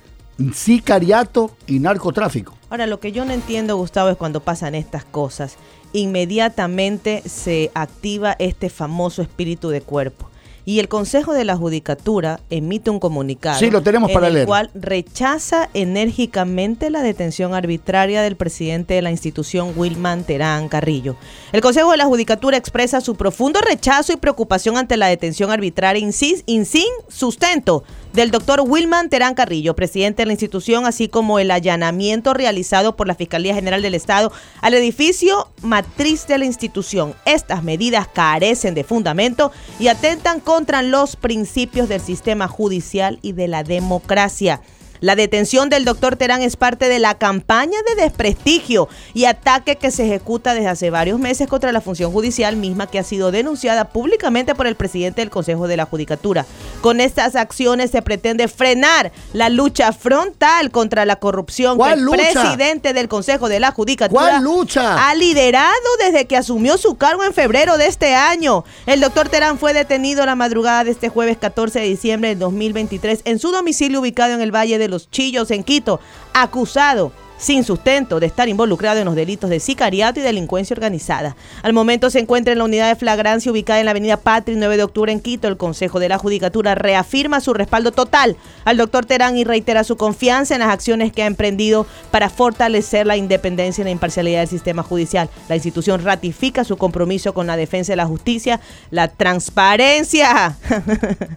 sicariato 0.54 1.52
y 1.66 1.80
narcotráfico. 1.80 2.56
Ahora, 2.70 2.86
lo 2.86 3.00
que 3.00 3.12
yo 3.12 3.26
no 3.26 3.34
entiendo, 3.34 3.78
Gustavo, 3.78 4.10
es 4.10 4.18
cuando 4.18 4.42
pasan 4.42 4.76
estas 4.76 5.06
cosas 5.06 5.58
inmediatamente 5.98 7.24
se 7.26 7.72
activa 7.74 8.36
este 8.40 8.70
famoso 8.70 9.22
espíritu 9.22 9.70
de 9.70 9.82
cuerpo. 9.82 10.30
Y 10.64 10.82
el 10.82 10.90
Consejo 10.90 11.32
de 11.32 11.46
la 11.46 11.56
Judicatura 11.56 12.42
emite 12.50 12.90
un 12.90 13.00
comunicado 13.00 13.58
sí, 13.58 13.72
lo 13.72 13.82
tenemos 13.82 14.12
para 14.12 14.28
en 14.28 14.36
el 14.36 14.46
cual 14.46 14.70
rechaza 14.74 15.70
enérgicamente 15.74 16.90
la 16.90 17.02
detención 17.02 17.54
arbitraria 17.54 18.22
del 18.22 18.36
presidente 18.36 18.94
de 18.94 19.02
la 19.02 19.10
institución, 19.10 19.72
Wilman 19.78 20.26
Terán 20.26 20.68
Carrillo. 20.68 21.16
El 21.54 21.62
Consejo 21.62 21.92
de 21.92 21.98
la 21.98 22.06
Judicatura 22.06 22.58
expresa 22.58 23.00
su 23.00 23.16
profundo 23.16 23.62
rechazo 23.62 24.12
y 24.12 24.18
preocupación 24.18 24.76
ante 24.76 24.98
la 24.98 25.08
detención 25.08 25.52
arbitraria 25.52 26.06
y 26.06 26.12
sin 26.12 26.88
sustento 27.08 27.86
del 28.18 28.32
doctor 28.32 28.62
Wilman 28.66 29.10
Terán 29.10 29.36
Carrillo, 29.36 29.76
presidente 29.76 30.24
de 30.24 30.26
la 30.26 30.34
institución, 30.34 30.88
así 30.88 31.08
como 31.08 31.38
el 31.38 31.52
allanamiento 31.52 32.34
realizado 32.34 32.96
por 32.96 33.06
la 33.06 33.14
Fiscalía 33.14 33.54
General 33.54 33.84
del 33.84 33.94
Estado 33.94 34.32
al 34.60 34.74
edificio 34.74 35.50
matriz 35.62 36.26
de 36.26 36.40
la 36.40 36.46
institución. 36.46 37.14
Estas 37.26 37.64
medidas 37.64 38.08
carecen 38.08 38.74
de 38.74 38.84
fundamento 38.84 39.52
y 39.80 39.90
atentan 39.90 40.40
contra 40.40 40.82
los 40.82 41.16
principios 41.16 41.90
del 41.90 42.02
sistema 42.02 42.48
judicial 42.48 43.20
y 43.22 43.34
de 43.34 43.48
la 43.48 43.62
democracia. 43.62 44.62
La 45.00 45.16
detención 45.16 45.70
del 45.70 45.86
doctor 45.86 46.16
Terán 46.16 46.42
es 46.42 46.56
parte 46.56 46.90
de 46.90 47.00
la 47.00 47.16
campaña 47.16 47.78
de 47.88 48.02
desprestigio 48.02 48.90
y 49.14 49.26
ataque 49.26 49.76
que 49.76 49.92
se 49.92 50.06
ejecuta 50.06 50.54
desde 50.54 50.70
hace 50.70 50.90
varios 50.90 51.20
meses 51.20 51.48
contra 51.48 51.72
la 51.72 51.82
función 51.82 52.12
judicial 52.12 52.56
misma 52.56 52.88
que 52.88 53.00
ha 53.00 53.04
sido 53.04 53.32
denunciada 53.32 53.90
públicamente 53.90 54.56
por 54.56 54.68
el 54.68 54.76
presidente 54.76 55.22
del 55.22 55.30
Consejo 55.30 55.68
de 55.68 55.78
la 55.78 55.86
Judicatura. 55.86 56.46
Con 56.82 57.00
estas 57.00 57.36
acciones 57.36 57.92
se 57.92 58.02
pretende 58.02 58.48
frenar 58.48 59.12
la 59.34 59.50
lucha 59.50 59.94
frontal 59.94 60.72
contra 60.72 61.06
la 61.06 61.18
corrupción 61.18 61.78
que 61.78 61.92
el 61.92 62.06
presidente 62.10 62.94
del 62.94 63.08
Consejo 63.08 63.50
de 63.50 63.60
la 63.60 63.72
Judicatura 63.72 64.40
lucha? 64.40 65.10
ha 65.10 65.16
liderado 65.16 65.68
desde 66.00 66.26
que 66.26 66.38
asumió 66.38 66.78
su 66.78 66.96
cargo 66.96 67.24
en 67.24 67.34
febrero 67.34 67.78
de 67.78 67.88
este 67.88 68.16
año. 68.16 68.64
El 68.86 69.02
doctor 69.02 69.30
Terán 69.30 69.60
fue 69.60 69.74
detenido 69.74 70.26
la 70.26 70.36
madrugada 70.36 70.84
de 70.84 70.92
este 70.92 71.10
jueves 71.10 71.38
14 71.38 71.80
de 71.80 71.86
diciembre 71.86 72.30
de 72.30 72.36
2023 72.36 73.22
en 73.26 73.40
su 73.40 73.52
domicilio 73.52 74.02
ubicado 74.02 74.34
en 74.34 74.42
el 74.42 74.54
Valle 74.54 74.78
de 74.78 74.87
los 74.88 75.10
Chillos 75.10 75.52
en 75.52 75.64
Quito, 75.64 76.00
acusado 76.34 77.12
sin 77.38 77.64
sustento 77.64 78.20
de 78.20 78.26
estar 78.26 78.50
involucrado 78.50 79.00
en 79.00 79.06
los 79.06 79.16
delitos 79.16 79.50
de 79.50 79.60
sicariato 79.60 80.20
y 80.20 80.24
delincuencia 80.24 80.74
organizada. 80.74 81.36
Al 81.62 81.74
momento 81.74 82.10
se 82.10 82.20
encuentra 82.20 82.52
en 82.52 82.60
la 82.60 82.66
unidad 82.66 82.90
de 82.90 82.96
flagrancia 82.96 83.52
ubicada 83.52 83.80
en 83.80 83.86
la 83.86 83.92
avenida 83.92 84.18
Patri 84.18 84.56
9 84.56 84.78
de 84.78 84.84
octubre 84.84 85.12
en 85.12 85.20
Quito. 85.20 85.48
El 85.48 85.58
Consejo 85.58 86.00
de 86.00 86.10
la 86.10 86.18
Judicatura 86.18 86.76
reafirma 86.76 87.40
su 87.40 87.54
respaldo 87.54 87.92
total 87.92 88.36
al 88.66 88.78
doctor 88.78 89.06
Terán 89.06 89.38
y 89.38 89.44
reitera 89.44 89.84
su 89.84 89.98
confianza 89.98 90.56
en 90.56 90.62
las 90.62 90.70
acciones 90.70 91.12
que 91.14 91.24
ha 91.24 91.28
emprendido 91.28 91.86
para 92.12 92.30
fortalecer 92.30 93.06
la 93.06 93.18
independencia 93.18 93.82
y 93.82 93.86
la 93.86 93.92
imparcialidad 93.92 94.40
del 94.40 94.50
sistema 94.50 94.84
judicial. 94.84 95.30
La 95.48 95.56
institución 95.56 96.04
ratifica 96.04 96.64
su 96.64 96.78
compromiso 96.78 97.34
con 97.34 97.48
la 97.48 97.58
defensa 97.58 97.92
de 97.92 97.98
la 97.98 98.06
justicia, 98.06 98.60
la 98.90 99.08
transparencia 99.08 100.58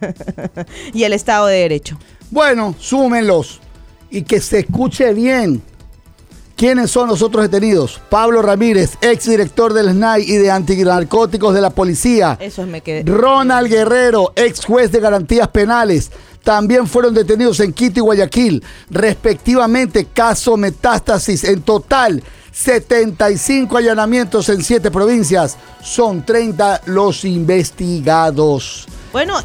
y 0.93 1.03
el 1.03 1.13
Estado 1.13 1.47
de 1.47 1.57
Derecho. 1.57 1.97
Bueno, 2.31 2.73
súmenlos 2.79 3.59
y 4.09 4.23
que 4.23 4.39
se 4.39 4.59
escuche 4.59 5.13
bien. 5.13 5.61
¿Quiénes 6.55 6.91
son 6.91 7.09
los 7.09 7.21
otros 7.21 7.49
detenidos? 7.49 7.99
Pablo 8.09 8.41
Ramírez, 8.41 8.91
ex 9.01 9.27
director 9.27 9.73
del 9.73 9.89
SNAI 9.89 10.23
y 10.23 10.37
de 10.37 10.51
antinarcóticos 10.51 11.53
de 11.53 11.61
la 11.61 11.71
policía. 11.71 12.37
Eso 12.39 12.61
es 12.61 12.67
me 12.67 12.81
quedé. 12.81 13.03
Ronald 13.03 13.67
Guerrero, 13.67 14.31
ex 14.35 14.63
juez 14.63 14.91
de 14.91 14.99
garantías 14.99 15.47
penales. 15.47 16.11
También 16.43 16.87
fueron 16.87 17.13
detenidos 17.13 17.59
en 17.59 17.73
Quito 17.73 17.99
y 17.99 18.03
Guayaquil, 18.03 18.63
respectivamente, 18.89 20.05
caso 20.05 20.55
metástasis. 20.55 21.43
En 21.43 21.63
total, 21.63 22.23
75 22.51 23.77
allanamientos 23.77 24.47
en 24.49 24.63
7 24.63 24.89
provincias. 24.91 25.57
Son 25.81 26.25
30 26.25 26.81
los 26.85 27.25
investigados. 27.25 28.87
Bueno, 29.11 29.37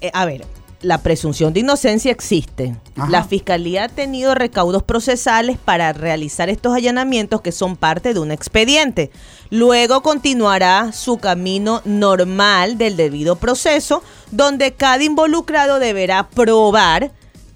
eh, 0.00 0.10
a 0.14 0.24
ver, 0.26 0.44
la 0.82 0.98
presunción 0.98 1.52
de 1.52 1.60
inocencia 1.60 2.12
existe. 2.12 2.76
La 3.08 3.24
fiscalía 3.24 3.84
ha 3.84 3.88
tenido 3.88 4.34
recaudos 4.34 4.82
procesales 4.82 5.56
para 5.56 5.92
realizar 5.92 6.50
estos 6.50 6.74
allanamientos 6.74 7.40
que 7.40 7.52
son 7.52 7.76
parte 7.76 8.12
de 8.12 8.20
un 8.20 8.32
expediente. 8.32 9.10
Luego 9.50 10.02
continuará 10.02 10.92
su 10.92 11.18
camino 11.18 11.80
normal 11.84 12.76
del 12.78 12.96
debido 12.96 13.36
proceso, 13.36 14.02
donde 14.30 14.72
cada 14.72 15.02
involucrado 15.02 15.78
deberá 15.78 16.28
probar 16.28 17.12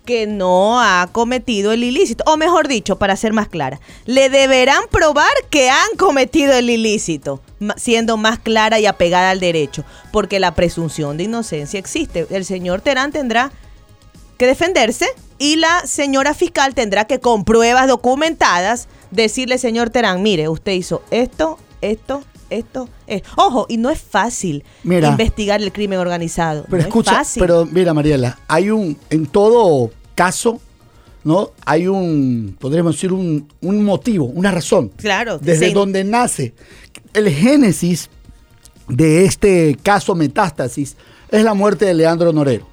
que 0.07 0.27
no 0.27 0.81
ha 0.81 1.11
cometido 1.13 1.73
el 1.73 1.85
ilícito. 1.85 2.25
O 2.27 2.39
mejor 2.39 2.69
dicho, 2.69 2.97
para 2.97 3.17
ser 3.17 3.35
más 3.35 3.49
clara, 3.49 3.81
le 4.07 4.31
deberán 4.31 4.85
probar 4.91 5.33
que 5.51 5.69
han 5.69 5.97
cometido 5.99 6.55
el 6.55 6.71
ilícito, 6.71 7.43
siendo 7.77 8.17
más 8.17 8.39
clara 8.39 8.81
y 8.81 8.87
apegada 8.87 9.31
al 9.31 9.41
derecho, 9.41 9.85
porque 10.13 10.41
la 10.41 10.55
presunción 10.55 11.19
de 11.19 11.25
inocencia 11.25 11.79
existe. 11.79 12.27
El 12.31 12.47
señor 12.47 12.81
Terán 12.81 13.13
tendrá 13.13 13.53
que 14.39 14.47
defenderse 14.47 15.07
y 15.39 15.57
la 15.57 15.87
señora 15.87 16.33
fiscal 16.33 16.75
tendrá 16.75 17.05
que 17.05 17.21
con 17.21 17.45
pruebas 17.45 17.89
documentadas 17.89 18.89
decirle, 19.11 19.59
señor 19.59 19.91
Terán, 19.91 20.23
mire, 20.23 20.49
usted 20.49 20.73
hizo 20.73 21.03
esto, 21.11 21.59
esto, 21.81 22.23
esto 22.51 22.89
es. 23.07 23.23
Ojo, 23.37 23.67
y 23.69 23.77
no 23.77 23.91
es 23.91 24.01
fácil 24.01 24.65
investigar 24.85 25.61
el 25.61 25.73
crimen 25.73 25.99
organizado. 25.99 26.65
Pero 26.71 26.83
escucha, 26.83 27.23
pero 27.39 27.67
mira, 27.67 27.93
Mariela, 27.93 28.39
hay 28.49 28.71
un, 28.71 28.97
en 29.11 29.27
todo 29.27 29.91
caso, 30.17 30.61
¿no? 31.23 31.51
Hay 31.65 31.87
un, 31.87 32.57
podríamos 32.59 32.97
decir, 32.97 33.13
un, 33.13 33.47
motivo, 33.63 34.25
una 34.25 34.51
razón. 34.51 34.91
Claro. 34.97 35.39
Desde 35.39 35.73
donde 35.73 36.03
nace. 36.03 36.55
El 37.15 37.29
génesis 37.31 38.11
de 38.89 39.25
este 39.25 39.77
caso 39.83 40.17
metástasis 40.17 40.97
es 41.31 41.45
la 41.45 41.55
muerte 41.55 41.85
de 41.85 41.95
Leandro 41.95 42.33
Norero. 42.33 42.67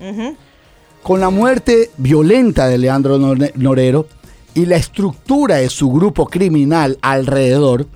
Con 1.03 1.19
la 1.19 1.29
muerte 1.29 1.91
violenta 1.97 2.67
de 2.67 2.77
Leandro 2.77 3.19
Norero 3.19 4.07
y 4.53 4.65
la 4.65 4.77
estructura 4.77 5.57
de 5.57 5.69
su 5.69 5.91
grupo 5.91 6.27
criminal 6.27 6.97
alrededor, 7.01 7.87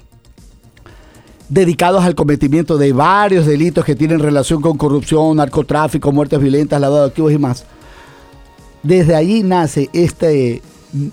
dedicados 1.49 2.03
al 2.03 2.15
cometimiento 2.15 2.77
de 2.77 2.91
varios 2.91 3.45
delitos 3.45 3.86
que 3.86 3.95
tienen 3.95 4.19
relación 4.19 4.62
con 4.62 4.77
corrupción, 4.77 5.38
narcotráfico, 5.38 6.12
muertes 6.12 6.39
violentas, 6.39 6.81
lavado 6.81 7.03
de 7.03 7.07
activos 7.07 7.31
y 7.31 7.38
más. 7.38 7.65
Desde 8.88 9.15
allí 9.15 9.43
nace 9.43 9.89
este 9.91 10.62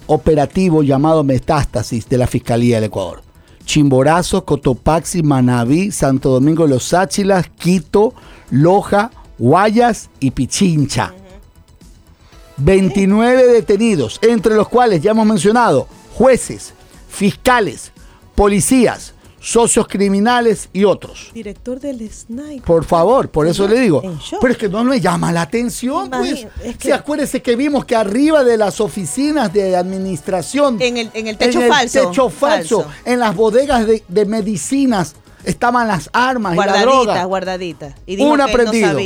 operativo 0.07 0.85
llamado 0.85 1.25
Metástasis 1.25 2.09
de 2.09 2.19
la 2.19 2.29
Fiscalía 2.29 2.77
del 2.77 2.85
Ecuador. 2.85 3.23
Chimborazo, 3.65 4.45
Cotopaxi, 4.45 5.25
Manabí, 5.25 5.91
Santo 5.91 6.31
Domingo 6.31 6.63
de 6.63 6.69
los 6.69 6.85
Sáchilas, 6.85 7.51
Quito, 7.59 8.15
Loja, 8.53 9.11
Guayas 9.39 10.09
y 10.21 10.31
Pichincha. 10.31 11.15
29 12.59 13.45
detenidos, 13.49 14.21
entre 14.23 14.55
los 14.55 14.69
cuales 14.69 15.03
ya 15.03 15.11
hemos 15.11 15.27
mencionado 15.27 15.89
jueces, 16.13 16.75
fiscales, 17.09 17.91
policías, 18.37 19.14
socios 19.45 19.87
criminales 19.87 20.71
y 20.73 20.85
otros. 20.85 21.31
Director 21.35 21.79
del 21.79 22.11
SNAI. 22.11 22.61
Por 22.61 22.85
favor, 22.85 23.29
por 23.29 23.47
eso 23.47 23.69
le 23.69 23.79
digo. 23.79 24.03
Pero 24.41 24.53
es 24.53 24.59
que 24.59 24.71
no 24.71 24.83
me 24.85 25.01
llama 25.01 25.33
la 25.33 25.43
atención, 25.43 26.11
pues. 26.11 26.47
que... 26.79 26.93
acuérdese 26.95 27.43
que 27.43 27.55
vimos 27.55 27.85
que 27.85 27.95
arriba 27.95 28.43
de 28.43 28.57
las 28.57 28.81
oficinas 28.81 29.53
de 29.53 29.77
administración. 29.77 30.81
En 30.81 30.97
el, 30.97 31.11
en 31.13 31.27
el 31.27 31.37
techo 31.37 31.61
en 31.61 31.71
el 31.71 31.91
Techo 31.91 32.31
falso, 32.31 32.87
En 33.05 33.21
las 33.21 33.37
bodegas 33.37 33.87
de, 33.87 34.25
medicinas 34.25 35.15
estaban 35.45 35.89
las 35.89 36.09
armas 36.15 36.55
y 36.55 36.57
la 36.57 36.81
droga. 36.81 37.25
Guardaditas, 37.25 37.95
Y 38.07 38.21
Un 38.23 38.41
aprendido. 38.41 38.99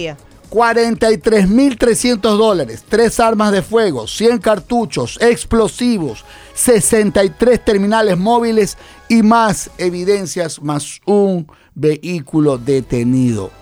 43.300 0.51 2.21
dólares, 2.39 2.85
tres 2.89 3.21
armas 3.21 3.53
de 3.53 3.61
fuego, 3.63 4.07
100 4.07 4.39
cartuchos, 4.39 5.19
explosivos, 5.21 6.25
63 6.59 7.65
terminales 7.65 8.19
móviles 8.19 8.77
y 9.09 9.23
más 9.23 9.71
evidencias, 9.79 10.61
más 10.61 11.01
un 11.07 11.47
vehículo 11.75 12.59
detenido. 12.59 13.53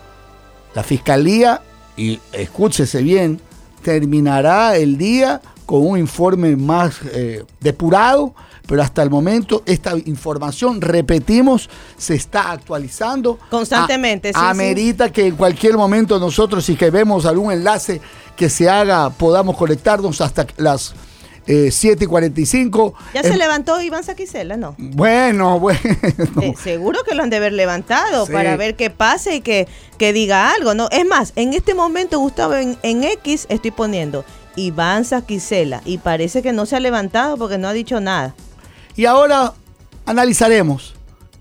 La 0.73 0.81
fiscalía, 0.81 1.61
y 1.95 2.19
escúchese 2.31 3.03
bien, 3.03 3.39
terminará 3.83 4.75
el 4.77 4.97
día 4.97 5.41
con 5.67 5.85
un 5.85 5.99
informe 5.99 6.55
más 6.55 6.99
eh, 7.13 7.45
depurado 7.59 8.33
pero 8.67 8.83
hasta 8.83 9.01
el 9.01 9.09
momento 9.09 9.63
esta 9.65 9.97
información, 10.05 10.81
repetimos, 10.81 11.69
se 11.97 12.15
está 12.15 12.51
actualizando. 12.51 13.39
Constantemente, 13.49 14.33
sí, 14.33 14.35
Amerita 14.35 15.09
que 15.09 15.27
en 15.27 15.37
cualquier 15.37 15.77
momento 15.77 16.19
nosotros, 16.19 16.65
si 16.65 16.75
que 16.75 16.91
vemos 16.91 17.25
algún 17.25 17.53
enlace 17.53 18.01
que 18.35 18.49
se 18.49 18.69
haga, 18.69 19.09
podamos 19.09 19.55
conectarnos 19.55 20.19
hasta 20.19 20.45
las 20.57 20.93
7 21.47 22.03
y 22.03 22.07
45. 22.07 22.93
¿Ya 23.13 23.23
se 23.23 23.37
levantó 23.37 23.81
Iván 23.81 24.03
Saquicela, 24.03 24.57
no? 24.57 24.75
Bueno, 24.77 25.59
bueno. 25.61 25.79
Eh, 26.41 26.53
seguro 26.61 27.03
que 27.03 27.15
lo 27.15 27.23
han 27.23 27.29
de 27.29 27.37
haber 27.37 27.53
levantado 27.53 28.27
para 28.27 28.57
ver 28.57 28.75
qué 28.75 28.89
pasa 28.89 29.33
y 29.33 29.41
que, 29.41 29.67
que, 29.97 30.13
diga 30.13 30.51
algo, 30.51 30.73
¿no? 30.73 30.89
Es 30.91 31.05
más, 31.05 31.33
en 31.35 31.53
este 31.53 31.73
momento, 31.73 32.19
Gustavo, 32.19 32.55
en, 32.55 32.77
en 32.83 33.03
X 33.03 33.45
estoy 33.49 33.71
poniendo 33.71 34.25
Iván 34.55 35.05
Saquicela 35.05 35.81
y 35.85 35.99
parece 35.99 36.41
que 36.41 36.51
no 36.51 36.65
se 36.65 36.75
ha 36.75 36.79
levantado 36.79 37.37
porque 37.37 37.57
no 37.57 37.67
ha 37.67 37.73
dicho 37.73 38.01
nada. 38.01 38.35
Y 38.95 39.05
ahora 39.05 39.53
analizaremos 40.05 40.95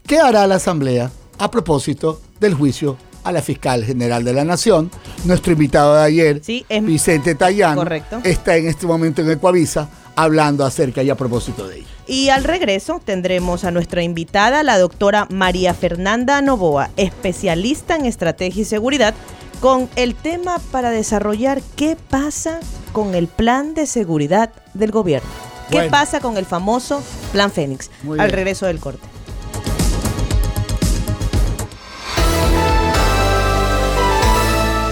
qué 0.06 0.18
hará 0.18 0.46
la 0.46 0.56
Asamblea 0.56 1.10
a 1.38 1.50
propósito 1.50 2.20
del 2.38 2.54
juicio 2.54 2.96
a 3.26 3.32
la 3.32 3.42
fiscal 3.42 3.84
general 3.84 4.22
de 4.24 4.32
la 4.32 4.44
Nación. 4.44 4.88
Nuestro 5.24 5.52
invitado 5.52 5.96
de 5.96 6.04
ayer, 6.04 6.42
Vicente 6.82 7.34
Tallán, 7.34 7.78
está 8.22 8.56
en 8.56 8.68
este 8.68 8.86
momento 8.86 9.20
en 9.20 9.30
Ecuavisa 9.32 9.88
hablando 10.14 10.64
acerca 10.64 11.02
y 11.02 11.10
a 11.10 11.16
propósito 11.16 11.66
de 11.66 11.78
ello. 11.78 11.86
Y 12.06 12.28
al 12.28 12.44
regreso 12.44 13.00
tendremos 13.04 13.64
a 13.64 13.72
nuestra 13.72 14.04
invitada, 14.04 14.62
la 14.62 14.78
doctora 14.78 15.26
María 15.28 15.74
Fernanda 15.74 16.40
Novoa, 16.40 16.90
especialista 16.96 17.96
en 17.96 18.06
estrategia 18.06 18.62
y 18.62 18.64
seguridad, 18.64 19.12
con 19.60 19.88
el 19.96 20.14
tema 20.14 20.60
para 20.70 20.90
desarrollar 20.90 21.60
qué 21.74 21.96
pasa 22.08 22.60
con 22.92 23.16
el 23.16 23.26
plan 23.26 23.74
de 23.74 23.86
seguridad 23.86 24.52
del 24.72 24.92
gobierno. 24.92 25.28
¿Qué 25.68 25.88
pasa 25.90 26.20
con 26.20 26.36
el 26.36 26.46
famoso 26.46 27.02
Plan 27.32 27.50
Fénix? 27.50 27.90
Al 28.18 28.30
regreso 28.30 28.66
del 28.66 28.78
corte. 28.78 29.15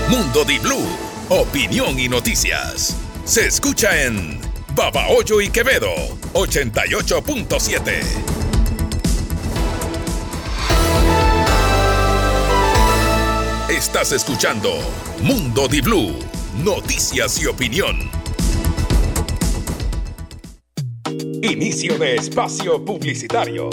Mundo 0.08 0.44
Di 0.44 0.58
Blue, 0.58 0.86
opinión 1.30 1.98
y 1.98 2.08
noticias. 2.08 2.94
Se 3.24 3.46
escucha 3.46 4.04
en 4.04 4.38
Babahoyo 4.74 5.40
y 5.40 5.48
Quevedo, 5.48 5.94
88.7. 6.34 8.02
Estás 13.70 14.12
escuchando 14.12 14.70
Mundo 15.22 15.68
Di 15.68 15.80
Blue, 15.80 16.18
noticias 16.62 17.40
y 17.42 17.46
opinión. 17.46 18.10
Inicio 21.42 21.98
de 21.98 22.16
espacio 22.16 22.84
publicitario. 22.84 23.70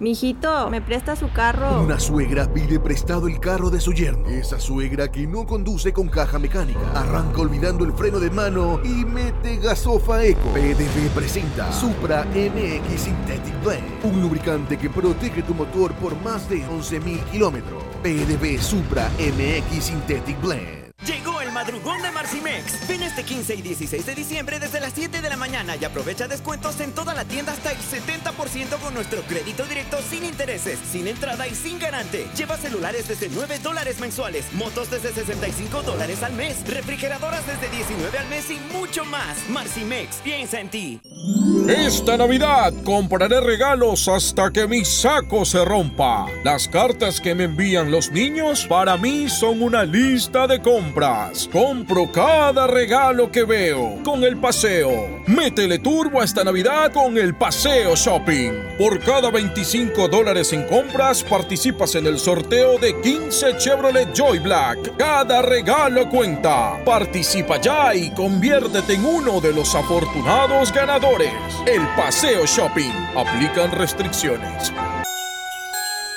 Mijito, 0.00 0.68
¿me 0.70 0.82
presta 0.82 1.14
su 1.14 1.30
carro? 1.30 1.80
Una 1.80 2.00
suegra 2.00 2.52
pide 2.52 2.80
prestado 2.80 3.28
el 3.28 3.38
carro 3.38 3.70
de 3.70 3.78
su 3.78 3.92
yerno. 3.92 4.28
Esa 4.28 4.58
suegra 4.58 5.08
que 5.12 5.24
no 5.24 5.46
conduce 5.46 5.92
con 5.92 6.08
caja 6.08 6.40
mecánica. 6.40 6.80
Arranca 6.96 7.42
olvidando 7.42 7.84
el 7.84 7.92
freno 7.92 8.18
de 8.18 8.28
mano 8.28 8.80
y 8.82 9.04
mete 9.04 9.56
gasofa 9.58 10.24
eco. 10.24 10.52
PDB 10.52 11.10
presenta 11.14 11.70
Supra 11.72 12.24
MX 12.24 13.02
Synthetic 13.02 13.62
Blend. 13.62 14.04
Un 14.04 14.20
lubricante 14.20 14.76
que 14.76 14.90
protege 14.90 15.44
tu 15.44 15.54
motor 15.54 15.92
por 15.94 16.20
más 16.22 16.48
de 16.48 16.66
11.000 16.66 17.22
kilómetros. 17.30 17.80
PDB 18.02 18.60
Supra 18.60 19.08
MX 19.20 19.84
Synthetic 19.84 20.40
Blend. 20.42 20.92
Llegó 21.06 21.40
el 21.40 21.52
madrugón 21.54 22.02
de 22.02 22.10
Marcimex. 22.10 22.86
Ven 22.88 23.02
este 23.04 23.22
15 23.22 23.54
y 23.54 23.62
16 23.62 24.04
de 24.04 24.14
diciembre 24.16 24.58
desde 24.58 24.80
las 24.80 24.92
7 24.92 25.22
de 25.22 25.28
la 25.30 25.36
mañana 25.36 25.76
y 25.76 25.84
aprovecha 25.84 26.26
descuentos 26.26 26.80
en 26.80 26.92
toda 26.92 27.14
la 27.14 27.24
tienda 27.24 27.52
hasta 27.52 27.70
el 27.70 27.78
70% 27.78 28.78
con 28.82 28.92
nuestro 28.92 29.22
crédito 29.22 29.64
directo 29.64 29.98
sin 30.10 30.24
intereses, 30.24 30.78
sin 30.90 31.06
entrada 31.06 31.46
y 31.46 31.54
sin 31.54 31.78
garante. 31.78 32.26
Lleva 32.36 32.56
celulares 32.56 33.06
desde 33.06 33.28
9 33.28 33.60
dólares 33.62 34.00
mensuales, 34.00 34.52
motos 34.52 34.90
desde 34.90 35.12
65 35.12 35.82
dólares 35.82 36.22
al 36.24 36.32
mes, 36.32 36.68
refrigeradoras 36.68 37.46
desde 37.46 37.74
19 37.74 38.18
al 38.18 38.28
mes 38.28 38.50
y 38.50 38.58
mucho 38.76 39.04
más. 39.04 39.48
Marcimex, 39.48 40.16
piensa 40.16 40.58
en 40.58 40.68
ti. 40.68 41.00
Esta 41.68 42.16
Navidad 42.16 42.74
compraré 42.84 43.40
regalos 43.40 44.08
hasta 44.08 44.50
que 44.50 44.66
mi 44.66 44.84
saco 44.84 45.44
se 45.44 45.64
rompa. 45.64 46.26
Las 46.42 46.66
cartas 46.66 47.20
que 47.20 47.34
me 47.34 47.44
envían 47.44 47.92
los 47.92 48.10
niños 48.10 48.66
para 48.66 48.96
mí 48.96 49.28
son 49.28 49.62
una 49.62 49.84
lista 49.84 50.48
de 50.48 50.60
compras 50.60 51.43
Compro 51.50 52.10
cada 52.10 52.66
regalo 52.66 53.30
que 53.30 53.44
veo 53.44 53.98
con 54.04 54.24
el 54.24 54.36
paseo. 54.36 55.22
Métele 55.26 55.78
turbo 55.78 56.20
a 56.20 56.24
esta 56.24 56.44
Navidad 56.44 56.92
con 56.92 57.16
el 57.16 57.34
paseo 57.34 57.94
shopping. 57.94 58.52
Por 58.78 59.00
cada 59.00 59.30
25 59.30 60.08
dólares 60.08 60.52
en 60.52 60.64
compras 60.66 61.22
participas 61.22 61.94
en 61.94 62.06
el 62.06 62.18
sorteo 62.18 62.78
de 62.78 63.00
15 63.00 63.56
Chevrolet 63.56 64.12
Joy 64.12 64.38
Black. 64.40 64.96
Cada 64.96 65.42
regalo 65.42 66.08
cuenta. 66.08 66.82
Participa 66.84 67.60
ya 67.60 67.94
y 67.94 68.10
conviértete 68.10 68.94
en 68.94 69.04
uno 69.04 69.40
de 69.40 69.52
los 69.52 69.74
afortunados 69.74 70.72
ganadores. 70.72 71.32
El 71.66 71.86
paseo 71.96 72.46
shopping. 72.46 72.92
Aplican 73.16 73.70
restricciones. 73.72 74.72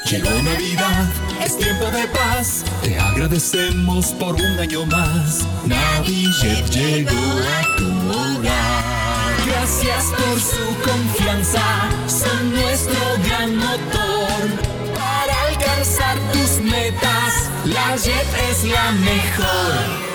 Llegó 0.09 0.41
Navidad, 0.41 1.09
es 1.43 1.57
tiempo 1.57 1.83
de 1.91 2.07
paz. 2.07 2.63
Te 2.81 2.97
agradecemos 2.97 4.13
por 4.13 4.35
un 4.35 4.57
año 4.57 4.85
más. 4.85 5.45
Navidad 5.65 6.65
llegó 6.71 7.11
a 7.11 7.75
tu 7.75 7.87
hogar. 8.09 9.35
Gracias 9.45 10.05
por 10.17 10.39
su 10.39 10.89
confianza, 10.89 11.89
son 12.07 12.53
nuestro 12.53 12.97
gran 13.25 13.57
motor. 13.57 14.95
Para 14.95 15.47
alcanzar 15.49 16.17
tus 16.31 16.63
metas, 16.63 17.49
la 17.65 17.97
Jet 17.97 18.27
es 18.49 18.63
la 18.63 18.91
mejor. 18.93 20.07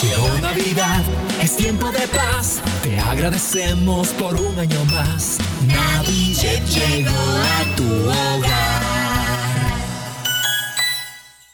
Llegó 0.00 0.38
Navidad, 0.42 1.02
es 1.42 1.56
tiempo 1.56 1.90
de 1.90 2.06
paz. 2.06 2.60
Te 2.84 3.00
agradecemos 3.00 4.10
por 4.10 4.36
un 4.36 4.56
año 4.60 4.84
más. 4.84 5.38
Navidad 5.66 6.64
llegó 6.68 7.10
a 7.10 7.76
tu 7.76 7.84
hogar. 7.84 8.99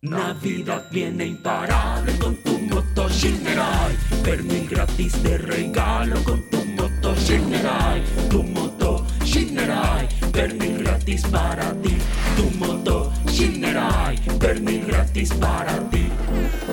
Navidad 0.09 0.87
viene 0.91 1.27
imparable 1.27 2.17
con 2.19 2.37
tu 2.37 2.59
moto 2.61 3.09
Shinerai. 3.09 3.97
Pernil 4.23 4.69
gratis 4.69 5.21
de 5.23 5.37
regalo 5.37 6.23
con 6.23 6.49
tu 6.49 6.65
moto 6.65 7.15
Shinerai. 7.17 8.03
Tu 8.31 8.43
moto 8.45 9.05
Shinerai. 9.25 10.09
Pernil 10.33 10.85
gratis 10.85 11.23
para 11.27 11.73
ti. 11.83 11.97
Tu 12.37 12.51
moto 12.57 13.13
Shinerai. 13.27 14.17
Pernil 14.39 14.87
gratis 14.87 15.33
para 15.35 15.77
ti. 15.91 16.09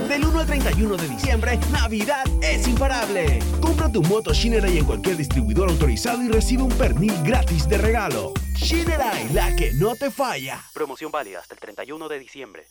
Del 0.07 0.25
1 0.25 0.39
al 0.39 0.45
31 0.45 0.97
de 0.97 1.07
diciembre, 1.07 1.59
Navidad 1.71 2.25
es 2.41 2.67
imparable. 2.67 3.39
Compra 3.59 3.91
tu 3.91 4.03
moto 4.03 4.31
Shinerai 4.31 4.77
en 4.77 4.85
cualquier 4.85 5.17
distribuidor 5.17 5.69
autorizado 5.69 6.21
y 6.21 6.27
recibe 6.27 6.61
un 6.61 6.73
pernil 6.73 7.13
gratis 7.23 7.67
de 7.67 7.79
regalo. 7.79 8.33
Shinerai, 8.55 9.33
la 9.33 9.55
que 9.55 9.73
no 9.73 9.95
te 9.95 10.11
falla. 10.11 10.61
Promoción 10.73 11.11
válida 11.11 11.39
hasta 11.39 11.55
el 11.55 11.59
31 11.59 12.07
de 12.07 12.19
diciembre. 12.19 12.67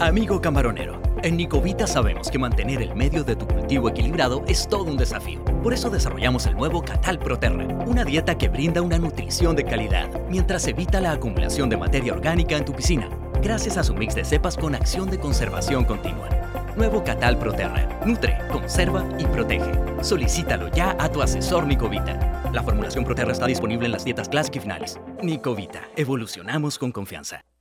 Amigo 0.00 0.40
camaronero, 0.40 0.98
en 1.22 1.36
Nicovita 1.36 1.86
sabemos 1.86 2.30
que 2.30 2.38
mantener 2.38 2.80
el 2.80 2.96
medio 2.96 3.22
de 3.22 3.36
tu 3.36 3.46
cultivo 3.46 3.90
equilibrado 3.90 4.42
es 4.48 4.66
todo 4.66 4.84
un 4.84 4.96
desafío. 4.96 5.44
Por 5.62 5.74
eso 5.74 5.90
desarrollamos 5.90 6.46
el 6.46 6.54
nuevo 6.54 6.82
Catal 6.82 7.18
Proterra, 7.18 7.66
una 7.84 8.02
dieta 8.02 8.38
que 8.38 8.48
brinda 8.48 8.80
una 8.80 8.96
nutrición 8.96 9.54
de 9.56 9.64
calidad, 9.64 10.08
mientras 10.30 10.66
evita 10.66 11.02
la 11.02 11.12
acumulación 11.12 11.68
de 11.68 11.76
materia 11.76 12.14
orgánica 12.14 12.56
en 12.56 12.64
tu 12.64 12.72
piscina, 12.72 13.10
gracias 13.42 13.76
a 13.76 13.84
su 13.84 13.92
mix 13.92 14.14
de 14.14 14.24
cepas 14.24 14.56
con 14.56 14.74
acción 14.74 15.10
de 15.10 15.20
conservación 15.20 15.84
continua. 15.84 16.30
Nuevo 16.78 17.04
Catal 17.04 17.38
Proterra, 17.38 18.00
nutre, 18.06 18.38
conserva 18.50 19.06
y 19.18 19.26
protege. 19.26 19.70
Solicítalo 20.00 20.68
ya 20.68 20.96
a 20.98 21.10
tu 21.10 21.20
asesor 21.20 21.66
Nicovita. 21.66 22.50
La 22.54 22.62
formulación 22.62 23.04
Proterra 23.04 23.32
está 23.32 23.44
disponible 23.44 23.84
en 23.84 23.92
las 23.92 24.06
dietas 24.06 24.30
Classic 24.30 24.56
y 24.56 24.60
finales. 24.60 24.98
Nicovita, 25.22 25.82
evolucionamos 25.94 26.78
con 26.78 26.90
confianza. 26.90 27.42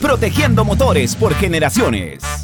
Protegiendo 0.00 0.64
motores 0.64 1.16
por 1.16 1.34
generaciones. 1.34 2.43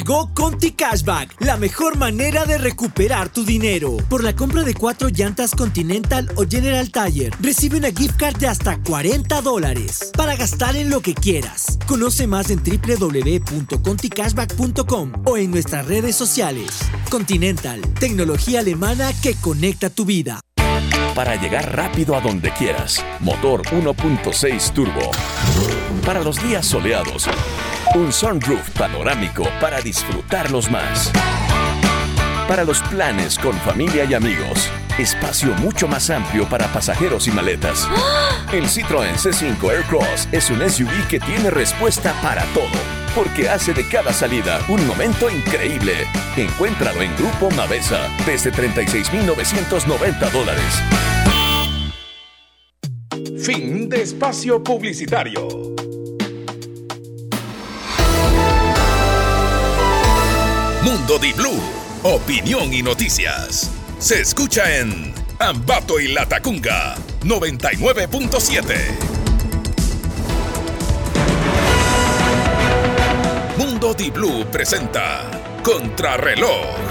Llegó 0.01 0.33
Conti 0.33 0.71
Cashback, 0.71 1.39
la 1.41 1.57
mejor 1.57 1.95
manera 1.95 2.45
de 2.45 2.57
recuperar 2.57 3.29
tu 3.29 3.45
dinero. 3.45 3.97
Por 4.09 4.23
la 4.23 4.35
compra 4.35 4.63
de 4.63 4.73
cuatro 4.73 5.09
llantas 5.09 5.51
Continental 5.51 6.27
o 6.37 6.45
General 6.49 6.91
Tire, 6.91 7.29
recibe 7.39 7.77
una 7.77 7.91
gift 7.91 8.17
card 8.17 8.37
de 8.37 8.47
hasta 8.47 8.81
40 8.81 9.43
dólares 9.43 10.09
para 10.17 10.35
gastar 10.35 10.75
en 10.75 10.89
lo 10.89 11.01
que 11.01 11.13
quieras. 11.13 11.77
Conoce 11.85 12.25
más 12.25 12.49
en 12.49 12.63
www.conticashback.com 12.63 15.11
o 15.23 15.37
en 15.37 15.51
nuestras 15.51 15.85
redes 15.85 16.15
sociales. 16.15 16.79
Continental, 17.11 17.81
tecnología 17.99 18.61
alemana 18.61 19.11
que 19.21 19.35
conecta 19.35 19.91
tu 19.91 20.05
vida. 20.05 20.39
Para 21.13 21.35
llegar 21.35 21.75
rápido 21.75 22.15
a 22.15 22.21
donde 22.21 22.51
quieras. 22.53 23.05
Motor 23.19 23.61
1.6 23.67 24.73
turbo. 24.73 25.11
Para 26.03 26.23
los 26.23 26.41
días 26.41 26.65
soleados. 26.65 27.29
Un 27.93 28.13
sunroof 28.13 28.69
panorámico 28.71 29.43
para 29.59 29.81
disfrutarlos 29.81 30.71
más. 30.71 31.11
Para 32.47 32.63
los 32.63 32.81
planes 32.83 33.37
con 33.37 33.53
familia 33.59 34.05
y 34.05 34.13
amigos. 34.13 34.69
Espacio 34.97 35.53
mucho 35.55 35.89
más 35.89 36.09
amplio 36.09 36.47
para 36.47 36.71
pasajeros 36.71 37.27
y 37.27 37.31
maletas. 37.31 37.89
El 38.53 38.67
Citroën 38.67 39.15
C5 39.15 39.69
Aircross 39.69 40.29
es 40.31 40.49
un 40.49 40.61
SUV 40.69 41.07
que 41.09 41.19
tiene 41.19 41.49
respuesta 41.49 42.13
para 42.21 42.45
todo, 42.53 42.79
porque 43.13 43.49
hace 43.49 43.73
de 43.73 43.85
cada 43.85 44.13
salida 44.13 44.61
un 44.69 44.87
momento 44.87 45.29
increíble. 45.29 46.07
Encuéntralo 46.37 47.01
en 47.01 47.13
Grupo 47.17 47.51
Mavesa 47.51 48.07
desde 48.25 48.53
36.990 48.53 50.31
dólares. 50.31 50.81
Fin 53.43 53.89
de 53.89 54.01
espacio 54.01 54.63
publicitario. 54.63 55.71
Mundo 60.83 61.19
Di 61.19 61.31
Blue, 61.33 61.61
opinión 62.01 62.73
y 62.73 62.81
noticias. 62.81 63.69
Se 63.99 64.19
escucha 64.19 64.79
en 64.79 65.13
Ambato 65.37 65.99
y 65.99 66.07
Latacunga 66.07 66.95
99.7. 67.23 68.75
Mundo 73.57 73.93
Di 73.93 74.09
Blue 74.09 74.43
presenta 74.51 75.29
Contrarreloj. 75.63 76.90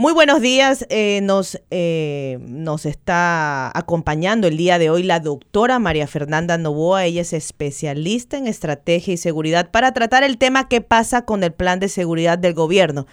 Muy 0.00 0.14
buenos 0.14 0.40
días, 0.40 0.86
eh, 0.88 1.20
nos, 1.22 1.60
eh, 1.70 2.38
nos 2.48 2.86
está 2.86 3.68
acompañando 3.78 4.46
el 4.46 4.56
día 4.56 4.78
de 4.78 4.88
hoy 4.88 5.02
la 5.02 5.20
doctora 5.20 5.78
María 5.78 6.06
Fernanda 6.06 6.56
Novoa, 6.56 7.04
ella 7.04 7.20
es 7.20 7.34
especialista 7.34 8.38
en 8.38 8.46
estrategia 8.46 9.12
y 9.12 9.18
seguridad 9.18 9.70
para 9.70 9.92
tratar 9.92 10.24
el 10.24 10.38
tema 10.38 10.68
qué 10.68 10.80
pasa 10.80 11.26
con 11.26 11.44
el 11.44 11.52
plan 11.52 11.80
de 11.80 11.90
seguridad 11.90 12.38
del 12.38 12.54
gobierno. 12.54 13.06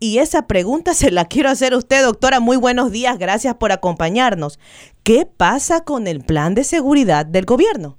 Y 0.00 0.18
esa 0.18 0.48
pregunta 0.48 0.94
se 0.94 1.12
la 1.12 1.26
quiero 1.26 1.48
hacer 1.48 1.74
a 1.74 1.78
usted, 1.78 2.02
doctora. 2.02 2.40
Muy 2.40 2.56
buenos 2.56 2.90
días, 2.90 3.18
gracias 3.20 3.54
por 3.54 3.70
acompañarnos. 3.70 4.58
¿Qué 5.04 5.24
pasa 5.24 5.84
con 5.84 6.08
el 6.08 6.24
plan 6.24 6.56
de 6.56 6.64
seguridad 6.64 7.24
del 7.24 7.44
gobierno? 7.44 7.98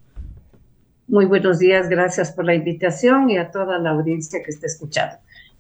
Muy 1.08 1.28
buenos 1.28 1.60
días, 1.60 1.88
gracias 1.88 2.34
por 2.34 2.44
la 2.44 2.56
invitación 2.56 3.30
y 3.30 3.38
a 3.38 3.52
toda 3.52 3.80
la 3.80 3.92
audiencia 3.92 4.44
que 4.44 4.52
está 4.52 4.68
escuchando 4.68 5.16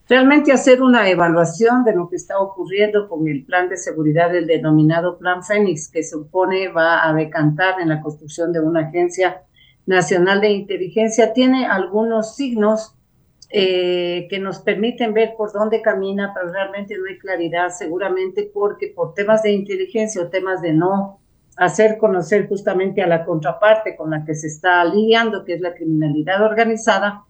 realmente 0.07 0.51
hacer 0.51 0.81
una 0.81 1.09
evaluación 1.09 1.83
de 1.83 1.95
lo 1.95 2.09
que 2.09 2.17
está 2.17 2.39
ocurriendo 2.39 3.07
con 3.07 3.27
el 3.27 3.45
plan 3.45 3.69
de 3.69 3.77
seguridad 3.77 4.31
del 4.31 4.47
denominado 4.47 5.17
Plan 5.17 5.43
Fénix, 5.43 5.89
que 5.89 6.03
supone 6.03 6.67
va 6.67 7.07
a 7.07 7.13
decantar 7.13 7.79
en 7.79 7.89
la 7.89 8.01
construcción 8.01 8.51
de 8.51 8.59
una 8.59 8.87
agencia 8.87 9.43
nacional 9.85 10.41
de 10.41 10.51
inteligencia, 10.51 11.33
tiene 11.33 11.65
algunos 11.65 12.35
signos 12.35 12.95
eh, 13.49 14.27
que 14.29 14.39
nos 14.39 14.59
permiten 14.59 15.13
ver 15.13 15.35
por 15.37 15.51
dónde 15.51 15.81
camina, 15.81 16.31
pero 16.33 16.51
realmente 16.51 16.97
no 16.97 17.05
hay 17.05 17.19
claridad, 17.19 17.69
seguramente 17.69 18.49
porque 18.51 18.87
por 18.87 19.13
temas 19.13 19.43
de 19.43 19.51
inteligencia 19.51 20.21
o 20.21 20.29
temas 20.29 20.61
de 20.61 20.73
no 20.73 21.19
hacer 21.57 21.97
conocer 21.99 22.47
justamente 22.47 23.03
a 23.03 23.07
la 23.07 23.25
contraparte 23.25 23.95
con 23.95 24.09
la 24.09 24.25
que 24.25 24.33
se 24.33 24.47
está 24.47 24.83
lidiando, 24.85 25.45
que 25.45 25.53
es 25.53 25.61
la 25.61 25.75
criminalidad 25.75 26.41
organizada, 26.41 27.25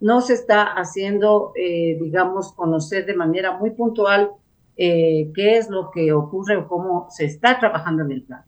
no 0.00 0.20
se 0.20 0.34
está 0.34 0.64
haciendo, 0.64 1.52
eh, 1.56 1.98
digamos, 2.00 2.52
conocer 2.52 3.06
de 3.06 3.14
manera 3.14 3.56
muy 3.58 3.70
puntual 3.70 4.30
eh, 4.76 5.30
qué 5.34 5.58
es 5.58 5.68
lo 5.70 5.90
que 5.90 6.12
ocurre 6.12 6.56
o 6.56 6.68
cómo 6.68 7.08
se 7.10 7.24
está 7.24 7.58
trabajando 7.58 8.04
en 8.04 8.12
el 8.12 8.22
plan. 8.22 8.42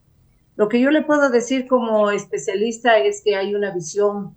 Lo 0.56 0.68
que 0.68 0.80
yo 0.80 0.90
le 0.90 1.02
puedo 1.02 1.30
decir 1.30 1.66
como 1.66 2.10
especialista 2.10 2.98
es 2.98 3.22
que 3.24 3.34
hay 3.34 3.54
una 3.54 3.72
visión, 3.72 4.36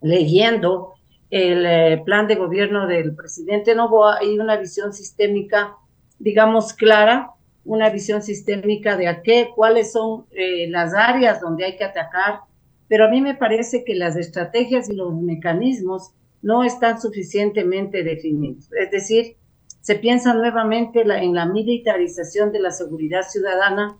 leyendo 0.00 0.94
el 1.28 1.66
eh, 1.66 2.02
plan 2.04 2.26
de 2.26 2.36
gobierno 2.36 2.86
del 2.86 3.14
presidente 3.14 3.74
Novoa, 3.74 4.18
hay 4.18 4.38
una 4.38 4.56
visión 4.56 4.92
sistémica, 4.92 5.76
digamos, 6.18 6.72
clara, 6.72 7.32
una 7.64 7.90
visión 7.90 8.22
sistémica 8.22 8.96
de 8.96 9.08
a 9.08 9.20
qué, 9.20 9.50
cuáles 9.54 9.92
son 9.92 10.24
las 10.68 10.94
áreas 10.94 11.42
donde 11.42 11.66
hay 11.66 11.76
que 11.76 11.84
atacar, 11.84 12.40
pero 12.88 13.04
a 13.04 13.08
mí 13.08 13.20
me 13.20 13.34
parece 13.34 13.84
que 13.84 13.94
las 13.94 14.16
estrategias 14.16 14.88
y 14.88 14.96
los 14.96 15.14
mecanismos 15.14 16.14
no 16.42 16.62
están 16.64 17.00
suficientemente 17.00 18.02
definidos. 18.02 18.70
Es 18.72 18.90
decir, 18.90 19.36
se 19.80 19.94
piensa 19.96 20.34
nuevamente 20.34 21.00
en 21.00 21.34
la 21.34 21.46
militarización 21.46 22.52
de 22.52 22.60
la 22.60 22.70
seguridad 22.70 23.22
ciudadana, 23.22 23.96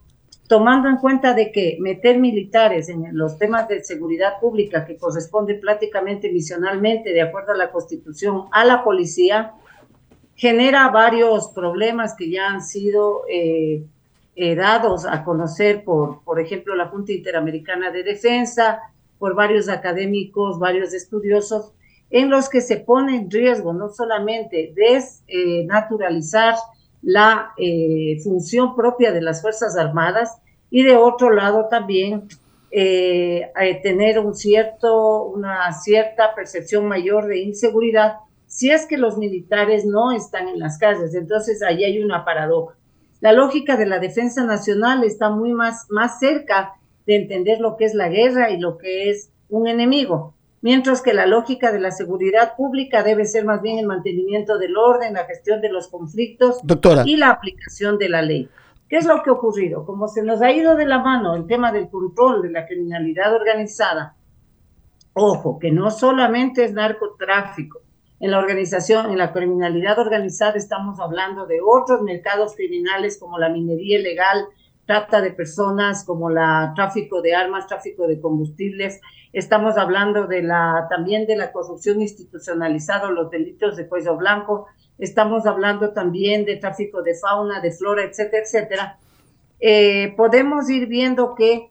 tomando 0.47 0.89
en 0.89 0.97
cuenta 0.97 1.33
de 1.33 1.53
que 1.53 1.79
meter 1.81 2.19
militares 2.19 2.89
en 2.89 3.17
los 3.17 3.39
temas 3.39 3.69
de 3.69 3.83
seguridad 3.85 4.41
pública, 4.41 4.85
que 4.85 4.97
corresponde 4.97 5.55
prácticamente 5.55 6.31
misionalmente, 6.31 7.13
de 7.13 7.23
acuerdo 7.23 7.53
a 7.53 7.57
la 7.57 7.71
Constitución, 7.71 8.45
a 8.53 8.65
la 8.65 8.83
policía, 8.83 9.55
genera 10.35 10.89
varios 10.89 11.49
problemas 11.49 12.15
que 12.17 12.31
ya 12.31 12.49
han 12.49 12.63
sido 12.63 13.23
eh, 13.29 13.85
eh, 14.37 14.55
dados 14.55 15.07
a 15.07 15.23
conocer 15.23 15.85
por, 15.85 16.25
por 16.25 16.41
ejemplo, 16.41 16.75
la 16.75 16.89
Junta 16.89 17.13
Interamericana 17.13 17.91
de 17.91 18.03
Defensa, 18.03 18.81
por 19.19 19.35
varios 19.35 19.69
académicos, 19.69 20.59
varios 20.59 20.95
estudiosos, 20.95 21.75
en 22.11 22.29
los 22.29 22.49
que 22.49 22.61
se 22.61 22.79
pone 22.79 23.17
en 23.17 23.31
riesgo 23.31 23.73
no 23.73 23.89
solamente 23.89 24.75
desnaturalizar 24.75 26.55
la 27.03 27.53
eh, 27.57 28.19
función 28.23 28.75
propia 28.75 29.13
de 29.13 29.23
las 29.23 29.41
Fuerzas 29.41 29.77
Armadas 29.77 30.39
y 30.71 30.83
de 30.83 30.97
otro 30.97 31.31
lado 31.31 31.69
también 31.71 32.29
eh, 32.73 33.51
tener 33.83 34.19
un 34.19 34.35
cierto, 34.35 35.25
una 35.25 35.73
cierta 35.73 36.35
percepción 36.35 36.87
mayor 36.87 37.27
de 37.27 37.39
inseguridad 37.39 38.17
si 38.47 38.71
es 38.71 38.85
que 38.87 38.99
los 38.99 39.17
militares 39.17 39.85
no 39.85 40.11
están 40.11 40.49
en 40.49 40.59
las 40.59 40.77
calles. 40.77 41.15
Entonces 41.15 41.63
ahí 41.63 41.85
hay 41.85 42.03
una 42.03 42.25
paradoja. 42.25 42.77
La 43.21 43.33
lógica 43.33 43.77
de 43.77 43.87
la 43.87 44.01
defensa 44.01 44.45
nacional 44.45 45.05
está 45.05 45.31
muy 45.31 45.53
más, 45.53 45.87
más 45.89 46.19
cerca 46.19 46.73
de 47.07 47.17
entender 47.17 47.61
lo 47.61 47.77
que 47.77 47.85
es 47.85 47.95
la 47.95 48.09
guerra 48.09 48.51
y 48.51 48.59
lo 48.59 48.77
que 48.77 49.11
es 49.11 49.31
un 49.49 49.69
enemigo 49.69 50.35
mientras 50.63 51.03
que 51.03 51.15
la 51.15 51.27
lógica 51.27 51.73
de 51.73 51.81
la 51.81 51.91
seguridad 51.91 52.57
pública 52.57 53.03
debe 53.03 53.25
ser 53.25 53.45
más 53.45 53.63
bien 53.63 53.79
el 53.79 53.87
mantenimiento 53.87 54.59
del 54.59 54.77
orden, 54.77 55.15
la 55.15 55.25
gestión 55.25 55.61
de 55.61 55.71
los 55.71 55.89
conflictos 55.89 56.61
y 57.05 57.17
la 57.17 57.31
aplicación 57.31 57.99
de 57.99 58.09
la 58.09 58.23
ley. 58.23 58.49
¿Qué 58.89 58.97
es 58.97 59.07
lo 59.07 59.23
que 59.23 59.31
ha 59.31 59.35
ocurrido? 59.35 59.87
Como 59.87 60.09
se 60.09 60.23
nos 60.23 60.43
ha 60.43 60.51
ido 60.51 60.75
de 60.75 60.87
la 60.87 60.99
mano 60.99 61.37
el 61.37 61.47
tema 61.47 61.73
del 61.73 61.89
control 61.89 62.43
de 62.43 62.51
la 62.51 62.67
criminalidad 62.67 63.35
organizada, 63.35 64.17
ojo, 65.13 65.59
que 65.59 65.71
no 65.71 65.91
solamente 65.91 66.65
es 66.65 66.73
narcotráfico, 66.73 67.81
en 68.21 68.33
la 68.33 68.39
organización, 68.39 69.11
en 69.11 69.17
la 69.17 69.33
criminalidad 69.33 69.99
organizada 69.99 70.57
estamos 70.57 71.01
hablando 71.01 71.47
de 71.47 71.61
otros 71.65 72.03
mercados 72.03 72.55
criminales 72.55 73.19
como 73.19 73.39
la 73.39 73.49
minería 73.49 73.99
ilegal, 73.99 74.47
trata 74.85 75.23
de 75.23 75.31
personas, 75.31 76.05
como 76.05 76.29
la 76.29 76.73
tráfico 76.77 77.23
de 77.23 77.35
armas, 77.35 77.67
tráfico 77.67 78.07
de 78.07 78.21
combustibles, 78.21 79.01
Estamos 79.33 79.77
hablando 79.77 80.27
de 80.27 80.43
la, 80.43 80.87
también 80.91 81.27
de 81.27 81.37
la 81.37 81.53
corrupción 81.53 82.03
institucionalizada, 82.03 83.11
los 83.11 83.31
delitos 83.31 83.77
de 83.77 83.89
cuello 83.89 84.17
blanco. 84.17 84.67
Estamos 84.99 85.47
hablando 85.47 85.93
también 85.93 86.45
de 86.45 86.57
tráfico 86.57 87.03
de 87.03 87.15
fauna, 87.15 87.61
de 87.61 87.71
flora, 87.71 88.03
etcétera, 88.05 88.43
etcétera. 88.43 88.99
Eh, 89.61 90.15
podemos 90.17 90.69
ir 90.69 90.87
viendo 90.87 91.35
que 91.35 91.71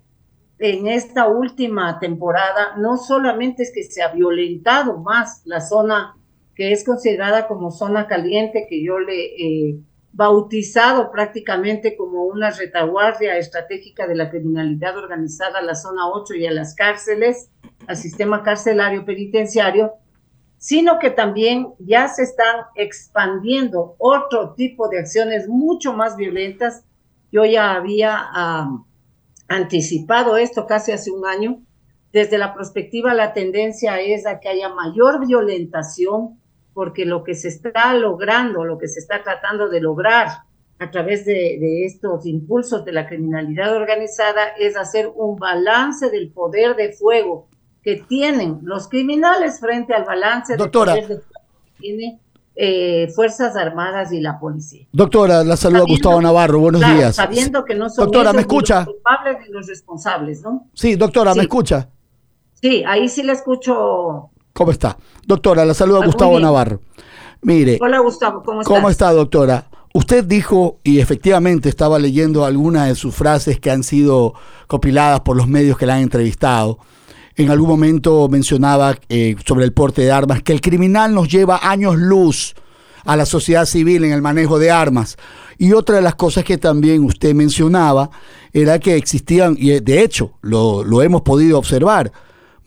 en 0.60 0.88
esta 0.88 1.28
última 1.28 2.00
temporada 2.00 2.76
no 2.78 2.98
solamente 2.98 3.64
es 3.64 3.72
que 3.74 3.84
se 3.84 4.02
ha 4.02 4.10
violentado 4.10 4.98
más 4.98 5.42
la 5.46 5.62
zona 5.62 6.16
que 6.56 6.74
es 6.74 6.84
considerada 6.84 7.48
como 7.48 7.72
zona 7.72 8.08
caliente, 8.08 8.68
que 8.70 8.84
yo 8.84 9.00
le 9.00 9.26
eh, 9.26 9.80
bautizado 10.12 11.12
prácticamente 11.12 11.96
como 11.96 12.24
una 12.24 12.50
retaguardia 12.50 13.38
estratégica 13.38 14.08
de 14.08 14.16
la 14.16 14.30
criminalidad 14.30 14.98
organizada 14.98 15.60
a 15.60 15.64
la 15.64 15.76
zona 15.76 16.08
8 16.10 16.36
y 16.36 16.48
a 16.48 16.52
las 16.52 16.76
cárceles, 16.76 17.52
al 17.88 17.96
sistema 17.96 18.44
carcelario 18.44 19.06
penitenciario, 19.06 19.94
sino 20.58 21.00
que 21.00 21.10
también 21.10 21.74
ya 21.80 22.08
se 22.08 22.24
están 22.24 22.66
expandiendo 22.76 23.96
otro 23.98 24.54
tipo 24.56 24.90
de 24.90 25.00
acciones 25.00 25.48
mucho 25.48 25.94
más 25.94 26.18
violentas. 26.18 26.84
Yo 27.32 27.46
ya 27.46 27.76
había 27.76 28.28
anticipado 29.48 30.38
esto 30.38 30.68
casi 30.68 30.92
hace 30.92 31.12
un 31.12 31.26
año. 31.26 31.62
Desde 32.12 32.38
la 32.38 32.54
perspectiva, 32.56 33.14
la 33.14 33.34
tendencia 33.34 34.02
es 34.02 34.26
a 34.26 34.40
que 34.40 34.50
haya 34.50 34.70
mayor 34.70 35.26
violentación, 35.26 36.39
porque 36.80 37.04
lo 37.04 37.26
que 37.26 37.36
se 37.36 37.50
está 37.50 37.94
logrando, 37.94 38.64
lo 38.64 38.78
que 38.78 38.88
se 38.88 39.02
está 39.02 39.22
tratando 39.22 39.68
de 39.68 39.82
lograr 39.82 40.30
a 40.80 40.90
través 40.90 41.26
de, 41.26 41.86
estos 41.86 42.26
impulsos 42.26 42.86
de 42.86 42.94
la 42.94 43.06
criminalidad 43.06 43.76
organizada 43.76 44.48
es 44.58 44.78
hacer 44.78 45.12
un 45.14 45.36
balance 45.36 46.10
del 46.10 46.30
poder 46.30 46.78
de 46.78 46.94
fuego 46.94 47.50
que 47.84 47.98
tienen 48.08 48.60
los 48.64 48.88
criminales 48.88 49.60
frente 49.60 49.94
al 49.94 50.06
balance 50.06 50.56
del 50.56 50.72
poder 50.72 50.96
de 50.96 51.18
fuego 51.18 51.22
que 51.66 51.82
tiene 51.82 52.22
eh, 52.56 53.10
Fuerzas 53.14 53.58
Armadas 53.58 54.14
y 54.14 54.22
la 54.22 54.40
policía. 54.40 54.88
Doctora, 54.94 55.44
la 55.44 55.58
saluda 55.58 55.84
Gustavo 55.86 56.22
Navarro, 56.22 56.60
buenos 56.60 56.80
días. 56.80 57.18
Sabiendo 57.18 57.66
que 57.66 57.76
no 57.76 57.90
son 57.90 58.06
doctora, 58.06 58.32
¿me 58.32 58.40
escucha? 58.40 58.86
los 58.86 58.96
culpables 58.96 59.38
ni 59.46 59.50
los 59.50 59.68
responsables, 59.68 60.42
¿no? 60.44 60.70
Sí, 60.74 60.96
doctora, 60.96 61.36
¿me 61.36 61.42
escucha? 61.42 61.90
Sí, 62.54 62.86
ahí 62.88 63.10
sí 63.10 63.22
le 63.22 63.34
escucho 63.34 64.32
¿Cómo 64.60 64.74
está? 64.74 64.98
Doctora, 65.26 65.64
la 65.64 65.74
saluda 65.74 66.06
Gustavo 66.06 66.38
Navarro. 66.38 66.82
Mire. 67.44 67.78
Hola 67.80 68.00
Gustavo, 68.00 68.44
¿cómo 68.44 68.60
está? 68.60 68.74
¿Cómo 68.74 68.90
está, 68.90 69.14
doctora? 69.14 69.70
Usted 69.94 70.26
dijo, 70.26 70.80
y 70.84 71.00
efectivamente 71.00 71.70
estaba 71.70 71.98
leyendo 71.98 72.44
algunas 72.44 72.90
de 72.90 72.96
sus 72.96 73.16
frases 73.16 73.58
que 73.58 73.72
han 73.72 73.84
sido 73.84 74.34
compiladas 74.68 75.22
por 75.22 75.38
los 75.38 75.48
medios 75.48 75.78
que 75.78 75.86
la 75.86 75.96
han 75.96 76.02
entrevistado. 76.02 76.78
En 77.38 77.50
algún 77.52 77.70
momento 77.70 78.28
mencionaba 78.28 78.98
eh, 79.08 79.38
sobre 79.46 79.64
el 79.64 79.72
porte 79.72 80.02
de 80.02 80.12
armas 80.12 80.44
que 80.44 80.52
el 80.52 80.60
criminal 80.60 81.14
nos 81.14 81.30
lleva 81.30 81.62
años 81.64 81.96
luz 81.96 82.54
a 83.06 83.16
la 83.16 83.26
sociedad 83.26 83.66
civil 83.66 84.04
en 84.04 84.12
el 84.12 84.22
manejo 84.22 84.60
de 84.60 84.72
armas. 84.72 85.16
Y 85.58 85.72
otra 85.72 85.96
de 85.96 86.02
las 86.02 86.16
cosas 86.16 86.44
que 86.44 86.58
también 86.58 87.06
usted 87.06 87.34
mencionaba 87.34 88.10
era 88.52 88.78
que 88.78 88.98
existían, 88.98 89.56
y 89.58 89.80
de 89.80 90.04
hecho 90.04 90.34
lo, 90.42 90.84
lo 90.84 91.02
hemos 91.02 91.22
podido 91.22 91.58
observar, 91.58 92.12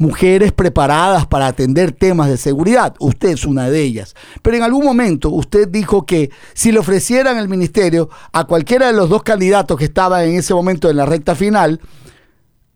mujeres 0.02 0.52
preparadas 0.52 1.26
para 1.26 1.46
atender 1.46 1.92
temas 1.92 2.28
de 2.28 2.36
seguridad. 2.36 2.94
Usted 2.98 3.30
es 3.30 3.44
una 3.44 3.70
de 3.70 3.80
ellas. 3.80 4.14
Pero 4.42 4.56
en 4.56 4.64
algún 4.64 4.84
momento 4.84 5.30
usted 5.30 5.68
dijo 5.68 6.04
que 6.04 6.30
si 6.54 6.72
le 6.72 6.80
ofrecieran 6.80 7.38
el 7.38 7.48
ministerio 7.48 8.10
a 8.32 8.44
cualquiera 8.44 8.88
de 8.88 8.92
los 8.92 9.08
dos 9.08 9.22
candidatos 9.22 9.78
que 9.78 9.84
estaban 9.84 10.24
en 10.24 10.34
ese 10.34 10.52
momento 10.52 10.90
en 10.90 10.96
la 10.96 11.06
recta 11.06 11.36
final, 11.36 11.80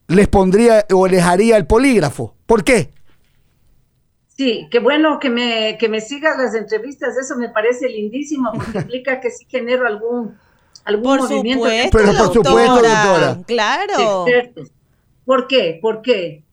les 0.07 0.29
pondría 0.29 0.87
o 0.93 1.09
les 1.09 1.23
haría 1.23 1.57
el 1.57 1.67
polígrafo. 1.67 2.37
¿Por 2.47 2.63
qué? 2.63 2.93
Sí, 4.29 4.69
qué 4.71 4.79
bueno 4.79 5.19
que 5.19 5.29
me, 5.29 5.77
que 5.79 5.89
me 5.89 6.01
sigas 6.01 6.39
las 6.39 6.55
entrevistas, 6.55 7.17
eso 7.17 7.37
me 7.37 7.49
parece 7.49 7.89
lindísimo, 7.89 8.53
porque 8.55 8.79
implica 8.79 9.21
que 9.21 9.31
sí 9.31 9.47
genero 9.49 9.87
algún, 9.87 10.37
algún 10.85 11.03
Por 11.03 11.21
movimiento. 11.23 11.65
supuesto, 11.65 11.99
Pero 11.99 12.13
por 12.13 12.33
supuesto, 12.35 12.75
doctora. 12.75 13.39
Claro. 13.47 14.27
¿Por 15.25 15.49
qué? 15.49 15.81
Porque 15.83 16.46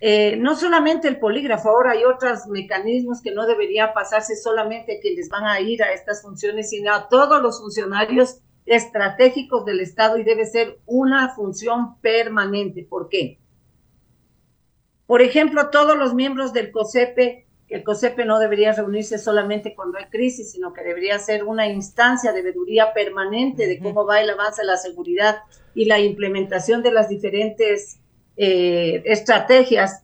eh, 0.00 0.36
no 0.36 0.54
solamente 0.54 1.08
el 1.08 1.18
polígrafo, 1.18 1.70
ahora 1.70 1.92
hay 1.92 2.04
otros 2.04 2.46
mecanismos 2.46 3.20
que 3.20 3.32
no 3.32 3.46
deberían 3.46 3.92
pasarse 3.92 4.36
solamente 4.36 4.96
a 4.96 5.00
quienes 5.00 5.28
van 5.28 5.44
a 5.44 5.60
ir 5.60 5.82
a 5.82 5.92
estas 5.92 6.22
funciones, 6.22 6.70
sino 6.70 6.94
a 6.94 7.08
todos 7.08 7.42
los 7.42 7.60
funcionarios 7.60 8.38
estratégicos 8.64 9.64
del 9.64 9.80
Estado 9.80 10.18
y 10.18 10.24
debe 10.24 10.44
ser 10.44 10.78
una 10.86 11.34
función 11.34 11.98
permanente. 12.00 12.86
¿Por 12.88 13.08
qué? 13.08 13.38
Por 15.06 15.22
ejemplo, 15.22 15.70
todos 15.70 15.96
los 15.96 16.14
miembros 16.14 16.52
del 16.52 16.70
COSEPE, 16.70 17.46
que 17.66 17.74
el 17.74 17.82
COSEPE 17.82 18.24
no 18.24 18.38
debería 18.38 18.72
reunirse 18.72 19.18
solamente 19.18 19.74
cuando 19.74 19.98
hay 19.98 20.04
crisis, 20.04 20.52
sino 20.52 20.72
que 20.72 20.82
debería 20.82 21.18
ser 21.18 21.44
una 21.44 21.66
instancia 21.66 22.32
de 22.32 22.42
veeduría 22.42 22.92
permanente 22.92 23.66
de 23.66 23.80
cómo 23.80 24.06
va 24.06 24.20
el 24.20 24.30
avance 24.30 24.62
de 24.62 24.66
la 24.66 24.76
seguridad 24.76 25.38
y 25.74 25.86
la 25.86 25.98
implementación 25.98 26.82
de 26.82 26.92
las 26.92 27.08
diferentes 27.08 27.97
eh, 28.38 29.02
estrategias, 29.04 30.02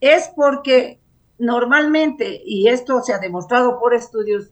es 0.00 0.30
porque 0.36 1.00
normalmente, 1.38 2.42
y 2.44 2.68
esto 2.68 3.02
se 3.02 3.14
ha 3.14 3.18
demostrado 3.18 3.80
por 3.80 3.94
estudios, 3.94 4.50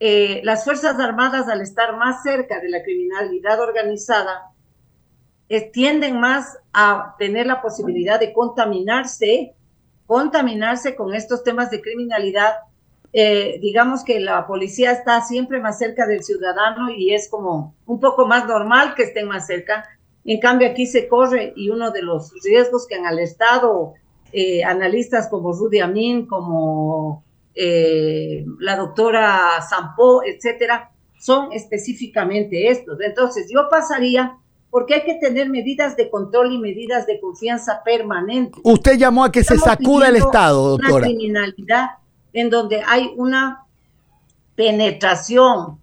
eh, 0.00 0.40
las 0.44 0.64
Fuerzas 0.64 0.98
Armadas 0.98 1.48
al 1.48 1.60
estar 1.60 1.96
más 1.96 2.22
cerca 2.22 2.60
de 2.60 2.68
la 2.68 2.82
criminalidad 2.82 3.60
organizada, 3.60 4.52
eh, 5.48 5.70
tienden 5.72 6.20
más 6.20 6.58
a 6.72 7.16
tener 7.18 7.46
la 7.46 7.62
posibilidad 7.62 8.20
de 8.20 8.32
contaminarse, 8.32 9.54
contaminarse 10.06 10.94
con 10.94 11.14
estos 11.14 11.42
temas 11.42 11.70
de 11.70 11.80
criminalidad. 11.80 12.54
Eh, 13.12 13.58
digamos 13.60 14.04
que 14.04 14.20
la 14.20 14.46
policía 14.46 14.92
está 14.92 15.22
siempre 15.22 15.58
más 15.58 15.78
cerca 15.78 16.06
del 16.06 16.22
ciudadano 16.22 16.90
y 16.90 17.14
es 17.14 17.28
como 17.30 17.74
un 17.86 17.98
poco 17.98 18.26
más 18.26 18.46
normal 18.46 18.94
que 18.94 19.04
estén 19.04 19.26
más 19.26 19.46
cerca. 19.46 19.88
En 20.24 20.40
cambio, 20.40 20.68
aquí 20.68 20.86
se 20.86 21.08
corre 21.08 21.52
y 21.56 21.70
uno 21.70 21.90
de 21.90 22.02
los 22.02 22.32
riesgos 22.44 22.86
que 22.86 22.96
han 22.96 23.06
alertado 23.06 23.94
eh, 24.32 24.62
analistas 24.62 25.28
como 25.28 25.52
Rudy 25.52 25.80
Amin, 25.80 26.26
como 26.26 27.24
eh, 27.54 28.44
la 28.60 28.76
doctora 28.76 29.60
Sampo, 29.62 30.22
etcétera, 30.24 30.90
son 31.18 31.52
específicamente 31.52 32.68
estos. 32.68 33.00
Entonces, 33.00 33.50
yo 33.50 33.68
pasaría 33.70 34.36
porque 34.70 34.94
hay 34.94 35.02
que 35.02 35.14
tener 35.14 35.48
medidas 35.48 35.96
de 35.96 36.10
control 36.10 36.52
y 36.52 36.58
medidas 36.58 37.06
de 37.06 37.18
confianza 37.20 37.82
permanentes. 37.82 38.60
Usted 38.62 38.98
llamó 38.98 39.24
a 39.24 39.32
que 39.32 39.42
se 39.42 39.56
sacuda 39.56 40.08
el 40.08 40.16
Estado, 40.16 40.74
Una 40.74 40.88
doctora. 40.88 41.06
criminalidad 41.06 41.86
en 42.32 42.50
donde 42.50 42.82
hay 42.86 43.10
una 43.16 43.64
penetración, 44.54 45.78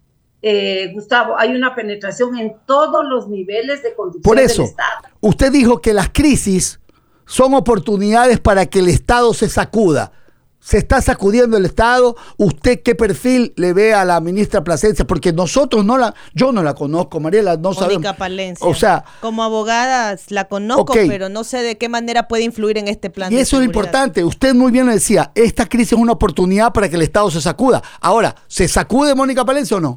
eh, 0.48 0.92
Gustavo, 0.94 1.36
hay 1.36 1.56
una 1.56 1.74
penetración 1.74 2.38
en 2.38 2.54
todos 2.66 3.04
los 3.04 3.28
niveles 3.28 3.82
de 3.82 3.94
conducción 3.96 4.22
Por 4.22 4.36
del 4.36 4.46
eso, 4.46 4.62
Estado. 4.62 5.08
usted 5.20 5.50
dijo 5.50 5.80
que 5.80 5.92
las 5.92 6.10
crisis 6.10 6.78
son 7.26 7.52
oportunidades 7.54 8.38
para 8.38 8.66
que 8.66 8.78
el 8.78 8.86
Estado 8.88 9.34
se 9.34 9.48
sacuda. 9.48 10.12
Se 10.60 10.78
está 10.78 11.00
sacudiendo 11.02 11.56
el 11.56 11.64
Estado. 11.64 12.14
¿Usted 12.36 12.80
qué 12.82 12.94
perfil 12.94 13.52
le 13.56 13.72
ve 13.72 13.92
a 13.94 14.04
la 14.04 14.20
ministra 14.20 14.62
Plasencia? 14.62 15.04
Porque 15.04 15.32
nosotros 15.32 15.84
no 15.84 15.98
la, 15.98 16.14
yo 16.34 16.52
no 16.52 16.62
la 16.62 16.74
conozco, 16.74 17.18
Mariela, 17.18 17.56
no 17.56 17.72
sabemos. 17.74 18.02
Mónica 18.02 18.16
Palencia. 18.16 18.66
O 18.66 18.74
sea, 18.74 19.04
como 19.20 19.42
abogada 19.42 20.16
la 20.28 20.44
conozco, 20.46 20.92
pero 20.92 21.28
no 21.28 21.42
sé 21.42 21.62
de 21.62 21.76
qué 21.76 21.88
manera 21.88 22.28
puede 22.28 22.44
influir 22.44 22.78
en 22.78 22.86
este 22.86 23.10
plan. 23.10 23.32
y 23.32 23.36
de 23.36 23.42
eso 23.42 23.56
es 23.56 23.62
seguridad. 23.62 23.74
importante. 23.74 24.22
Usted 24.24 24.54
muy 24.54 24.70
bien 24.70 24.86
lo 24.86 24.92
decía, 24.92 25.32
esta 25.34 25.66
crisis 25.66 25.94
es 25.94 25.98
una 25.98 26.12
oportunidad 26.12 26.72
para 26.72 26.88
que 26.88 26.94
el 26.94 27.02
Estado 27.02 27.30
se 27.32 27.40
sacuda. 27.40 27.82
Ahora, 28.00 28.34
¿se 28.46 28.68
sacude 28.68 29.14
Mónica 29.16 29.44
Palencia 29.44 29.76
o 29.76 29.80
no? 29.80 29.96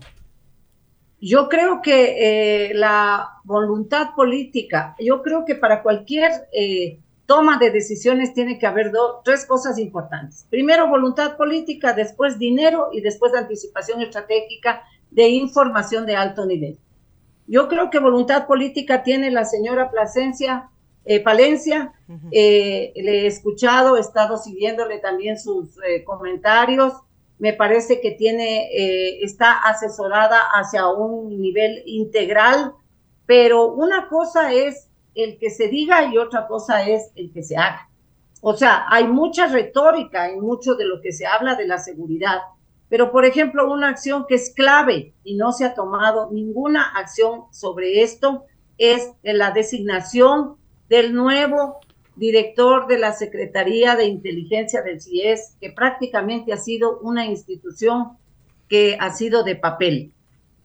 Yo 1.21 1.49
creo 1.49 1.81
que 1.81 2.69
eh, 2.69 2.73
la 2.73 3.41
voluntad 3.43 4.15
política, 4.15 4.95
yo 4.99 5.21
creo 5.21 5.43
que 5.45 5.55
para 5.55 5.83
cualquier 5.83 6.31
eh, 6.53 6.99
toma 7.25 7.57
de 7.59 7.71
decisiones 7.71 8.33
tiene 8.33 8.57
que 8.57 8.65
haber 8.65 8.91
do- 8.91 9.21
tres 9.23 9.45
cosas 9.45 9.77
importantes. 9.79 10.45
Primero, 10.49 10.87
voluntad 10.87 11.35
política, 11.35 11.93
después 11.93 12.39
dinero 12.39 12.89
y 12.93 13.01
después 13.01 13.33
anticipación 13.35 14.01
estratégica 14.01 14.81
de 15.11 15.27
información 15.27 16.05
de 16.05 16.15
alto 16.15 16.45
nivel. 16.45 16.77
Yo 17.47 17.67
creo 17.67 17.89
que 17.89 17.99
voluntad 17.99 18.47
política 18.47 19.03
tiene 19.03 19.29
la 19.31 19.43
señora 19.43 19.91
Plasencia, 19.91 20.69
eh, 21.05 21.19
Palencia. 21.19 21.93
Eh, 22.31 22.93
le 22.95 23.23
he 23.23 23.27
escuchado, 23.27 23.97
he 23.97 23.99
estado 23.99 24.37
siguiéndole 24.37 24.99
también 24.99 25.37
sus 25.39 25.69
comentarios. 26.05 26.93
Me 27.39 27.53
parece 27.53 28.01
que 28.01 28.11
tiene, 28.11 28.69
eh, 28.73 29.23
está 29.23 29.53
asesorada 29.53 30.39
hacia 30.53 30.87
un 30.89 31.41
nivel 31.41 31.81
integral, 31.85 32.73
pero 33.25 33.71
una 33.73 34.07
cosa 34.09 34.53
es 34.53 34.89
el 35.15 35.37
que 35.39 35.49
se 35.49 35.67
diga 35.67 36.05
y 36.05 36.17
otra 36.17 36.47
cosa 36.47 36.87
es 36.87 37.11
el 37.15 37.31
que 37.31 37.43
se 37.43 37.57
haga. 37.57 37.89
O 38.41 38.55
sea, 38.55 38.85
hay 38.89 39.07
mucha 39.07 39.47
retórica 39.47 40.29
en 40.29 40.41
mucho 40.41 40.75
de 40.75 40.85
lo 40.85 41.01
que 41.01 41.11
se 41.11 41.25
habla 41.25 41.55
de 41.55 41.67
la 41.67 41.77
seguridad, 41.77 42.39
pero 42.89 43.11
por 43.11 43.25
ejemplo, 43.25 43.71
una 43.71 43.89
acción 43.89 44.25
que 44.27 44.35
es 44.35 44.53
clave 44.53 45.13
y 45.23 45.35
no 45.35 45.51
se 45.51 45.65
ha 45.65 45.73
tomado 45.73 46.29
ninguna 46.31 46.91
acción 46.97 47.43
sobre 47.51 48.01
esto 48.01 48.45
es 48.77 49.11
la 49.21 49.51
designación 49.51 50.55
del 50.87 51.13
nuevo 51.13 51.79
director 52.19 52.87
de 52.87 52.99
la 52.99 53.13
Secretaría 53.13 53.95
de 53.95 54.05
Inteligencia 54.05 54.81
del 54.81 55.01
CIES, 55.01 55.55
que 55.59 55.71
prácticamente 55.71 56.53
ha 56.53 56.57
sido 56.57 56.99
una 56.99 57.25
institución 57.25 58.17
que 58.67 58.97
ha 58.99 59.11
sido 59.11 59.43
de 59.43 59.55
papel. 59.55 60.11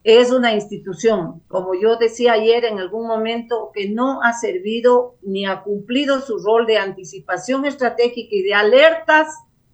Es 0.03 0.31
una 0.31 0.53
institución, 0.53 1.41
como 1.49 1.75
yo 1.75 1.97
decía 1.97 2.33
ayer 2.35 2.67
en 2.67 2.79
algún 2.79 3.07
momento, 3.07 3.71
que 3.73 3.89
no 3.89 4.21
ha 4.23 4.35
servido 4.35 5.15
ni 5.23 5.47
ha 5.47 5.63
cumplido 5.63 6.21
su 6.21 6.39
rol 6.39 6.67
de 6.67 6.77
anticipación 6.77 7.65
estratégica 7.65 8.37
y 8.37 8.43
de 8.43 8.53
alertas 8.53 9.29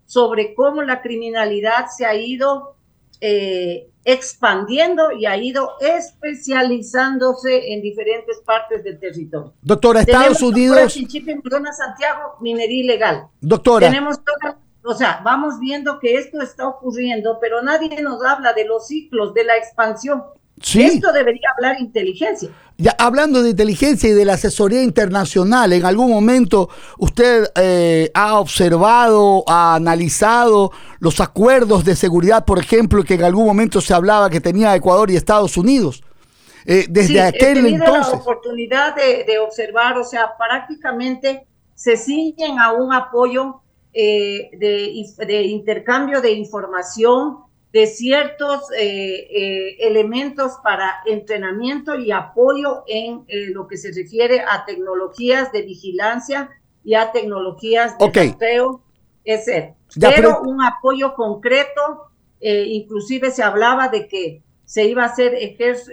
sobre 0.06 0.54
cómo 0.54 0.82
la 0.82 1.02
criminalidad 1.02 1.86
se 1.96 2.06
ha 2.06 2.14
ido 2.14 2.76
eh, 3.20 3.88
expandiendo 4.04 5.12
y 5.12 5.26
ha 5.26 5.36
ido 5.36 5.72
especializándose 5.80 7.72
en 7.72 7.82
diferentes 7.82 8.38
partes 8.44 8.82
del 8.82 8.98
territorio. 8.98 9.52
Doctora, 9.62 10.00
Estados 10.00 10.38
Tenemos 10.38 10.42
Unidos- 10.42 10.92
Chinchipe, 10.94 11.40
Perdona, 11.42 11.72
Santiago, 11.72 12.36
minería 12.40 12.82
ilegal. 12.84 13.26
Doctora. 13.40 13.88
Tenemos 13.88 14.18
toda- 14.24 14.58
o 14.82 14.94
sea, 14.94 15.20
vamos 15.22 15.60
viendo 15.60 15.98
que 15.98 16.14
esto 16.16 16.40
está 16.40 16.66
ocurriendo, 16.66 17.38
pero 17.40 17.62
nadie 17.62 18.00
nos 18.02 18.24
habla 18.24 18.52
de 18.54 18.64
los 18.64 18.86
ciclos, 18.86 19.34
de 19.34 19.44
la 19.44 19.56
expansión. 19.56 20.22
Sí. 20.61 20.82
Esto 20.82 21.12
debería 21.12 21.48
hablar 21.56 21.80
inteligencia. 21.80 22.50
Ya 22.76 22.94
hablando 22.98 23.42
de 23.42 23.50
inteligencia 23.50 24.08
y 24.08 24.12
de 24.12 24.24
la 24.24 24.34
asesoría 24.34 24.82
internacional, 24.82 25.72
¿en 25.72 25.84
algún 25.84 26.11
momento 26.11 26.68
usted 26.98 27.50
eh, 27.56 28.11
ha 28.14 28.38
observado, 28.38 29.44
ha 29.46 29.74
analizado 29.74 30.70
los 30.98 31.20
acuerdos 31.20 31.84
de 31.84 31.94
seguridad, 31.96 32.44
por 32.44 32.58
ejemplo, 32.58 33.02
que 33.04 33.14
en 33.14 33.24
algún 33.24 33.46
momento 33.46 33.80
se 33.80 33.92
hablaba 33.94 34.30
que 34.30 34.40
tenía 34.40 34.74
Ecuador 34.74 35.11
y 35.11 35.16
Estados 35.16 35.56
Unidos? 35.56 36.02
Eh, 36.66 36.86
desde 36.88 37.08
Sí, 37.08 37.16
he 37.16 37.22
aquel 37.22 37.54
tenido 37.54 37.84
entonces. 37.84 38.12
la 38.12 38.18
oportunidad 38.18 38.94
de, 38.96 39.24
de 39.24 39.38
observar, 39.38 39.96
o 39.98 40.04
sea, 40.04 40.32
prácticamente 40.38 41.46
se 41.74 41.96
ciñen 41.96 42.58
a 42.58 42.72
un 42.72 42.92
apoyo 42.92 43.62
eh, 43.92 44.50
de, 44.58 45.04
de 45.26 45.42
intercambio 45.42 46.20
de 46.20 46.32
información, 46.32 47.38
de 47.72 47.86
ciertos 47.86 48.62
eh, 48.76 49.28
eh, 49.30 49.76
elementos 49.80 50.54
para 50.64 50.96
entrenamiento 51.06 51.94
y 51.94 52.10
apoyo 52.10 52.82
en 52.88 53.24
eh, 53.28 53.46
lo 53.52 53.68
que 53.68 53.76
se 53.76 53.92
refiere 53.92 54.40
a 54.40 54.64
tecnologías 54.64 55.52
de 55.52 55.62
vigilancia 55.62 56.50
y 56.82 56.94
a 56.94 57.12
tecnologías 57.12 57.96
de 57.98 58.04
Ok. 58.04 58.16
rastreo, 58.16 58.82
ese. 59.24 59.74
Ya, 59.94 60.10
pero 60.14 60.40
un 60.42 60.62
apoyo 60.62 61.14
concreto, 61.14 62.10
inclusive 62.40 63.30
se 63.30 63.42
hablaba 63.42 63.88
de 63.88 64.08
que 64.08 64.42
se 64.64 64.84
iba 64.86 65.02
a 65.02 65.06
hacer 65.06 65.34
ejer- 65.34 65.92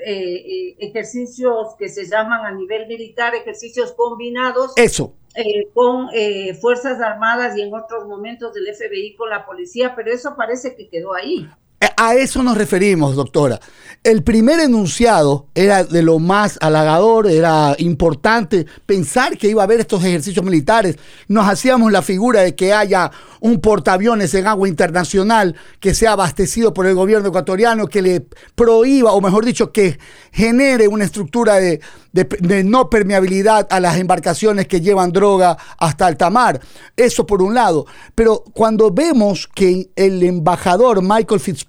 ejercicios 0.80 1.76
que 1.78 1.90
se 1.90 2.06
llaman 2.08 2.46
a 2.46 2.52
nivel 2.52 2.88
militar, 2.88 3.36
ejercicios 3.36 3.92
combinados 3.94 4.72
Eso. 4.78 5.14
eh, 5.36 5.68
con 5.74 6.10
eh, 6.14 6.54
Fuerzas 6.56 7.02
Armadas 7.02 7.58
y 7.58 7.62
en 7.62 7.74
otros 7.74 8.08
momentos 8.08 8.54
del 8.54 8.68
FBI 8.74 9.16
con 9.16 9.30
la 9.30 9.46
policía, 9.46 9.94
pero 9.96 10.12
eso 10.12 10.36
parece 10.36 10.76
que 10.76 10.90
quedó 10.90 11.14
ahí. 11.14 11.48
Eh, 11.80 11.90
a 11.96 12.16
eso 12.16 12.42
nos 12.42 12.58
referimos, 12.58 13.16
doctora. 13.16 13.60
El 14.04 14.24
primer 14.24 14.60
enunciado 14.60 15.48
era 15.54 15.84
de 15.84 16.02
lo 16.02 16.18
más 16.18 16.58
halagador, 16.62 17.28
era 17.28 17.76
importante 17.78 18.66
pensar 18.86 19.38
que 19.38 19.50
iba 19.50 19.62
a 19.62 19.66
haber 19.66 19.82
estos 19.82 20.04
ejercicios 20.04 20.44
militares. 20.46 20.98
Nos 21.28 21.48
hacíamos 21.48 21.92
la 21.92 22.02
figura 22.02 22.42
de 22.42 22.56
que 22.56 22.74
haya 22.74 23.12
un 23.42 23.60
portaaviones 23.60 24.34
en 24.34 24.48
agua 24.48 24.68
internacional 24.68 25.56
que 25.80 25.94
sea 25.94 26.14
abastecido 26.14 26.74
por 26.74 26.88
el 26.88 26.96
gobierno 26.96 27.30
ecuatoriano, 27.30 27.88
que 27.88 28.02
le 28.02 28.26
prohíba, 28.56 29.12
o 29.12 29.22
mejor 29.22 29.46
dicho, 29.46 29.72
que 29.72 30.00
genere 30.32 30.88
una 30.88 31.04
estructura 31.04 31.56
de, 31.56 31.82
de 32.12 32.64
no 32.64 32.90
permeabilidad 32.90 33.68
a 33.70 33.80
las 33.80 33.98
embarcaciones 33.98 34.68
que 34.68 34.82
llevan 34.82 35.12
droga 35.12 35.58
hasta 35.78 36.08
alta 36.08 36.30
mar. 36.30 36.62
Eso 36.96 37.26
por 37.26 37.42
un 37.42 37.54
lado. 37.54 37.86
Pero 38.16 38.44
cuando 38.54 38.90
vemos 38.90 39.48
que 39.54 39.90
el 39.96 40.24
embajador 40.24 41.02
Michael 41.02 41.40
Fitzpatrick 41.40 41.67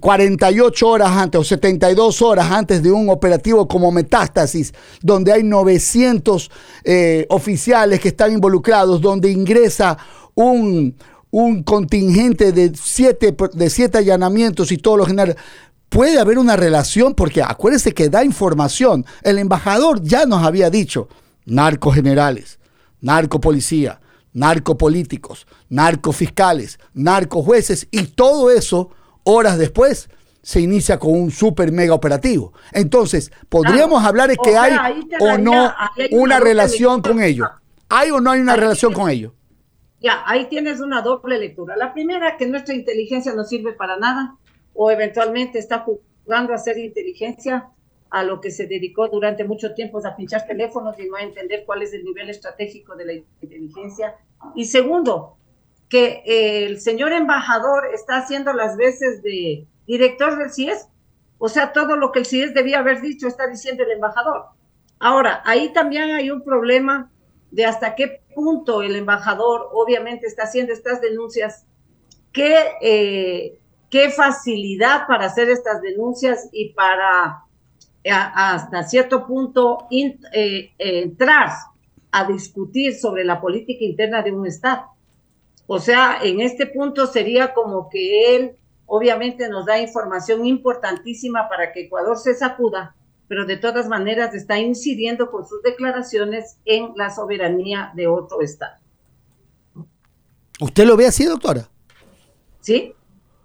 48 0.00 0.88
horas 0.88 1.10
antes 1.10 1.40
o 1.40 1.44
72 1.44 2.22
horas 2.22 2.50
antes 2.50 2.82
de 2.82 2.90
un 2.90 3.10
operativo 3.10 3.68
como 3.68 3.92
Metástasis, 3.92 4.72
donde 5.02 5.32
hay 5.32 5.42
900 5.42 6.50
eh, 6.84 7.26
oficiales 7.28 8.00
que 8.00 8.08
están 8.08 8.32
involucrados, 8.32 9.00
donde 9.00 9.30
ingresa 9.30 9.98
un, 10.34 10.96
un 11.30 11.62
contingente 11.62 12.52
de 12.52 12.72
siete, 12.74 13.36
de 13.52 13.70
siete 13.70 13.98
allanamientos 13.98 14.72
y 14.72 14.78
todos 14.78 14.98
los 14.98 15.06
generales. 15.06 15.36
Puede 15.88 16.18
haber 16.18 16.38
una 16.38 16.56
relación 16.56 17.14
porque 17.14 17.42
acuérdense 17.42 17.92
que 17.92 18.08
da 18.08 18.24
información. 18.24 19.04
El 19.22 19.38
embajador 19.38 20.02
ya 20.02 20.24
nos 20.24 20.44
había 20.44 20.70
dicho, 20.70 21.08
narcos 21.44 21.94
generales, 21.94 22.58
narcopolicía, 23.00 24.00
narcopolíticos, 24.36 25.46
narcofiscales, 25.70 26.78
narcojueces 26.92 27.88
y 27.90 28.08
todo 28.08 28.50
eso 28.50 28.90
horas 29.24 29.56
después 29.56 30.10
se 30.42 30.60
inicia 30.60 30.98
con 30.98 31.12
un 31.12 31.30
super 31.30 31.72
mega 31.72 31.94
operativo. 31.94 32.52
Entonces, 32.72 33.32
podríamos 33.48 34.04
hablar 34.04 34.28
de 34.28 34.36
que 34.36 34.54
hay 34.54 35.08
o 35.18 35.38
no 35.38 35.72
una, 36.10 36.38
relación 36.38 37.00
con 37.00 37.22
ello. 37.22 37.48
¿Hay 37.88 38.10
o 38.10 38.20
no 38.20 38.30
hay 38.30 38.40
una 38.40 38.56
relación 38.56 38.92
con 38.92 39.08
ello? 39.08 39.34
Ya, 40.00 40.22
ahí 40.26 40.46
tienes 40.50 40.80
una 40.80 41.00
doble 41.00 41.38
lectura. 41.38 41.74
La 41.74 41.94
primera, 41.94 42.36
que 42.36 42.46
nuestra 42.46 42.74
inteligencia 42.74 43.32
no 43.32 43.42
sirve 43.42 43.72
para 43.72 43.96
nada 43.96 44.36
o 44.74 44.90
eventualmente 44.90 45.58
está 45.58 45.78
jugando 45.78 46.52
a 46.52 46.56
hacer 46.56 46.76
inteligencia 46.76 47.70
a 48.10 48.22
lo 48.22 48.40
que 48.40 48.50
se 48.50 48.66
dedicó 48.66 49.08
durante 49.08 49.44
mucho 49.44 49.74
tiempo 49.74 50.00
a 50.06 50.14
pinchar 50.14 50.46
teléfonos 50.46 50.98
y 50.98 51.08
no 51.08 51.16
a 51.16 51.22
entender 51.22 51.64
cuál 51.66 51.82
es 51.82 51.92
el 51.92 52.04
nivel 52.04 52.30
estratégico 52.30 52.94
de 52.96 53.04
la 53.04 53.12
inteligencia. 53.14 54.14
Y 54.54 54.66
segundo, 54.66 55.36
que 55.88 56.22
el 56.26 56.80
señor 56.80 57.12
embajador 57.12 57.88
está 57.94 58.18
haciendo 58.18 58.52
las 58.52 58.76
veces 58.76 59.22
de 59.22 59.66
director 59.86 60.36
del 60.36 60.52
CIES. 60.52 60.88
O 61.38 61.48
sea, 61.48 61.72
todo 61.72 61.96
lo 61.96 62.12
que 62.12 62.20
el 62.20 62.26
CIES 62.26 62.54
debía 62.54 62.78
haber 62.78 63.00
dicho 63.00 63.28
está 63.28 63.46
diciendo 63.46 63.84
el 63.84 63.92
embajador. 63.92 64.46
Ahora, 64.98 65.42
ahí 65.44 65.72
también 65.72 66.10
hay 66.10 66.30
un 66.30 66.42
problema 66.42 67.10
de 67.50 67.66
hasta 67.66 67.94
qué 67.94 68.22
punto 68.34 68.82
el 68.82 68.96
embajador 68.96 69.68
obviamente 69.72 70.26
está 70.26 70.44
haciendo 70.44 70.72
estas 70.72 71.00
denuncias, 71.00 71.66
qué, 72.32 72.72
eh, 72.80 73.58
qué 73.90 74.10
facilidad 74.10 75.06
para 75.06 75.26
hacer 75.26 75.48
estas 75.50 75.80
denuncias 75.80 76.48
y 76.52 76.70
para 76.72 77.42
hasta 78.08 78.84
cierto 78.84 79.26
punto 79.26 79.88
eh, 79.90 80.70
entrar 80.78 81.50
a 82.10 82.24
discutir 82.24 82.94
sobre 82.94 83.24
la 83.24 83.40
política 83.40 83.84
interna 83.84 84.22
de 84.22 84.32
un 84.32 84.46
Estado. 84.46 84.86
O 85.66 85.78
sea, 85.78 86.20
en 86.22 86.40
este 86.40 86.66
punto 86.66 87.06
sería 87.06 87.52
como 87.52 87.88
que 87.88 88.36
él 88.36 88.56
obviamente 88.86 89.48
nos 89.48 89.66
da 89.66 89.80
información 89.80 90.46
importantísima 90.46 91.48
para 91.48 91.72
que 91.72 91.82
Ecuador 91.82 92.16
se 92.16 92.34
sacuda, 92.34 92.94
pero 93.28 93.44
de 93.44 93.56
todas 93.56 93.88
maneras 93.88 94.34
está 94.34 94.58
incidiendo 94.58 95.30
con 95.30 95.46
sus 95.46 95.60
declaraciones 95.62 96.58
en 96.64 96.92
la 96.94 97.10
soberanía 97.10 97.90
de 97.94 98.06
otro 98.06 98.40
Estado. 98.40 98.76
¿Usted 100.60 100.86
lo 100.86 100.96
ve 100.96 101.06
así, 101.06 101.24
doctora? 101.24 101.68
Sí, 102.60 102.94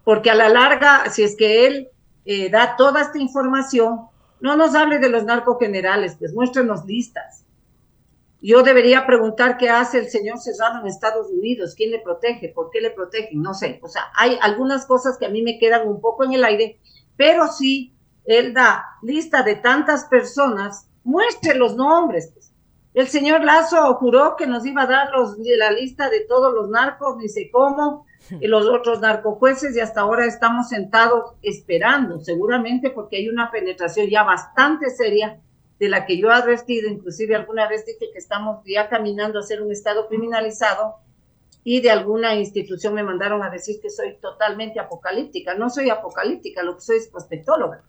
porque 0.04 0.30
a 0.30 0.36
la 0.36 0.50
larga, 0.50 1.10
si 1.10 1.24
es 1.24 1.36
que 1.36 1.66
él 1.66 1.90
eh, 2.26 2.50
da 2.50 2.76
toda 2.76 3.02
esta 3.02 3.18
información, 3.18 4.02
no 4.40 4.56
nos 4.56 4.76
hable 4.76 5.00
de 5.00 5.10
los 5.10 5.24
narcogenerales, 5.24 6.16
pues 6.18 6.34
muéstrenos 6.34 6.86
listas 6.86 7.41
yo 8.42 8.64
debería 8.64 9.06
preguntar 9.06 9.58
qué 9.58 9.70
hace 9.70 10.00
el 10.00 10.10
señor 10.10 10.40
Serrano 10.40 10.82
en 10.82 10.88
Estados 10.88 11.28
Unidos, 11.30 11.76
quién 11.76 11.92
le 11.92 12.00
protege, 12.00 12.50
por 12.50 12.72
qué 12.72 12.82
le 12.82 12.90
protegen, 12.90 13.42
no 13.42 13.54
sé. 13.54 13.80
O 13.84 13.88
sea, 13.88 14.12
hay 14.16 14.38
algunas 14.42 14.86
cosas 14.86 15.18
que 15.18 15.28
a 15.28 15.30
mí 15.30 15.44
me 15.44 15.60
quedan 15.60 15.88
un 15.88 16.02
poco 16.02 16.24
en 16.24 16.34
el 16.34 16.44
aire, 16.44 16.80
pero 17.16 17.48
si 17.48 17.94
él 18.26 18.54
da 18.54 18.86
lista 19.04 19.44
de 19.44 19.56
tantas 19.56 20.06
personas, 20.06 20.88
muestre 21.04 21.56
los 21.56 21.76
nombres. 21.76 22.34
El 22.94 23.08
señor 23.08 23.44
Lazo 23.44 23.94
juró 23.96 24.36
que 24.36 24.48
nos 24.48 24.66
iba 24.66 24.84
a 24.84 24.88
dar 24.88 25.10
la 25.58 25.72
lista 25.72 26.10
de 26.10 26.22
todos 26.22 26.54
los 26.54 26.70
narcos, 26.70 27.18
ni 27.18 27.30
sé 27.30 27.50
cómo, 27.52 28.06
y 28.32 28.48
los 28.48 28.66
otros 28.66 29.00
narcojueces, 29.02 29.76
y 29.76 29.80
hasta 29.80 30.02
ahora 30.02 30.26
estamos 30.26 30.70
sentados 30.70 31.36
esperando, 31.42 32.20
seguramente 32.20 32.90
porque 32.90 33.18
hay 33.18 33.30
una 33.30 33.50
penetración 33.52 34.08
ya 34.08 34.24
bastante 34.24 34.90
seria 34.90 35.40
de 35.82 35.90
la 35.90 36.06
que 36.06 36.16
yo 36.16 36.30
he 36.30 36.34
advertido, 36.34 36.88
inclusive 36.88 37.36
alguna 37.36 37.68
vez 37.68 37.88
dije 37.88 38.12
que 38.14 38.20
estamos 38.20 38.64
ya 38.68 38.88
caminando 38.88 39.40
a 39.40 39.42
ser 39.42 39.64
un 39.64 39.72
Estado 39.72 40.08
criminalizado 40.08 40.98
y 41.64 41.82
de 41.82 41.90
alguna 41.90 42.36
institución 42.36 42.94
me 42.94 43.02
mandaron 43.02 43.42
a 43.42 43.50
decir 43.50 43.82
que 43.82 43.90
soy 43.90 44.16
totalmente 44.22 44.80
apocalíptica. 44.80 45.56
No 45.56 45.72
soy 45.72 45.90
apocalíptica, 45.90 46.62
lo 46.62 46.76
que 46.76 46.82
soy 46.82 46.98
es 46.98 47.08
prospectóloga. 47.08 47.82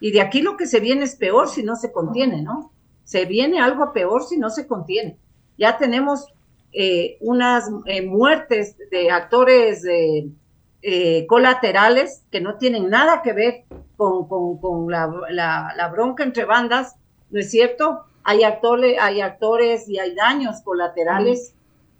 Y 0.00 0.10
de 0.10 0.20
aquí 0.20 0.42
lo 0.42 0.58
que 0.58 0.66
se 0.66 0.80
viene 0.80 1.04
es 1.04 1.16
peor 1.16 1.48
si 1.48 1.62
no 1.62 1.76
se 1.76 1.92
contiene, 1.92 2.42
¿no? 2.42 2.72
Se 3.04 3.24
viene 3.24 3.58
algo 3.58 3.90
peor 3.94 4.22
si 4.22 4.36
no 4.36 4.50
se 4.50 4.66
contiene. 4.66 5.16
Ya 5.56 5.78
tenemos 5.78 6.26
eh, 6.74 7.16
unas 7.22 7.70
eh, 7.86 8.02
muertes 8.02 8.76
de 8.90 9.10
actores 9.10 9.82
eh, 9.88 11.26
colaterales 11.26 12.22
que 12.30 12.42
no 12.42 12.58
tienen 12.58 12.90
nada 12.90 13.22
que 13.22 13.32
ver 13.32 13.64
con, 13.96 14.28
con, 14.28 14.90
la, 14.90 15.10
la, 15.30 15.88
bronca 15.88 16.22
entre 16.22 16.44
bandas 16.44 16.96
¿no 17.30 17.40
es 17.40 17.50
cierto? 17.50 18.04
Hay 18.22 18.44
actores, 18.44 18.96
hay 19.00 19.20
actores 19.20 19.88
y 19.88 19.98
hay 19.98 20.14
daños 20.14 20.60
colaterales. 20.62 21.54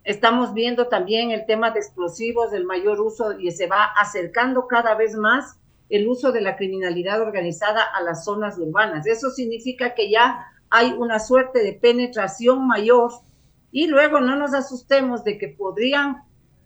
Estamos 0.04 0.54
viendo 0.54 0.88
también 0.88 1.30
el 1.30 1.46
tema 1.46 1.70
de 1.70 1.80
explosivos, 1.80 2.50
del 2.50 2.64
mayor 2.64 3.00
uso 3.00 3.38
y 3.38 3.50
se 3.50 3.66
va 3.66 3.84
acercando 3.96 4.66
cada 4.66 4.94
vez 4.94 5.14
más 5.16 5.56
el 5.88 6.08
uso 6.08 6.32
de 6.32 6.40
la 6.40 6.56
criminalidad 6.56 7.20
organizada 7.20 7.82
a 7.82 8.02
las 8.02 8.24
zonas 8.24 8.58
urbanas. 8.58 9.06
Eso 9.06 9.30
significa 9.30 9.94
que 9.94 10.10
ya 10.10 10.46
hay 10.70 10.92
una 10.92 11.18
suerte 11.18 11.62
de 11.62 11.72
penetración 11.72 12.66
mayor 12.66 13.10
y 13.72 13.88
luego 13.88 14.20
no 14.20 14.36
nos 14.36 14.54
asustemos 14.54 15.24
de 15.24 15.36
que 15.36 15.48
podrían, 15.48 16.22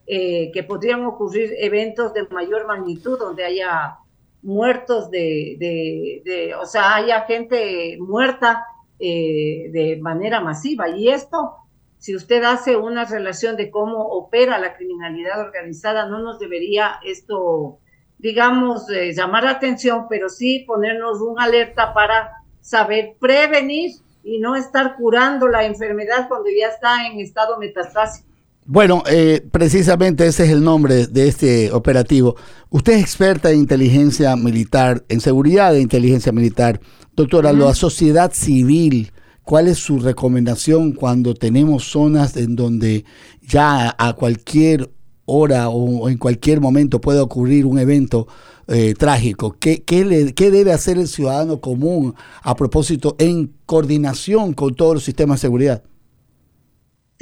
eh, 0.06 0.50
que 0.52 0.62
podrían 0.62 1.04
ocurrir 1.06 1.54
eventos 1.58 2.12
de 2.12 2.26
mayor 2.28 2.66
magnitud 2.66 3.18
donde 3.18 3.44
haya 3.44 3.98
muertos 4.44 5.10
de, 5.10 5.56
de, 5.58 6.54
o 6.54 6.66
sea, 6.66 6.96
haya 6.96 7.22
gente 7.22 7.96
muerta 7.98 8.66
eh, 9.00 9.70
de 9.72 9.98
manera 10.00 10.40
masiva. 10.40 10.88
Y 10.90 11.08
esto, 11.08 11.56
si 11.98 12.14
usted 12.14 12.44
hace 12.44 12.76
una 12.76 13.04
relación 13.06 13.56
de 13.56 13.70
cómo 13.70 14.06
opera 14.06 14.58
la 14.58 14.76
criminalidad 14.76 15.40
organizada, 15.40 16.06
no 16.06 16.20
nos 16.20 16.38
debería 16.38 17.00
esto, 17.04 17.78
digamos, 18.18 18.88
eh, 18.90 19.12
llamar 19.12 19.44
la 19.44 19.50
atención, 19.50 20.06
pero 20.08 20.28
sí 20.28 20.64
ponernos 20.66 21.20
un 21.20 21.40
alerta 21.40 21.94
para 21.94 22.44
saber 22.60 23.14
prevenir 23.18 23.92
y 24.22 24.38
no 24.38 24.56
estar 24.56 24.96
curando 24.96 25.48
la 25.48 25.64
enfermedad 25.64 26.28
cuando 26.28 26.48
ya 26.50 26.68
está 26.68 27.06
en 27.06 27.18
estado 27.18 27.58
metastásico. 27.58 28.28
Bueno, 28.66 29.02
eh, 29.06 29.46
precisamente 29.50 30.26
ese 30.26 30.44
es 30.44 30.50
el 30.50 30.64
nombre 30.64 31.06
de 31.06 31.28
este 31.28 31.70
operativo. 31.70 32.36
Usted 32.70 32.94
es 32.94 33.02
experta 33.02 33.50
en 33.50 33.58
inteligencia 33.58 34.34
militar, 34.36 35.04
en 35.10 35.20
seguridad 35.20 35.74
de 35.74 35.82
inteligencia 35.82 36.32
militar. 36.32 36.80
Doctora, 37.14 37.52
la 37.52 37.74
sociedad 37.74 38.32
civil, 38.32 39.12
¿cuál 39.42 39.68
es 39.68 39.76
su 39.76 39.98
recomendación 39.98 40.92
cuando 40.92 41.34
tenemos 41.34 41.84
zonas 41.84 42.38
en 42.38 42.56
donde 42.56 43.04
ya 43.42 43.94
a 43.98 44.14
cualquier 44.14 44.90
hora 45.26 45.68
o 45.68 46.08
en 46.08 46.16
cualquier 46.16 46.62
momento 46.62 47.02
puede 47.02 47.20
ocurrir 47.20 47.66
un 47.66 47.78
evento 47.78 48.28
eh, 48.66 48.94
trágico? 48.96 49.56
¿Qué, 49.60 49.82
qué, 49.82 50.32
¿Qué 50.34 50.50
debe 50.50 50.72
hacer 50.72 50.96
el 50.96 51.08
ciudadano 51.08 51.60
común 51.60 52.14
a 52.42 52.56
propósito 52.56 53.14
en 53.18 53.52
coordinación 53.66 54.54
con 54.54 54.74
todos 54.74 54.94
los 54.94 55.04
sistemas 55.04 55.40
de 55.40 55.48
seguridad? 55.48 55.82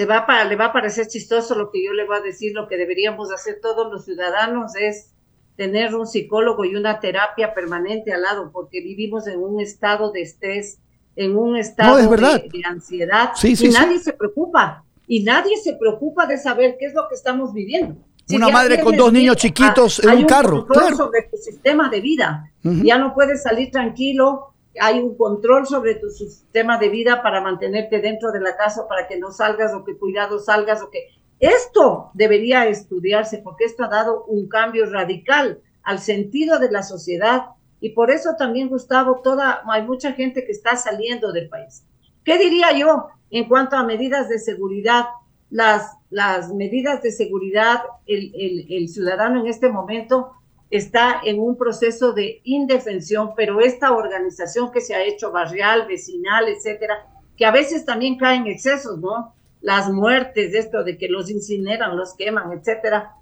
Va 0.01 0.45
le 0.45 0.57
va 0.57 0.67
a 0.67 0.73
parecer 0.73 1.07
chistoso 1.07 1.55
lo 1.55 1.71
que 1.71 1.85
yo 1.85 1.93
le 1.93 2.07
voy 2.07 2.17
a 2.17 2.21
decir, 2.21 2.53
lo 2.55 2.69
que 2.69 2.77
deberíamos 2.77 3.33
hacer 3.33 3.61
todos 3.61 3.93
los 3.93 4.05
ciudadanos 4.05 4.75
es 4.77 5.13
tener 5.57 5.95
un 5.95 6.07
psicólogo 6.07 6.65
y 6.65 6.75
una 6.75 6.99
terapia 6.99 7.55
permanente 7.55 8.13
al 8.13 8.23
lado, 8.23 8.51
porque 8.53 8.81
vivimos 8.81 9.27
en 9.27 9.41
un 9.41 9.61
estado 9.61 10.11
de 10.11 10.23
estrés, 10.23 10.79
en 11.15 11.37
un 11.37 11.57
estado 11.57 11.97
de, 11.99 12.63
ansiedad, 12.65 13.31
y 13.43 13.69
nadie 13.69 13.99
se 13.99 14.15
preocupa, 14.15 14.85
y 15.07 15.23
nadie 15.23 15.57
se 15.59 15.75
preocupa 15.75 16.27
de 16.27 16.39
saber 16.39 16.77
qué 16.79 16.87
es 16.87 16.95
lo 16.95 17.07
que 17.09 17.15
estamos 17.15 17.53
viviendo. 17.53 17.97
Una 18.31 18.49
madre 18.49 18.81
con 18.81 18.97
dos 18.97 19.13
niños 19.13 19.37
chiquitos 19.37 20.03
en 20.03 20.11
un, 20.11 20.25
carro. 20.25 20.67
Claro. 20.67 20.97
sobre 20.97 21.23
tu 21.25 21.37
sistema 21.37 21.91
de 21.91 22.01
vida. 22.01 22.51
Ya 22.63 22.97
no 22.97 23.15
puedes 23.15 23.43
salir 23.43 23.71
tranquilo. 23.71 24.52
Hay 24.81 25.01
un 25.01 25.17
control 25.17 25.67
sobre 25.67 25.97
tu 25.97 26.09
sistema 26.09 26.79
de 26.79 26.89
vida 26.89 27.23
para 27.23 27.41
mantenerte 27.41 28.01
dentro 28.01 28.33
de 28.33 28.41
la 28.41 28.57
casa, 28.57 28.89
para 28.89 29.07
que 29.07 29.19
no 29.19 29.31
salgas 29.31 29.75
o 29.75 29.85
que 29.85 29.97
cuidado 29.99 30.39
salgas 30.39 30.83
o 30.83 30.91
que 30.91 31.09
esto 31.43 32.11
debería 32.15 32.69
estudiarse 32.69 33.39
porque 33.39 33.65
esto 33.65 33.85
ha 33.85 33.89
dado 33.89 34.25
un 34.27 34.49
cambio 34.49 34.87
radical 34.87 35.61
al 35.83 35.99
sentido 35.99 36.61
de 36.61 36.71
la 36.71 36.85
sociedad 36.85 37.47
y 37.81 37.91
por 37.91 38.13
eso 38.13 38.37
también 38.39 38.69
Gustavo, 38.69 39.23
toda 39.25 39.61
hay 39.67 39.83
mucha 39.83 40.13
gente 40.13 40.45
que 40.47 40.53
está 40.53 40.77
saliendo 40.77 41.33
del 41.33 41.49
país. 41.49 41.85
¿Qué 42.25 42.39
diría 42.39 42.71
yo 42.79 43.09
en 43.31 43.49
cuanto 43.49 43.75
a 43.75 43.83
medidas 43.83 44.29
de 44.29 44.39
seguridad? 44.39 45.07
Las, 45.51 45.99
las 46.09 46.55
medidas 46.55 47.03
de 47.03 47.11
seguridad, 47.11 47.83
el, 48.07 48.33
el, 48.71 48.89
ciudadano 48.89 49.41
en 49.41 49.49
este 49.49 49.69
momento 49.69 50.33
está 50.73 51.21
en 51.23 51.39
un 51.39 51.59
proceso 51.59 52.15
de 52.15 52.41
indefensión, 52.45 53.35
pero 53.37 53.61
esta 53.61 53.93
organización 53.93 54.73
que 54.73 54.81
se 54.81 54.95
ha 54.95 55.05
hecho 55.05 55.31
barrial, 55.31 55.87
vecinal, 55.87 56.49
etcétera, 56.49 57.07
que 57.37 57.45
a 57.45 57.51
veces 57.51 57.85
también 57.85 58.17
caen 58.17 58.47
excesos, 58.47 58.99
¿no? 58.99 59.35
Las 59.61 59.93
muertes, 59.93 60.55
esto 60.55 60.83
de 60.83 60.97
que 60.97 61.09
los 61.09 61.31
incineran, 61.31 61.95
los 61.95 62.15
queman, 62.15 62.53
etcétera, 62.53 63.17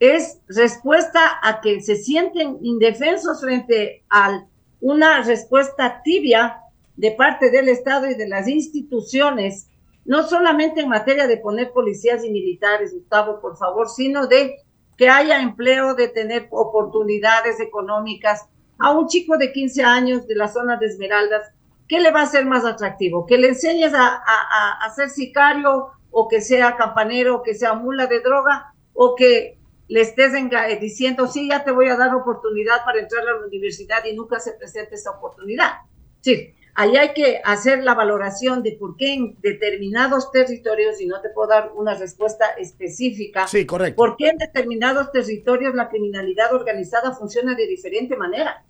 es 0.00 0.40
respuesta 0.48 1.38
a 1.40 1.60
que 1.60 1.80
se 1.80 1.94
sienten 1.94 2.58
indefensos 2.62 3.40
frente 3.40 4.02
a 4.10 4.44
una 4.80 5.22
respuesta 5.22 6.02
tibia 6.02 6.62
de 6.96 7.12
parte 7.12 7.52
del 7.52 7.68
Estado 7.68 8.10
y 8.10 8.14
de 8.14 8.26
las 8.26 8.48
instituciones, 8.48 9.68
no 10.04 10.24
solamente 10.24 10.80
en 10.80 10.88
materia 10.88 11.28
de 11.28 11.36
poner 11.36 11.70
policías 11.70 12.24
y 12.24 12.30
militares, 12.30 12.92
Gustavo, 12.92 13.40
por 13.40 13.56
favor, 13.56 13.88
sino 13.88 14.26
de 14.26 14.56
que 15.02 15.08
haya 15.08 15.42
empleo, 15.42 15.96
de 15.96 16.06
tener 16.06 16.46
oportunidades 16.52 17.58
económicas. 17.58 18.46
A 18.78 18.92
un 18.92 19.08
chico 19.08 19.36
de 19.36 19.50
15 19.50 19.82
años 19.82 20.28
de 20.28 20.36
la 20.36 20.46
zona 20.46 20.76
de 20.76 20.86
Esmeraldas, 20.86 21.50
¿qué 21.88 21.98
le 21.98 22.12
va 22.12 22.20
a 22.20 22.26
ser 22.26 22.46
más 22.46 22.64
atractivo? 22.64 23.26
¿Que 23.26 23.36
le 23.36 23.48
enseñes 23.48 23.94
a, 23.94 24.22
a, 24.24 24.78
a 24.80 24.90
ser 24.94 25.10
sicario 25.10 25.88
o 26.12 26.28
que 26.28 26.40
sea 26.40 26.76
campanero 26.76 27.34
o 27.34 27.42
que 27.42 27.54
sea 27.54 27.74
mula 27.74 28.06
de 28.06 28.20
droga 28.20 28.74
o 28.94 29.16
que 29.16 29.58
le 29.88 30.02
estés 30.02 30.34
diciendo, 30.80 31.26
sí, 31.26 31.48
ya 31.48 31.64
te 31.64 31.72
voy 31.72 31.88
a 31.88 31.96
dar 31.96 32.14
oportunidad 32.14 32.84
para 32.84 33.00
entrar 33.00 33.26
a 33.26 33.40
la 33.40 33.46
universidad 33.48 34.04
y 34.04 34.14
nunca 34.14 34.38
se 34.38 34.52
presente 34.52 34.94
esa 34.94 35.10
oportunidad? 35.10 35.78
Sí, 36.20 36.54
ahí 36.74 36.96
hay 36.96 37.12
que 37.12 37.40
hacer 37.44 37.84
la 37.84 37.94
valoración 37.94 38.62
de 38.62 38.72
por 38.72 38.96
qué 38.96 39.14
en 39.14 39.36
determinados 39.40 40.30
territorios, 40.30 41.00
y 41.00 41.06
no 41.06 41.20
te 41.20 41.30
puedo 41.30 41.48
dar 41.48 41.72
una 41.74 41.94
respuesta 41.94 42.46
específica, 42.58 43.46
sí, 43.46 43.66
correcto. 43.66 43.96
por 43.96 44.16
qué 44.16 44.28
en 44.28 44.38
determinados 44.38 45.12
territorios 45.12 45.74
la 45.74 45.88
criminalidad 45.88 46.54
organizada 46.54 47.12
funciona 47.12 47.54
de 47.54 47.66
diferente 47.66 48.16
manera. 48.16 48.64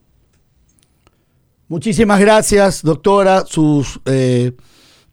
Muchísimas 1.68 2.20
gracias, 2.20 2.82
doctora. 2.82 3.46
Sus 3.46 3.98
eh, 4.04 4.52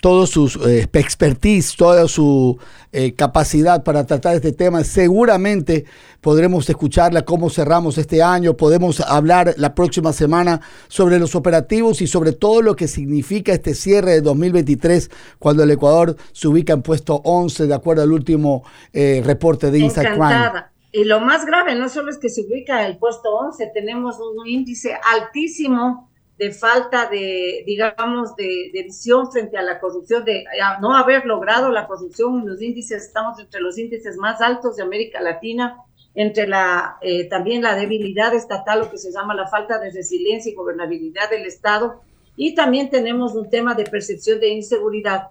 todo 0.01 0.25
su 0.27 0.47
eh, 0.67 0.87
expertise, 0.93 1.75
toda 1.75 2.07
su 2.07 2.57
eh, 2.91 3.13
capacidad 3.13 3.83
para 3.83 4.05
tratar 4.05 4.35
este 4.35 4.53
tema. 4.53 4.83
Seguramente 4.83 5.85
podremos 6.21 6.69
escucharla 6.69 7.23
cómo 7.23 7.49
cerramos 7.49 7.97
este 7.97 8.23
año, 8.23 8.55
podemos 8.55 9.01
hablar 9.01 9.53
la 9.57 9.75
próxima 9.75 10.13
semana 10.13 10.61
sobre 10.87 11.19
los 11.19 11.35
operativos 11.35 12.01
y 12.01 12.07
sobre 12.07 12.31
todo 12.31 12.61
lo 12.61 12.75
que 12.75 12.87
significa 12.87 13.51
este 13.51 13.73
cierre 13.73 14.11
de 14.13 14.21
2023 14.21 15.11
cuando 15.37 15.63
el 15.63 15.71
Ecuador 15.71 16.15
se 16.31 16.47
ubica 16.47 16.73
en 16.73 16.81
puesto 16.81 17.21
11 17.23 17.67
de 17.67 17.73
acuerdo 17.73 18.03
al 18.03 18.11
último 18.11 18.63
eh, 18.93 19.21
reporte 19.25 19.69
de 19.69 19.79
Crime. 19.79 20.51
Y 20.91 21.03
lo 21.03 21.19
más 21.19 21.45
grave 21.45 21.75
no 21.75 21.87
solo 21.87 22.09
es 22.09 22.17
que 22.17 22.29
se 22.29 22.41
ubica 22.41 22.79
en 22.81 22.87
el 22.87 22.97
puesto 22.97 23.29
11, 23.29 23.69
tenemos 23.73 24.15
un 24.19 24.47
índice 24.47 24.97
altísimo 25.13 26.08
de 26.39 26.53
falta 26.53 27.09
de, 27.09 27.63
digamos, 27.67 28.33
de, 28.37 28.71
visión 28.73 29.29
frente 29.29 29.57
a 29.57 29.61
la 29.61 29.77
corrupción, 29.77 30.23
de 30.23 30.45
no 30.79 30.95
haber 30.95 31.25
logrado 31.25 31.69
la 31.69 31.85
corrupción 31.85 32.47
los 32.47 32.61
índices, 32.61 33.03
estamos 33.03 33.37
entre 33.39 33.59
los 33.59 33.77
índices 33.77 34.15
más 34.15 34.39
altos 34.39 34.77
de 34.77 34.83
América 34.83 35.19
Latina, 35.19 35.75
entre 36.15 36.47
la, 36.47 36.97
eh, 37.01 37.25
también 37.25 37.61
la 37.61 37.75
debilidad 37.75 38.33
estatal, 38.33 38.79
lo 38.79 38.89
que 38.89 38.97
se 38.97 39.11
llama 39.11 39.35
la 39.35 39.47
falta 39.47 39.79
de 39.79 39.91
resiliencia 39.91 40.49
y 40.49 40.55
gobernabilidad 40.55 41.29
del 41.29 41.45
Estado, 41.45 41.99
y 42.37 42.55
también 42.55 42.89
tenemos 42.89 43.35
un 43.35 43.49
tema 43.49 43.75
de 43.75 43.83
percepción 43.83 44.39
de 44.39 44.47
inseguridad. 44.47 45.27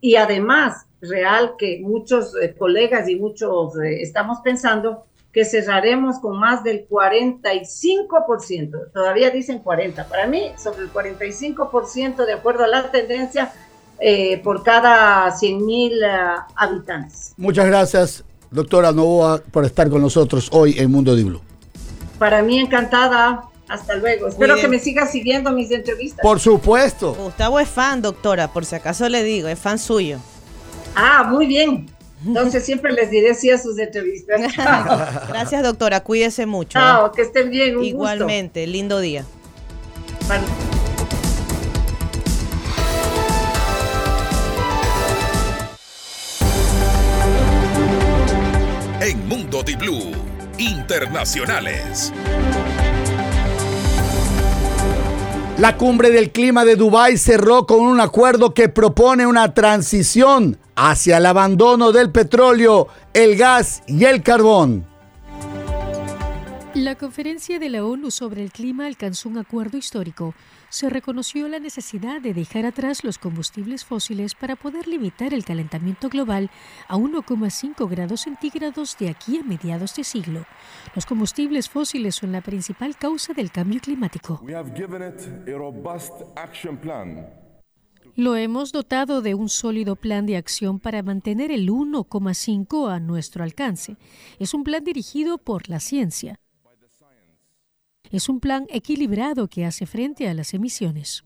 Y 0.00 0.16
además, 0.16 0.84
real 1.00 1.54
que 1.58 1.78
muchos 1.80 2.34
eh, 2.42 2.56
colegas 2.58 3.08
y 3.08 3.14
muchos 3.14 3.78
eh, 3.78 4.02
estamos 4.02 4.40
pensando 4.42 5.06
que 5.32 5.44
cerraremos 5.44 6.18
con 6.18 6.38
más 6.38 6.64
del 6.64 6.88
45%. 6.88 8.92
Todavía 8.92 9.30
dicen 9.30 9.60
40. 9.60 10.08
Para 10.08 10.26
mí, 10.26 10.52
sobre 10.56 10.82
el 10.82 10.92
45% 10.92 12.26
de 12.26 12.32
acuerdo 12.32 12.64
a 12.64 12.66
la 12.66 12.90
tendencia 12.90 13.52
eh, 14.00 14.40
por 14.42 14.62
cada 14.62 15.30
100 15.30 15.64
mil 15.64 16.02
eh, 16.02 16.08
habitantes. 16.56 17.34
Muchas 17.36 17.66
gracias, 17.66 18.24
doctora 18.50 18.92
Novoa, 18.92 19.40
por 19.50 19.64
estar 19.64 19.88
con 19.88 20.02
nosotros 20.02 20.48
hoy 20.52 20.74
en 20.78 20.90
Mundo 20.90 21.14
de 21.14 21.22
Blue. 21.22 21.40
Para 22.18 22.42
mí, 22.42 22.58
encantada. 22.58 23.44
Hasta 23.68 23.94
luego. 23.94 24.26
Espero 24.26 24.56
que 24.56 24.66
me 24.66 24.80
siga 24.80 25.06
siguiendo 25.06 25.52
mis 25.52 25.70
entrevistas. 25.70 26.20
Por 26.22 26.40
supuesto. 26.40 27.14
Gustavo 27.14 27.60
es 27.60 27.68
fan, 27.68 28.02
doctora, 28.02 28.52
por 28.52 28.64
si 28.64 28.74
acaso 28.74 29.08
le 29.08 29.22
digo, 29.22 29.46
es 29.46 29.60
fan 29.60 29.78
suyo. 29.78 30.18
Ah, 30.96 31.22
muy 31.22 31.46
bien. 31.46 31.86
Entonces 32.26 32.64
siempre 32.64 32.92
les 32.92 33.10
diré 33.10 33.34
sí 33.34 33.50
a 33.50 33.58
sus 33.58 33.78
entrevistas. 33.78 34.40
Gracias, 35.28 35.62
doctora. 35.62 36.00
Cuídese 36.00 36.46
mucho. 36.46 36.78
Chao, 36.78 37.12
que 37.12 37.22
estén 37.22 37.50
bien. 37.50 37.82
Igualmente, 37.82 38.66
lindo 38.66 39.00
día. 39.00 39.24
En 49.00 49.28
Mundo 49.28 49.62
Di 49.62 49.76
Blue, 49.76 50.12
internacionales. 50.58 52.12
La 55.56 55.76
cumbre 55.76 56.10
del 56.10 56.30
clima 56.30 56.64
de 56.64 56.76
Dubái 56.76 57.18
cerró 57.18 57.66
con 57.66 57.80
un 57.80 58.00
acuerdo 58.00 58.54
que 58.54 58.68
propone 58.68 59.26
una 59.26 59.52
transición 59.52 60.58
hacia 60.82 61.18
el 61.18 61.26
abandono 61.26 61.92
del 61.92 62.10
petróleo, 62.10 62.88
el 63.12 63.36
gas 63.36 63.82
y 63.86 64.06
el 64.06 64.22
carbón. 64.22 64.86
La 66.72 66.94
conferencia 66.94 67.58
de 67.58 67.68
la 67.68 67.84
ONU 67.84 68.10
sobre 68.10 68.42
el 68.42 68.50
clima 68.50 68.86
alcanzó 68.86 69.28
un 69.28 69.36
acuerdo 69.36 69.76
histórico. 69.76 70.34
Se 70.70 70.88
reconoció 70.88 71.48
la 71.48 71.58
necesidad 71.58 72.22
de 72.22 72.32
dejar 72.32 72.64
atrás 72.64 73.04
los 73.04 73.18
combustibles 73.18 73.84
fósiles 73.84 74.34
para 74.34 74.56
poder 74.56 74.88
limitar 74.88 75.34
el 75.34 75.44
calentamiento 75.44 76.08
global 76.08 76.48
a 76.88 76.96
1,5 76.96 77.90
grados 77.90 78.22
centígrados 78.22 78.96
de 78.98 79.10
aquí 79.10 79.36
a 79.36 79.42
mediados 79.42 79.96
de 79.96 80.04
siglo. 80.04 80.46
Los 80.94 81.04
combustibles 81.04 81.68
fósiles 81.68 82.14
son 82.14 82.32
la 82.32 82.40
principal 82.40 82.96
causa 82.96 83.34
del 83.34 83.50
cambio 83.50 83.80
climático. 83.80 84.40
Lo 88.20 88.36
hemos 88.36 88.70
dotado 88.70 89.22
de 89.22 89.34
un 89.34 89.48
sólido 89.48 89.96
plan 89.96 90.26
de 90.26 90.36
acción 90.36 90.78
para 90.78 91.02
mantener 91.02 91.50
el 91.50 91.70
1,5 91.70 92.92
a 92.92 93.00
nuestro 93.00 93.42
alcance. 93.42 93.96
Es 94.38 94.52
un 94.52 94.62
plan 94.62 94.84
dirigido 94.84 95.38
por 95.38 95.70
la 95.70 95.80
ciencia. 95.80 96.38
Es 98.10 98.28
un 98.28 98.38
plan 98.38 98.66
equilibrado 98.68 99.48
que 99.48 99.64
hace 99.64 99.86
frente 99.86 100.28
a 100.28 100.34
las 100.34 100.52
emisiones. 100.52 101.24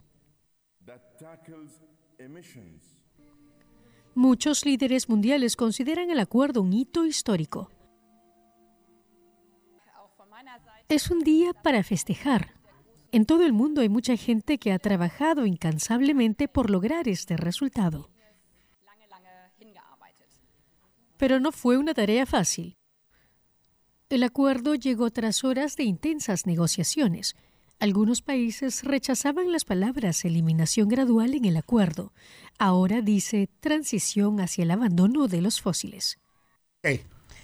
Muchos 4.15 4.65
líderes 4.65 5.09
mundiales 5.09 5.57
consideran 5.57 6.11
el 6.13 6.21
acuerdo 6.21 6.63
un 6.63 6.73
hito 6.73 7.05
histórico. 7.07 7.73
Es 10.89 11.11
un 11.11 11.25
día 11.25 11.55
para 11.55 11.83
festejar. 11.83 12.54
En 13.15 13.27
todo 13.27 13.47
el 13.47 13.53
mundo 13.53 13.81
hay 13.81 13.89
mucha 13.89 14.17
gente 14.17 14.59
que 14.59 14.73
ha 14.73 14.79
trabajado 14.81 15.47
incansablemente 15.47 16.49
por 16.49 16.69
lograr 16.69 17.07
este 17.07 17.37
resultado. 17.37 18.11
Pero 21.17 21.39
no 21.39 21.53
fue 21.53 21.79
una 21.79 21.95
tarea 21.95 22.27
fácil. 22.27 22.75
El 24.09 24.25
acuerdo 24.25 24.75
llegó 24.75 25.13
tras 25.13 25.45
horas 25.45 25.77
de 25.77 25.85
intensas 25.85 26.45
negociaciones. 26.45 27.37
Algunos 27.79 28.21
países 28.21 28.83
rechazaban 28.83 29.53
las 29.53 29.65
palabras 29.65 30.25
eliminación 30.25 30.89
gradual 30.89 31.35
en 31.35 31.45
el 31.45 31.57
acuerdo. 31.57 32.13
Ahora 32.59 33.01
dice 33.01 33.49
transición 33.61 34.41
hacia 34.41 34.65
el 34.65 34.73
abandono 34.73 35.29
de 35.29 35.41
los 35.41 35.61
fósiles. 35.61 36.19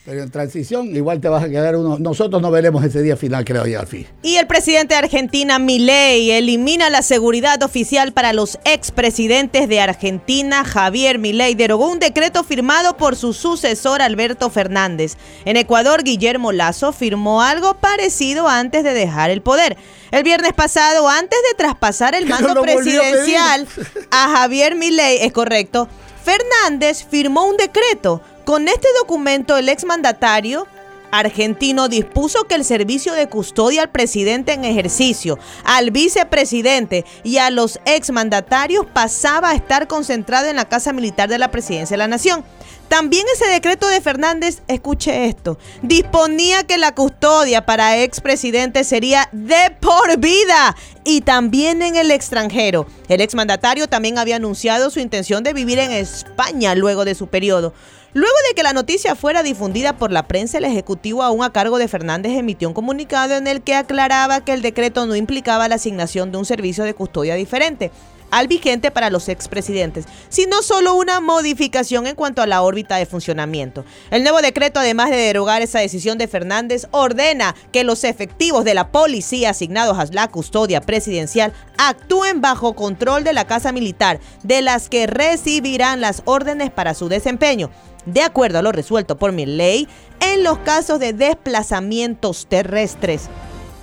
Pero 0.04 0.22
en 0.22 0.30
transición 0.30 0.96
igual 0.96 1.20
te 1.20 1.28
vas 1.28 1.44
a 1.44 1.48
quedar 1.48 1.76
uno. 1.76 1.98
Nosotros 1.98 2.40
no 2.40 2.50
veremos 2.50 2.82
ese 2.82 3.02
día 3.02 3.16
final, 3.16 3.44
creo 3.44 3.66
yo, 3.66 3.80
al 3.80 3.86
fin. 3.86 4.06
Y 4.22 4.36
el 4.36 4.46
presidente 4.46 4.94
de 4.94 4.98
Argentina, 4.98 5.58
Milei, 5.58 6.30
elimina 6.30 6.88
la 6.88 7.02
seguridad 7.02 7.62
oficial 7.62 8.12
para 8.12 8.32
los 8.32 8.58
expresidentes 8.64 9.68
de 9.68 9.80
Argentina. 9.80 10.64
Javier 10.64 11.18
Milei 11.18 11.54
derogó 11.54 11.90
un 11.90 11.98
decreto 11.98 12.44
firmado 12.44 12.96
por 12.96 13.14
su 13.14 13.34
sucesor, 13.34 14.00
Alberto 14.00 14.48
Fernández. 14.48 15.18
En 15.44 15.58
Ecuador, 15.58 16.02
Guillermo 16.02 16.50
Lazo 16.50 16.92
firmó 16.92 17.42
algo 17.42 17.74
parecido 17.74 18.48
antes 18.48 18.84
de 18.84 18.94
dejar 18.94 19.28
el 19.28 19.42
poder. 19.42 19.76
El 20.12 20.22
viernes 20.22 20.54
pasado, 20.54 21.08
antes 21.10 21.38
de 21.50 21.56
traspasar 21.56 22.14
el 22.14 22.26
mando 22.28 22.54
volvió 22.54 22.62
a 22.62 22.64
presidencial 22.64 23.68
a 24.10 24.30
Javier 24.30 24.76
Milei, 24.76 25.18
es 25.18 25.32
correcto, 25.32 25.88
Fernández 26.24 27.06
firmó 27.08 27.44
un 27.46 27.56
decreto. 27.56 28.22
Con 28.50 28.66
este 28.66 28.88
documento, 28.98 29.56
el 29.56 29.68
exmandatario 29.68 30.66
argentino 31.12 31.88
dispuso 31.88 32.48
que 32.48 32.56
el 32.56 32.64
servicio 32.64 33.12
de 33.12 33.28
custodia 33.28 33.82
al 33.82 33.90
presidente 33.90 34.52
en 34.52 34.64
ejercicio, 34.64 35.38
al 35.62 35.92
vicepresidente 35.92 37.04
y 37.22 37.36
a 37.36 37.50
los 37.50 37.78
exmandatarios 37.84 38.86
pasaba 38.92 39.50
a 39.50 39.54
estar 39.54 39.86
concentrado 39.86 40.48
en 40.48 40.56
la 40.56 40.68
Casa 40.68 40.92
Militar 40.92 41.28
de 41.28 41.38
la 41.38 41.52
Presidencia 41.52 41.94
de 41.94 41.98
la 41.98 42.08
Nación. 42.08 42.44
También 42.88 43.24
ese 43.32 43.46
decreto 43.46 43.86
de 43.86 44.00
Fernández, 44.00 44.62
escuche 44.66 45.26
esto, 45.26 45.56
disponía 45.82 46.64
que 46.64 46.76
la 46.76 46.92
custodia 46.92 47.64
para 47.64 47.98
expresidentes 47.98 48.88
sería 48.88 49.28
de 49.30 49.76
por 49.78 50.18
vida 50.18 50.74
y 51.04 51.20
también 51.20 51.82
en 51.82 51.94
el 51.94 52.10
extranjero. 52.10 52.88
El 53.06 53.20
exmandatario 53.20 53.86
también 53.86 54.18
había 54.18 54.36
anunciado 54.36 54.90
su 54.90 54.98
intención 54.98 55.44
de 55.44 55.52
vivir 55.52 55.78
en 55.78 55.92
España 55.92 56.74
luego 56.74 57.04
de 57.04 57.14
su 57.14 57.28
periodo. 57.28 57.74
Luego 58.12 58.34
de 58.48 58.54
que 58.56 58.64
la 58.64 58.72
noticia 58.72 59.14
fuera 59.14 59.44
difundida 59.44 59.96
por 59.96 60.10
la 60.10 60.26
prensa, 60.26 60.58
el 60.58 60.64
Ejecutivo 60.64 61.22
aún 61.22 61.44
a 61.44 61.52
cargo 61.52 61.78
de 61.78 61.86
Fernández 61.86 62.32
emitió 62.32 62.66
un 62.66 62.74
comunicado 62.74 63.36
en 63.36 63.46
el 63.46 63.62
que 63.62 63.76
aclaraba 63.76 64.44
que 64.44 64.52
el 64.52 64.62
decreto 64.62 65.06
no 65.06 65.14
implicaba 65.14 65.68
la 65.68 65.76
asignación 65.76 66.32
de 66.32 66.38
un 66.38 66.44
servicio 66.44 66.82
de 66.82 66.94
custodia 66.94 67.36
diferente 67.36 67.92
al 68.30 68.48
vigente 68.48 68.90
para 68.90 69.10
los 69.10 69.28
expresidentes, 69.28 70.06
sino 70.28 70.62
solo 70.62 70.94
una 70.94 71.20
modificación 71.20 72.06
en 72.06 72.14
cuanto 72.14 72.42
a 72.42 72.46
la 72.46 72.62
órbita 72.62 72.96
de 72.96 73.06
funcionamiento. 73.06 73.84
El 74.10 74.22
nuevo 74.22 74.40
decreto, 74.40 74.80
además 74.80 75.10
de 75.10 75.16
derogar 75.16 75.62
esa 75.62 75.80
decisión 75.80 76.18
de 76.18 76.28
Fernández, 76.28 76.86
ordena 76.92 77.54
que 77.72 77.84
los 77.84 78.04
efectivos 78.04 78.64
de 78.64 78.74
la 78.74 78.92
policía 78.92 79.50
asignados 79.50 79.98
a 79.98 80.06
la 80.12 80.28
custodia 80.28 80.80
presidencial 80.80 81.52
actúen 81.76 82.40
bajo 82.40 82.74
control 82.74 83.24
de 83.24 83.32
la 83.32 83.46
Casa 83.46 83.72
Militar, 83.72 84.20
de 84.42 84.62
las 84.62 84.88
que 84.88 85.06
recibirán 85.06 86.00
las 86.00 86.22
órdenes 86.24 86.70
para 86.70 86.94
su 86.94 87.08
desempeño. 87.08 87.70
De 88.06 88.22
acuerdo 88.22 88.58
a 88.58 88.62
lo 88.62 88.72
resuelto 88.72 89.16
por 89.16 89.32
mi 89.32 89.46
ley, 89.46 89.88
en 90.20 90.42
los 90.42 90.58
casos 90.58 90.98
de 90.98 91.12
desplazamientos 91.12 92.46
terrestres 92.46 93.28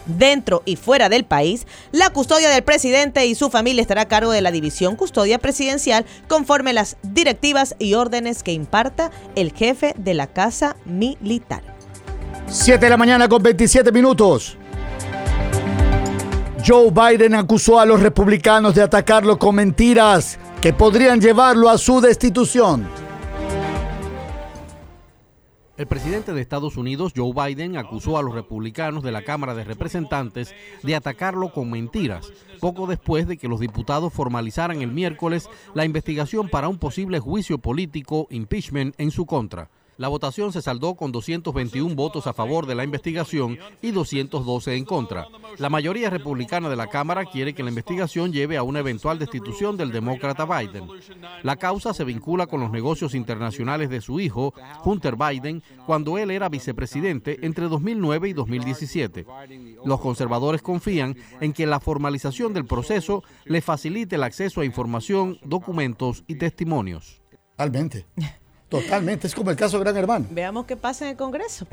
dentro 0.07 0.61
y 0.65 0.76
fuera 0.76 1.09
del 1.09 1.26
país, 1.26 1.68
la 1.91 2.09
custodia 2.09 2.49
del 2.49 2.63
presidente 2.63 3.26
y 3.26 3.36
su 3.36 3.49
familia 3.49 3.82
estará 3.82 4.01
a 4.01 4.07
cargo 4.07 4.32
de 4.32 4.41
la 4.41 4.51
División 4.51 4.95
Custodia 4.95 5.38
Presidencial 5.38 6.05
conforme 6.28 6.74
las 6.74 6.97
directivas 7.03 7.76
y 7.80 7.93
órdenes 7.93 8.43
que 8.43 8.53
imparta 8.53 9.11
el 9.36 9.51
jefe 9.51 9.93
de 9.97 10.13
la 10.13 10.28
Casa 10.28 10.76
Militar. 10.86 11.61
7 12.49 12.86
de 12.86 12.89
la 12.89 12.97
mañana 12.97 13.28
con 13.28 13.43
27 13.43 13.91
minutos. 13.91 14.57
Joe 16.65 16.91
Biden 16.91 17.36
acusó 17.36 17.80
a 17.80 17.86
los 17.86 18.01
republicanos 18.01 18.76
de 18.76 18.82
atacarlo 18.82 19.38
con 19.38 19.55
mentiras 19.55 20.38
que 20.61 20.74
podrían 20.74 21.22
llevarlo 21.22 21.70
a 21.70 21.78
su 21.78 22.01
destitución. 22.01 23.07
El 25.78 25.86
presidente 25.86 26.34
de 26.34 26.41
Estados 26.41 26.75
Unidos, 26.75 27.13
Joe 27.15 27.34
Biden, 27.34 27.78
acusó 27.78 28.17
a 28.17 28.23
los 28.23 28.34
republicanos 28.34 29.03
de 29.03 29.11
la 29.11 29.21
Cámara 29.21 29.53
de 29.53 29.63
Representantes 29.63 30.55
de 30.82 30.95
atacarlo 30.95 31.53
con 31.53 31.69
mentiras, 31.69 32.34
poco 32.59 32.88
después 32.88 33.28
de 33.28 33.38
que 33.38 33.47
los 33.47 33.59
diputados 33.59 34.11
formalizaran 34.11 34.82
el 34.82 34.91
miércoles 34.91 35.47
la 35.75 35.86
investigación 35.86 36.49
para 36.49 36.67
un 36.67 36.80
posible 36.80 37.19
juicio 37.19 37.59
político, 37.59 38.25
impeachment, 38.32 38.95
en 38.97 39.11
su 39.11 39.28
contra. 39.28 39.69
La 39.97 40.09
votación 40.09 40.53
se 40.53 40.61
saldó 40.61 40.93
con 40.93 41.11
221 41.11 41.95
votos 41.95 42.27
a 42.27 42.33
favor 42.33 42.67
de 42.67 42.75
la 42.75 42.83
investigación 42.83 43.57
y 43.81 43.91
212 43.91 44.75
en 44.75 44.85
contra. 44.85 45.27
La 45.57 45.69
mayoría 45.69 46.11
republicana 46.11 46.69
de 46.69 46.75
la 46.75 46.87
Cámara 46.87 47.25
quiere 47.25 47.55
que 47.55 47.63
la 47.63 47.69
investigación 47.69 48.31
lleve 48.31 48.57
a 48.57 48.63
una 48.63 48.79
eventual 48.79 49.17
destitución 49.17 49.75
del 49.75 49.91
demócrata 49.91 50.45
Biden. 50.45 50.87
La 51.41 51.55
causa 51.55 51.95
se 51.95 52.03
vincula 52.03 52.45
con 52.45 52.59
los 52.59 52.69
negocios 52.69 53.15
internacionales 53.15 53.89
de 53.89 54.01
su 54.01 54.19
hijo, 54.19 54.53
Hunter 54.85 55.15
Biden, 55.15 55.63
cuando 55.87 56.19
él 56.19 56.29
era 56.29 56.47
vicepresidente 56.47 57.39
entre 57.41 57.67
2009 57.67 58.29
y 58.29 58.33
2017. 58.33 59.25
Los 59.83 59.99
conservadores 59.99 60.61
confían 60.61 61.17
en 61.41 61.53
que 61.53 61.65
la 61.65 61.79
formalización 61.79 62.53
del 62.53 62.65
proceso 62.65 63.23
le 63.45 63.61
facilite 63.61 64.15
el 64.15 64.23
acceso 64.23 64.61
a 64.61 64.65
información, 64.65 65.39
documentos 65.43 66.23
y 66.27 66.35
testimonios. 66.35 67.21
Totalmente, 68.70 69.28
es 69.28 69.34
como 69.34 69.49
el 69.49 69.55
caso 69.55 69.78
de 69.78 69.86
Gran 69.86 69.95
Hermano. 69.95 70.26
Veamos 70.30 70.65
qué 70.65 70.76
pasa 70.76 71.05
en 71.05 71.11
el 71.11 71.18
Congreso. 71.18 71.65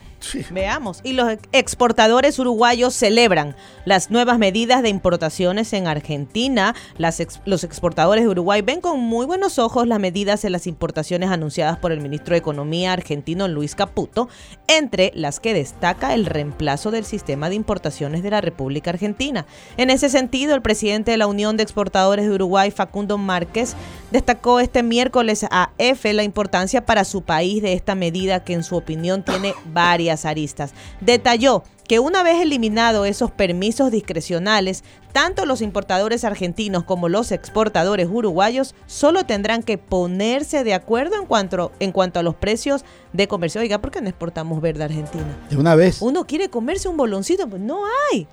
Veamos. 0.53 1.01
Y 1.03 1.14
los 1.14 1.38
exportadores 1.51 2.38
uruguayos 2.38 2.95
celebran 2.95 3.57
las 3.84 4.12
nuevas 4.12 4.38
medidas 4.38 4.80
de 4.80 4.90
importaciones 4.90 5.72
en 5.72 5.88
Argentina. 5.88 6.76
Las 6.97 7.18
ex- 7.18 7.40
los 7.47 7.64
exportadores 7.64 8.22
de 8.22 8.30
Uruguay 8.30 8.62
ven 8.62 8.80
con 8.80 9.01
muy 9.01 9.26
buenos 9.26 9.59
ojos 9.59 9.88
las 9.88 9.99
medidas 9.99 10.45
en 10.45 10.53
las 10.53 10.68
importaciones 10.68 11.30
anunciadas 11.30 11.78
por 11.78 11.90
el 11.90 12.01
ministro 12.01 12.34
de 12.34 12.38
Economía 12.38 12.92
argentino 12.92 13.49
Luis 13.49 13.74
Caputo, 13.74 14.28
entre 14.68 15.11
las 15.16 15.40
que 15.40 15.53
destaca 15.53 16.14
el 16.14 16.26
reemplazo 16.26 16.92
del 16.92 17.05
sistema 17.05 17.49
de 17.49 17.57
importaciones 17.57 18.22
de 18.22 18.30
la 18.30 18.40
República 18.40 18.90
Argentina. 18.90 19.47
En 19.76 19.90
ese 19.90 20.09
sentido, 20.09 20.55
el 20.55 20.62
presidente 20.62 21.11
de 21.11 21.16
la 21.16 21.26
Unión 21.26 21.57
de 21.57 21.64
Exportadores 21.64 22.26
de 22.28 22.34
Uruguay, 22.34 22.70
Facundo 22.70 23.18
Márquez, 23.18 23.74
destacó 24.12 24.61
este 24.61 24.84
miércoles 24.84 25.45
a 25.51 25.70
EFE 25.78 26.12
la 26.12 26.22
importancia 26.22 26.84
para 26.85 27.05
su 27.05 27.22
país 27.22 27.62
de 27.62 27.72
esta 27.72 27.95
medida 27.95 28.45
que 28.45 28.53
en 28.53 28.62
su 28.64 28.76
opinión 28.76 29.22
tiene 29.24 29.55
varias 29.66 30.24
aristas. 30.24 30.72
Detalló 31.01 31.64
que 31.89 31.99
una 31.99 32.22
vez 32.22 32.41
eliminado 32.41 33.05
esos 33.05 33.30
permisos 33.30 33.91
discrecionales, 33.91 34.85
tanto 35.12 35.47
los 35.47 35.61
importadores 35.61 36.24
argentinos 36.24 36.82
como 36.82 37.09
los 37.09 37.30
exportadores 37.30 38.09
uruguayos 38.11 38.74
solo 38.87 39.24
tendrán 39.24 39.62
que 39.62 39.78
ponerse 39.78 40.64
de 40.64 40.74
acuerdo 40.74 41.14
en 41.20 41.26
cuanto, 41.26 41.70
en 41.78 41.93
cuanto 41.93 42.18
a 42.18 42.22
los 42.22 42.35
precios 42.35 42.85
de 43.12 43.28
comercio. 43.28 43.61
Oiga, 43.61 43.78
¿por 43.80 43.91
qué 43.93 44.01
no 44.01 44.09
exportamos 44.09 44.61
verde 44.61 44.82
a 44.82 44.87
Argentina? 44.87 45.24
De 45.51 45.57
una 45.57 45.74
vez. 45.76 46.01
Uno 46.03 46.26
quiere 46.26 46.49
comerse 46.49 46.89
un 46.89 46.97
boloncito, 46.97 47.47
pues 47.49 47.62
no 47.62 47.82
hay. 48.12 48.26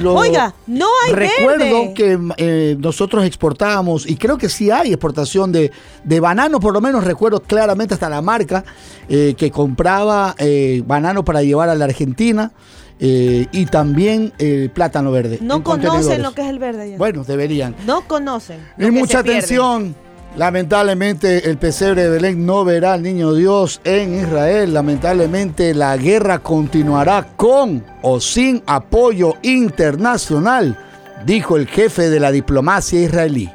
Lo- 0.00 0.14
Oiga, 0.14 0.54
no 0.66 0.86
hay 1.06 1.12
Recuerdo 1.12 1.58
verde. 1.58 1.94
que 1.94 2.18
eh, 2.38 2.76
nosotros 2.78 3.24
exportábamos, 3.26 4.08
y 4.08 4.16
creo 4.16 4.38
que 4.38 4.48
sí 4.48 4.70
hay 4.70 4.88
exportación 4.92 5.52
de, 5.52 5.72
de 6.04 6.20
banano, 6.20 6.58
por 6.60 6.72
lo 6.72 6.80
menos 6.80 7.04
recuerdo 7.04 7.40
claramente 7.40 7.92
hasta 7.94 8.08
la 8.08 8.22
marca 8.22 8.64
eh, 9.08 9.34
que 9.36 9.50
compraba 9.50 10.34
eh, 10.38 10.82
banano 10.86 11.22
para 11.24 11.42
llevar 11.42 11.68
a 11.68 11.74
la 11.74 11.84
Argentina 11.84 12.52
eh, 13.00 13.46
y 13.50 13.66
también 13.66 14.32
eh, 14.38 14.70
plátano 14.72 15.10
verde. 15.10 15.38
No 15.40 15.56
en 15.56 15.62
conocen 15.62 16.22
lo 16.22 16.32
que 16.32 16.42
es 16.42 16.48
el 16.48 16.58
verde. 16.58 16.92
ya. 16.92 16.98
Bueno, 16.98 17.24
deberían. 17.24 17.74
No 17.86 18.02
conocen. 18.06 18.58
Y 18.78 18.90
mucha 18.90 19.20
atención. 19.20 19.94
Lamentablemente 20.36 21.48
el 21.48 21.58
pesebre 21.58 22.02
de 22.02 22.10
Belén 22.10 22.44
no 22.44 22.64
verá 22.64 22.94
al 22.94 23.02
niño 23.02 23.34
Dios 23.34 23.80
en 23.84 24.18
Israel. 24.18 24.74
Lamentablemente 24.74 25.74
la 25.74 25.96
guerra 25.96 26.40
continuará 26.40 27.28
con 27.36 27.84
o 28.02 28.20
sin 28.20 28.60
apoyo 28.66 29.34
internacional, 29.42 30.76
dijo 31.24 31.56
el 31.56 31.68
jefe 31.68 32.10
de 32.10 32.18
la 32.18 32.32
diplomacia 32.32 33.00
israelí. 33.00 33.48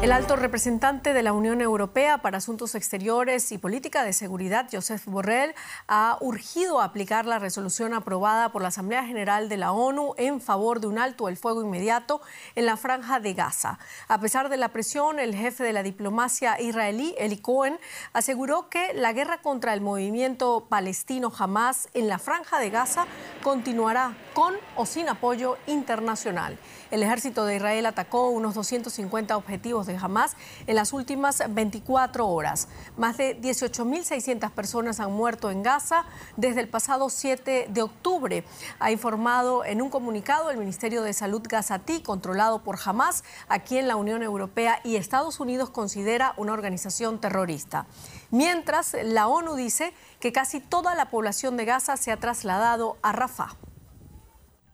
El 0.00 0.12
alto 0.12 0.36
representante 0.36 1.12
de 1.12 1.24
la 1.24 1.32
Unión 1.32 1.60
Europea 1.60 2.18
para 2.18 2.38
Asuntos 2.38 2.76
Exteriores 2.76 3.50
y 3.50 3.58
Política 3.58 4.04
de 4.04 4.12
Seguridad, 4.12 4.68
Josep 4.70 5.04
Borrell, 5.06 5.56
ha 5.88 6.18
urgido 6.20 6.80
a 6.80 6.84
aplicar 6.84 7.26
la 7.26 7.40
resolución 7.40 7.92
aprobada 7.92 8.52
por 8.52 8.62
la 8.62 8.68
Asamblea 8.68 9.04
General 9.04 9.48
de 9.48 9.56
la 9.56 9.72
ONU 9.72 10.14
en 10.16 10.40
favor 10.40 10.78
de 10.78 10.86
un 10.86 11.00
alto 11.00 11.28
el 11.28 11.36
fuego 11.36 11.62
inmediato 11.62 12.20
en 12.54 12.66
la 12.66 12.76
franja 12.76 13.18
de 13.18 13.34
Gaza. 13.34 13.80
A 14.06 14.20
pesar 14.20 14.50
de 14.50 14.56
la 14.56 14.68
presión, 14.68 15.18
el 15.18 15.34
jefe 15.34 15.64
de 15.64 15.72
la 15.72 15.82
diplomacia 15.82 16.60
israelí, 16.60 17.16
Eli 17.18 17.38
Cohen, 17.38 17.76
aseguró 18.12 18.68
que 18.68 18.94
la 18.94 19.12
guerra 19.12 19.42
contra 19.42 19.74
el 19.74 19.80
movimiento 19.80 20.68
palestino 20.68 21.32
Hamas 21.36 21.88
en 21.92 22.06
la 22.06 22.20
franja 22.20 22.60
de 22.60 22.70
Gaza 22.70 23.06
continuará 23.42 24.14
con 24.38 24.54
o 24.76 24.86
sin 24.86 25.08
apoyo 25.08 25.58
internacional. 25.66 26.60
El 26.92 27.02
ejército 27.02 27.44
de 27.44 27.56
Israel 27.56 27.86
atacó 27.86 28.28
unos 28.28 28.54
250 28.54 29.36
objetivos 29.36 29.88
de 29.88 29.96
Hamas 29.96 30.36
en 30.68 30.76
las 30.76 30.92
últimas 30.92 31.42
24 31.48 32.24
horas. 32.24 32.68
Más 32.96 33.16
de 33.16 33.36
18.600 33.40 34.52
personas 34.52 35.00
han 35.00 35.10
muerto 35.10 35.50
en 35.50 35.64
Gaza 35.64 36.04
desde 36.36 36.60
el 36.60 36.68
pasado 36.68 37.10
7 37.10 37.66
de 37.68 37.82
octubre, 37.82 38.44
ha 38.78 38.92
informado 38.92 39.64
en 39.64 39.82
un 39.82 39.90
comunicado 39.90 40.52
el 40.52 40.58
Ministerio 40.58 41.02
de 41.02 41.14
Salud 41.14 41.42
gazatí, 41.42 42.00
controlado 42.00 42.62
por 42.62 42.78
Hamas, 42.84 43.24
a 43.48 43.58
quien 43.58 43.88
la 43.88 43.96
Unión 43.96 44.22
Europea 44.22 44.78
y 44.84 44.94
Estados 44.94 45.40
Unidos 45.40 45.70
considera 45.70 46.34
una 46.36 46.52
organización 46.52 47.20
terrorista. 47.20 47.86
Mientras, 48.30 48.94
la 49.02 49.26
ONU 49.26 49.56
dice 49.56 49.92
que 50.20 50.30
casi 50.30 50.60
toda 50.60 50.94
la 50.94 51.10
población 51.10 51.56
de 51.56 51.64
Gaza 51.64 51.96
se 51.96 52.12
ha 52.12 52.18
trasladado 52.18 52.98
a 53.02 53.10
Rafah. 53.10 53.56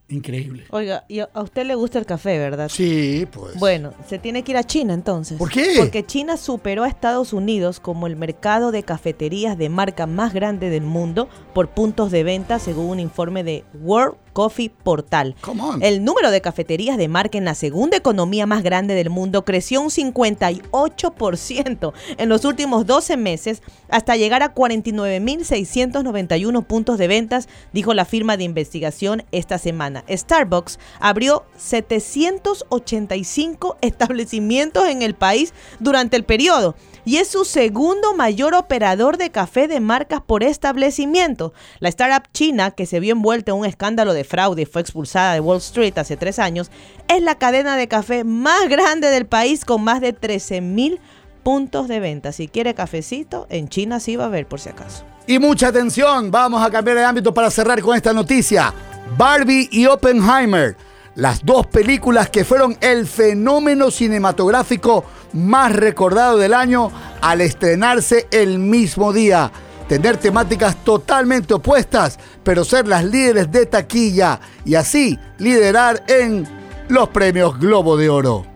Increíble. 0.09 0.65
Oiga, 0.71 1.05
y 1.09 1.21
a 1.21 1.29
usted 1.37 1.65
le 1.65 1.75
gusta 1.75 1.99
el 1.99 2.05
café, 2.05 2.39
¿verdad? 2.39 2.69
Sí, 2.69 3.27
pues. 3.31 3.59
Bueno, 3.59 3.95
se 4.07 4.19
tiene 4.19 4.43
que 4.43 4.53
ir 4.53 4.59
a 4.59 4.65
China 4.65 4.93
entonces. 4.93 5.39
¿Por 5.39 5.51
qué? 5.51 5.77
Porque 5.79 6.05
China 6.05 6.37
superó 6.37 6.85
a 6.85 6.89
Estados 6.89 7.33
Unidos 7.33 7.81
como 7.81 8.07
el 8.07 8.17
mercado 8.17 8.71
de 8.71 8.83
cafeterías 8.83 9.57
de 9.57 9.71
marca 9.71 10.07
más 10.07 10.35
grande 10.35 10.69
del 10.69 10.83
mundo 10.83 11.29
por 11.55 11.69
puntos 11.71 12.11
de 12.11 12.23
venta, 12.23 12.59
según 12.59 12.87
un 12.87 13.01
informe 13.01 13.45
de 13.45 13.65
World 13.81 14.17
Coffee 14.35 14.69
Portal. 14.69 15.35
El 15.81 16.05
número 16.05 16.31
de 16.31 16.43
cafeterías 16.43 16.99
de 16.99 17.09
marca 17.09 17.39
en 17.39 17.47
la 17.47 17.55
segunda 17.55 17.97
economía 17.97 18.45
más 18.45 18.63
grande 18.63 18.95
del 18.95 19.09
mundo 19.09 19.47
creció 19.47 19.81
un 19.81 19.89
58% 19.89 21.93
en 22.19 22.29
los 22.29 22.45
últimos 22.45 22.85
12 22.85 23.17
meses 23.17 23.63
hasta 23.89 24.17
llegar 24.17 24.43
a 24.43 24.55
49.691 24.55 26.67
puntos 26.67 26.99
de 26.99 27.09
ventas, 27.09 27.49
dijo 27.73 27.95
la 27.95 28.05
firma 28.05 28.37
de 28.37 28.45
investigación 28.45 29.25
esta 29.33 29.57
semana. 29.57 30.05
Starbucks 30.11 30.79
abrió 31.01 31.47
785 31.57 33.79
establecimientos 33.81 34.89
en 34.89 35.01
el 35.03 35.15
país 35.15 35.55
durante 35.79 36.17
el 36.17 36.25
periodo 36.25 36.75
y 37.05 37.17
es 37.19 37.29
su 37.29 37.45
segundo 37.45 38.15
mayor 38.15 38.55
operador 38.55 39.17
de 39.17 39.31
café 39.31 39.69
de 39.69 39.81
marcas 39.81 40.21
por 40.21 40.43
establecimiento. 40.43 41.53
La 41.81 41.89
startup 41.89 42.31
china, 42.33 42.71
que 42.71 42.87
se 42.87 43.01
vio 43.01 43.13
envuelta 43.13 43.53
en 43.53 43.59
un 43.59 43.67
escándalo 43.67 44.15
de 44.15 44.25
fraude 44.25 44.63
y 44.63 44.67
fue 44.67 44.83
expulsada 44.83 45.35
de 45.35 45.41
Wall 45.41 45.59
Street 45.59 45.97
hace 45.99 46.17
tres 46.17 46.39
años, 46.39 46.71
es 47.09 47.23
la 47.23 47.37
cadena 47.37 47.77
de 47.77 47.89
café 47.89 48.25
más 48.25 48.69
grande 48.69 49.09
del 49.09 49.27
país 49.27 49.65
con 49.65 49.85
más 49.85 50.01
de 50.01 50.13
13 50.13 50.61
mil 50.61 51.01
puntos 51.43 51.89
de 51.89 52.01
venta. 52.01 52.33
Si 52.33 52.49
quiere 52.49 52.75
cafecito, 52.75 53.47
en 53.51 53.69
China 53.69 54.01
sí 54.01 54.17
va 54.17 54.25
a 54.25 54.27
haber 54.29 54.47
por 54.47 54.61
si 54.61 54.71
acaso. 54.71 55.05
Y 55.27 55.39
mucha 55.39 55.69
atención, 55.69 56.31
vamos 56.31 56.63
a 56.63 56.71
cambiar 56.71 56.97
de 56.97 57.05
ámbito 57.05 57.33
para 57.33 57.51
cerrar 57.51 57.81
con 57.81 57.97
esta 57.97 58.13
noticia. 58.13 58.75
Barbie 59.17 59.69
y 59.71 59.87
Oppenheimer, 59.87 60.77
las 61.15 61.45
dos 61.45 61.67
películas 61.67 62.31
que 62.31 62.45
fueron 62.45 62.77
el 62.81 63.07
fenómeno 63.07 63.91
cinematográfico 63.91 65.05
más 65.33 65.73
recordado 65.73 66.39
del 66.39 66.55
año 66.55 66.91
al 67.21 67.41
estrenarse 67.41 68.27
el 68.31 68.59
mismo 68.59 69.13
día. 69.13 69.51
Tener 69.89 70.17
temáticas 70.17 70.77
totalmente 70.83 71.55
opuestas, 71.55 72.19
pero 72.43 72.65
ser 72.65 72.89
las 72.89 73.05
líderes 73.05 73.51
de 73.53 73.67
taquilla 73.67 74.41
y 74.65 74.75
así 74.77 75.19
liderar 75.39 76.03
en 76.09 76.47
los 76.89 77.09
premios 77.11 77.59
Globo 77.59 77.97
de 77.97 78.09
Oro. 78.09 78.47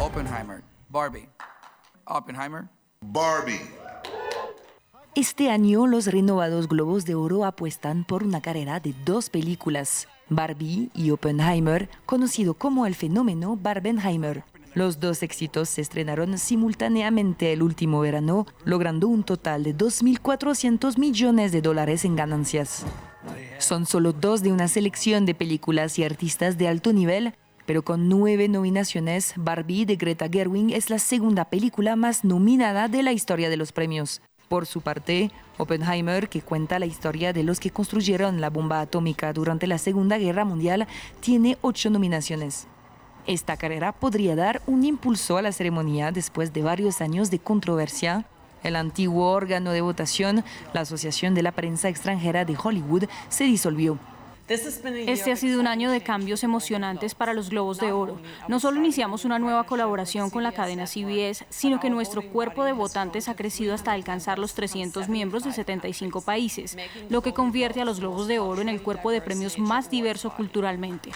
Oppenheimer. 0.00 0.62
Barbie. 0.88 1.28
Oppenheimer. 2.06 2.64
Barbie. 3.00 3.60
Este 5.16 5.48
año 5.48 5.86
los 5.86 6.08
renovados 6.08 6.66
Globos 6.66 7.04
de 7.04 7.14
Oro 7.14 7.44
apuestan 7.44 8.02
por 8.04 8.24
una 8.24 8.40
carrera 8.40 8.80
de 8.80 8.94
dos 9.04 9.30
películas, 9.30 10.08
Barbie 10.28 10.90
y 10.94 11.10
Oppenheimer, 11.10 11.88
conocido 12.06 12.54
como 12.54 12.86
el 12.86 12.94
fenómeno 12.94 13.56
Barbenheimer. 13.56 14.44
Los 14.74 14.98
dos 14.98 15.22
éxitos 15.22 15.68
se 15.68 15.80
estrenaron 15.80 16.36
simultáneamente 16.36 17.52
el 17.52 17.62
último 17.62 18.00
verano, 18.00 18.46
logrando 18.64 19.06
un 19.06 19.22
total 19.22 19.62
de 19.62 19.76
2.400 19.76 20.98
millones 20.98 21.52
de 21.52 21.62
dólares 21.62 22.04
en 22.04 22.16
ganancias. 22.16 22.84
Son 23.58 23.86
solo 23.86 24.12
dos 24.12 24.42
de 24.42 24.52
una 24.52 24.66
selección 24.66 25.26
de 25.26 25.34
películas 25.34 25.98
y 25.98 26.04
artistas 26.04 26.58
de 26.58 26.68
alto 26.68 26.92
nivel, 26.92 27.34
pero 27.66 27.82
con 27.82 28.08
nueve 28.08 28.48
nominaciones, 28.48 29.32
Barbie 29.36 29.86
de 29.86 29.96
Greta 29.96 30.28
Gerwig 30.30 30.74
es 30.74 30.90
la 30.90 30.98
segunda 30.98 31.46
película 31.46 31.96
más 31.96 32.24
nominada 32.24 32.88
de 32.88 33.02
la 33.02 33.12
historia 33.12 33.48
de 33.48 33.56
los 33.56 33.72
premios. 33.72 34.20
Por 34.48 34.66
su 34.66 34.82
parte, 34.82 35.30
Oppenheimer, 35.56 36.28
que 36.28 36.42
cuenta 36.42 36.78
la 36.78 36.86
historia 36.86 37.32
de 37.32 37.42
los 37.42 37.60
que 37.60 37.70
construyeron 37.70 38.40
la 38.40 38.50
bomba 38.50 38.80
atómica 38.80 39.32
durante 39.32 39.66
la 39.66 39.78
Segunda 39.78 40.18
Guerra 40.18 40.44
Mundial, 40.44 40.86
tiene 41.20 41.56
ocho 41.62 41.90
nominaciones. 41.90 42.66
Esta 43.26 43.56
carrera 43.56 43.92
podría 43.92 44.36
dar 44.36 44.60
un 44.66 44.84
impulso 44.84 45.38
a 45.38 45.42
la 45.42 45.52
ceremonia 45.52 46.12
después 46.12 46.52
de 46.52 46.62
varios 46.62 47.00
años 47.00 47.30
de 47.30 47.38
controversia. 47.38 48.26
El 48.62 48.76
antiguo 48.76 49.30
órgano 49.30 49.72
de 49.72 49.80
votación, 49.80 50.44
la 50.74 50.82
Asociación 50.82 51.34
de 51.34 51.42
la 51.42 51.52
Prensa 51.52 51.88
Extranjera 51.88 52.44
de 52.44 52.56
Hollywood, 52.62 53.04
se 53.30 53.44
disolvió. 53.44 53.98
Este 54.46 55.32
ha 55.32 55.36
sido 55.36 55.58
un 55.58 55.66
año 55.66 55.90
de 55.90 56.02
cambios 56.02 56.44
emocionantes 56.44 57.14
para 57.14 57.32
los 57.32 57.48
Globos 57.48 57.78
de 57.78 57.92
Oro. 57.92 58.18
No 58.46 58.60
solo 58.60 58.78
iniciamos 58.78 59.24
una 59.24 59.38
nueva 59.38 59.64
colaboración 59.64 60.28
con 60.28 60.42
la 60.42 60.52
cadena 60.52 60.86
CBS, 60.86 61.46
sino 61.48 61.80
que 61.80 61.88
nuestro 61.88 62.22
cuerpo 62.28 62.62
de 62.64 62.72
votantes 62.72 63.28
ha 63.28 63.36
crecido 63.36 63.72
hasta 63.72 63.92
alcanzar 63.92 64.38
los 64.38 64.52
300 64.52 65.08
miembros 65.08 65.44
de 65.44 65.52
75 65.52 66.20
países, 66.20 66.76
lo 67.08 67.22
que 67.22 67.32
convierte 67.32 67.80
a 67.80 67.86
los 67.86 68.00
Globos 68.00 68.28
de 68.28 68.38
Oro 68.38 68.60
en 68.60 68.68
el 68.68 68.82
cuerpo 68.82 69.10
de 69.10 69.22
premios 69.22 69.58
más 69.58 69.88
diverso 69.88 70.30
culturalmente. 70.34 71.10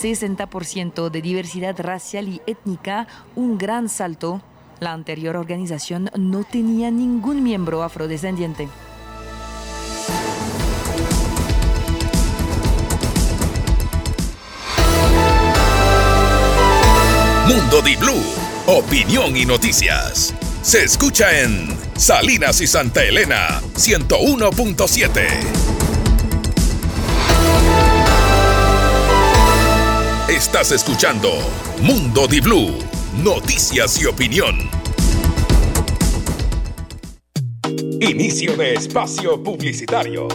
60% 0.00 1.10
de 1.10 1.22
diversidad 1.22 1.78
racial 1.80 2.28
y 2.28 2.40
étnica, 2.46 3.08
un 3.34 3.58
gran 3.58 3.88
salto. 3.88 4.40
La 4.78 4.92
anterior 4.92 5.36
organización 5.36 6.10
no 6.16 6.44
tenía 6.44 6.90
ningún 6.90 7.42
miembro 7.42 7.82
afrodescendiente. 7.82 8.68
Mundo 17.46 17.82
Di 17.82 17.96
Blue, 17.96 18.22
opinión 18.66 19.36
y 19.36 19.44
noticias. 19.44 20.32
Se 20.62 20.84
escucha 20.84 21.40
en 21.40 21.76
Salinas 21.96 22.60
y 22.60 22.68
Santa 22.68 23.02
Elena 23.02 23.60
101.7. 23.74 25.26
Estás 30.28 30.70
escuchando 30.70 31.30
Mundo 31.80 32.28
Di 32.28 32.40
Blue, 32.40 32.78
noticias 33.24 34.00
y 34.00 34.06
opinión. 34.06 34.70
Inicio 38.00 38.56
de 38.56 38.74
espacio 38.74 39.42
publicitario. 39.42 40.28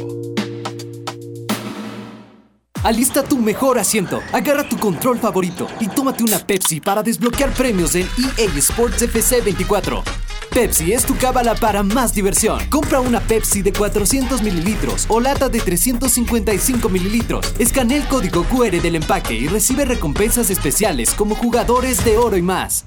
Alista 2.83 3.23
tu 3.23 3.37
mejor 3.37 3.79
asiento, 3.79 4.21
agarra 4.31 4.67
tu 4.67 4.77
control 4.77 5.17
favorito 5.17 5.67
y 5.79 5.87
tómate 5.87 6.23
una 6.23 6.39
Pepsi 6.39 6.79
para 6.79 7.03
desbloquear 7.03 7.51
premios 7.53 7.95
en 7.95 8.07
EA 8.37 8.45
Sports 8.57 9.01
FC 9.01 9.41
24. 9.41 10.03
Pepsi 10.51 10.93
es 10.93 11.05
tu 11.05 11.15
cábala 11.17 11.55
para 11.55 11.83
más 11.83 12.13
diversión. 12.13 12.59
Compra 12.69 12.99
una 12.99 13.19
Pepsi 13.19 13.61
de 13.61 13.73
400 13.73 14.41
mililitros 14.41 15.05
o 15.09 15.19
lata 15.19 15.49
de 15.49 15.59
355 15.59 16.89
mililitros. 16.89 17.53
Escanea 17.59 17.97
el 17.97 18.07
código 18.07 18.43
QR 18.45 18.81
del 18.81 18.95
empaque 18.95 19.33
y 19.33 19.47
recibe 19.47 19.85
recompensas 19.85 20.49
especiales 20.49 21.13
como 21.13 21.35
jugadores 21.35 22.03
de 22.05 22.17
oro 22.17 22.37
y 22.37 22.41
más. 22.41 22.85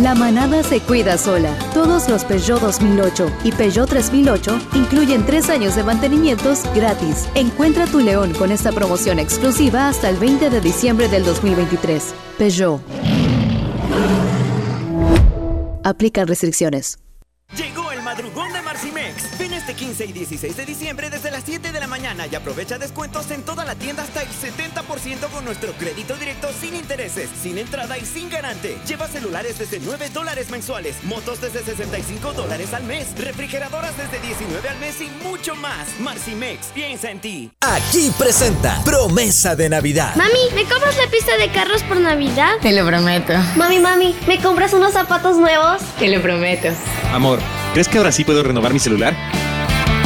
La 0.00 0.14
manada 0.14 0.62
se 0.62 0.80
cuida 0.80 1.18
sola. 1.18 1.54
Todos 1.74 2.08
los 2.08 2.24
Peugeot 2.24 2.60
2008 2.62 3.30
y 3.44 3.52
Peugeot 3.52 3.90
3008 3.90 4.58
incluyen 4.74 5.26
tres 5.26 5.50
años 5.50 5.76
de 5.76 5.84
mantenimientos 5.84 6.62
gratis. 6.74 7.28
Encuentra 7.34 7.84
tu 7.84 8.00
León 8.00 8.32
con 8.32 8.52
esta 8.52 8.72
promoción 8.72 9.18
exclusiva 9.18 9.88
hasta 9.88 10.08
el 10.08 10.16
20 10.16 10.48
de 10.48 10.60
diciembre 10.62 11.08
del 11.08 11.24
2023. 11.26 12.14
Peugeot. 12.38 12.80
Aplican 15.84 16.26
restricciones. 16.26 17.01
Este 19.72 19.84
15 19.84 20.04
y 20.06 20.12
16 20.12 20.56
de 20.56 20.66
diciembre 20.66 21.10
desde 21.10 21.30
las 21.30 21.44
7 21.44 21.72
de 21.72 21.80
la 21.80 21.86
mañana 21.86 22.26
y 22.26 22.34
aprovecha 22.34 22.78
descuentos 22.78 23.30
en 23.30 23.42
toda 23.42 23.64
la 23.64 23.74
tienda 23.74 24.02
hasta 24.02 24.22
el 24.22 24.28
70% 24.28 25.30
con 25.32 25.44
nuestro 25.44 25.72
crédito 25.72 26.16
directo 26.16 26.48
sin 26.60 26.74
intereses, 26.74 27.30
sin 27.42 27.58
entrada 27.58 27.96
y 27.98 28.04
sin 28.04 28.28
garante. 28.28 28.78
Lleva 28.86 29.08
celulares 29.08 29.58
desde 29.58 29.80
9 29.80 30.10
dólares 30.12 30.50
mensuales, 30.50 31.02
motos 31.04 31.40
desde 31.40 31.62
65 31.62 32.32
dólares 32.32 32.74
al 32.74 32.84
mes, 32.84 33.08
refrigeradoras 33.18 33.96
desde 33.96 34.20
19 34.26 34.68
al 34.68 34.78
mes 34.78 35.00
y 35.00 35.10
mucho 35.26 35.54
más. 35.56 35.88
Marcimex, 36.00 36.66
piensa 36.74 37.10
en 37.10 37.20
ti. 37.20 37.50
Aquí 37.60 38.12
presenta 38.18 38.82
Promesa 38.84 39.56
de 39.56 39.68
Navidad. 39.68 40.14
Mami, 40.16 40.54
¿me 40.54 40.64
compras 40.64 40.96
la 40.98 41.10
pista 41.10 41.36
de 41.38 41.50
carros 41.50 41.82
por 41.84 41.98
Navidad? 41.98 42.54
Te 42.60 42.72
lo 42.72 42.86
prometo. 42.86 43.32
Mami, 43.56 43.78
mami, 43.78 44.14
¿me 44.26 44.40
compras 44.40 44.72
unos 44.74 44.92
zapatos 44.92 45.36
nuevos? 45.36 45.80
Te 45.98 46.08
lo 46.08 46.20
prometo. 46.20 46.68
Amor, 47.12 47.38
¿crees 47.72 47.88
que 47.88 47.98
ahora 47.98 48.12
sí 48.12 48.24
puedo 48.24 48.42
renovar 48.42 48.72
mi 48.72 48.78
celular? 48.78 49.14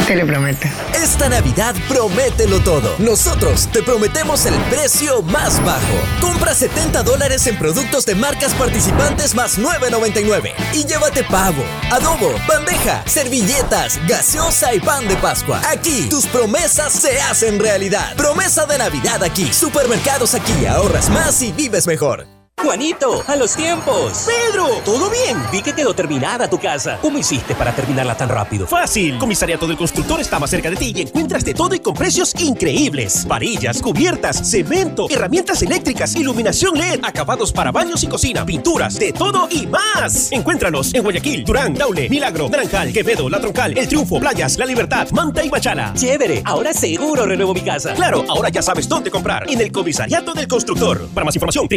Te 0.07 0.15
lo 0.15 0.25
prometo. 0.25 0.67
Esta 0.93 1.27
Navidad 1.27 1.75
promételo 1.89 2.61
todo. 2.61 2.95
Nosotros 2.97 3.67
te 3.73 3.83
prometemos 3.83 4.45
el 4.45 4.55
precio 4.69 5.21
más 5.21 5.63
bajo. 5.65 5.81
Compra 6.21 6.53
70 6.53 7.03
dólares 7.03 7.45
en 7.47 7.57
productos 7.57 8.05
de 8.05 8.15
marcas 8.15 8.53
participantes 8.53 9.35
más 9.35 9.59
9.99 9.59 10.53
y 10.73 10.85
llévate 10.85 11.25
pavo, 11.25 11.61
adobo, 11.91 12.33
bandeja, 12.47 13.03
servilletas, 13.05 13.99
gaseosa 14.07 14.73
y 14.73 14.79
pan 14.79 15.07
de 15.09 15.17
Pascua. 15.17 15.61
Aquí 15.69 16.07
tus 16.09 16.25
promesas 16.27 16.93
se 16.93 17.19
hacen 17.21 17.59
realidad. 17.59 18.15
Promesa 18.15 18.65
de 18.65 18.77
Navidad 18.77 19.21
aquí. 19.23 19.51
Supermercados 19.51 20.33
aquí. 20.35 20.65
Ahorras 20.65 21.09
más 21.09 21.41
y 21.41 21.51
vives 21.51 21.85
mejor. 21.85 22.36
Juanito, 22.59 23.23
a 23.27 23.35
los 23.35 23.55
tiempos. 23.55 24.25
Pedro, 24.25 24.67
¿todo 24.83 25.11
bien? 25.11 25.37
Vi 25.51 25.61
que 25.61 25.73
quedó 25.73 25.93
terminada 25.93 26.49
tu 26.49 26.57
casa. 26.57 26.97
¿Cómo 27.03 27.19
hiciste 27.19 27.53
para 27.53 27.71
terminarla 27.71 28.17
tan 28.17 28.29
rápido? 28.29 28.65
Fácil. 28.65 29.19
Comisariato 29.19 29.67
del 29.67 29.77
Constructor 29.77 30.19
está 30.19 30.39
más 30.39 30.49
cerca 30.49 30.71
de 30.71 30.75
ti 30.75 30.91
y 30.95 31.01
encuentras 31.01 31.45
de 31.45 31.53
todo 31.53 31.75
y 31.75 31.79
con 31.79 31.93
precios 31.93 32.33
increíbles. 32.41 33.27
Varillas, 33.27 33.79
cubiertas, 33.79 34.49
cemento, 34.49 35.05
herramientas 35.07 35.61
eléctricas, 35.61 36.15
iluminación 36.15 36.79
LED, 36.79 37.01
acabados 37.03 37.51
para 37.51 37.71
baños 37.71 38.03
y 38.03 38.07
cocina, 38.07 38.43
pinturas, 38.43 38.97
de 38.97 39.13
todo 39.13 39.47
y 39.51 39.67
más. 39.67 40.31
Encuéntranos 40.31 40.95
en 40.95 41.03
Guayaquil, 41.03 41.45
Durán, 41.45 41.75
Daule, 41.75 42.09
Milagro, 42.09 42.49
Naranjal, 42.49 42.91
Quevedo, 42.91 43.29
La 43.29 43.39
Troncal, 43.39 43.77
El 43.77 43.87
Triunfo, 43.87 44.19
Playas, 44.19 44.57
La 44.57 44.65
Libertad, 44.65 45.07
Manta 45.11 45.45
y 45.45 45.49
Machala. 45.51 45.93
Chévere, 45.93 46.41
ahora 46.43 46.73
seguro 46.73 47.27
renuevo 47.27 47.53
mi 47.53 47.61
casa. 47.61 47.93
Claro, 47.93 48.25
ahora 48.27 48.49
ya 48.49 48.63
sabes 48.63 48.89
dónde 48.89 49.11
comprar. 49.11 49.47
En 49.47 49.61
el 49.61 49.71
Comisariato 49.71 50.33
del 50.33 50.47
Constructor. 50.47 51.07
Para 51.13 51.23
más 51.23 51.35
información, 51.35 51.67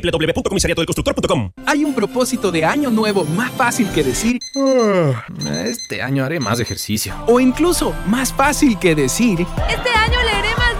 hay 1.66 1.84
un 1.84 1.94
propósito 1.94 2.50
de 2.52 2.64
año 2.64 2.90
nuevo 2.90 3.24
más 3.24 3.50
fácil 3.52 3.88
que 3.90 4.02
decir, 4.02 4.38
"Ah, 4.56 5.24
este 5.64 6.02
año 6.02 6.24
haré 6.24 6.40
más 6.40 6.60
ejercicio. 6.60 7.14
O 7.26 7.40
incluso 7.40 7.94
más 8.06 8.32
fácil 8.32 8.78
que 8.78 8.94
decir, 8.94 9.40
Este 9.68 9.90
año 9.90 10.18
leeré 10.24 10.48
más 10.56 10.74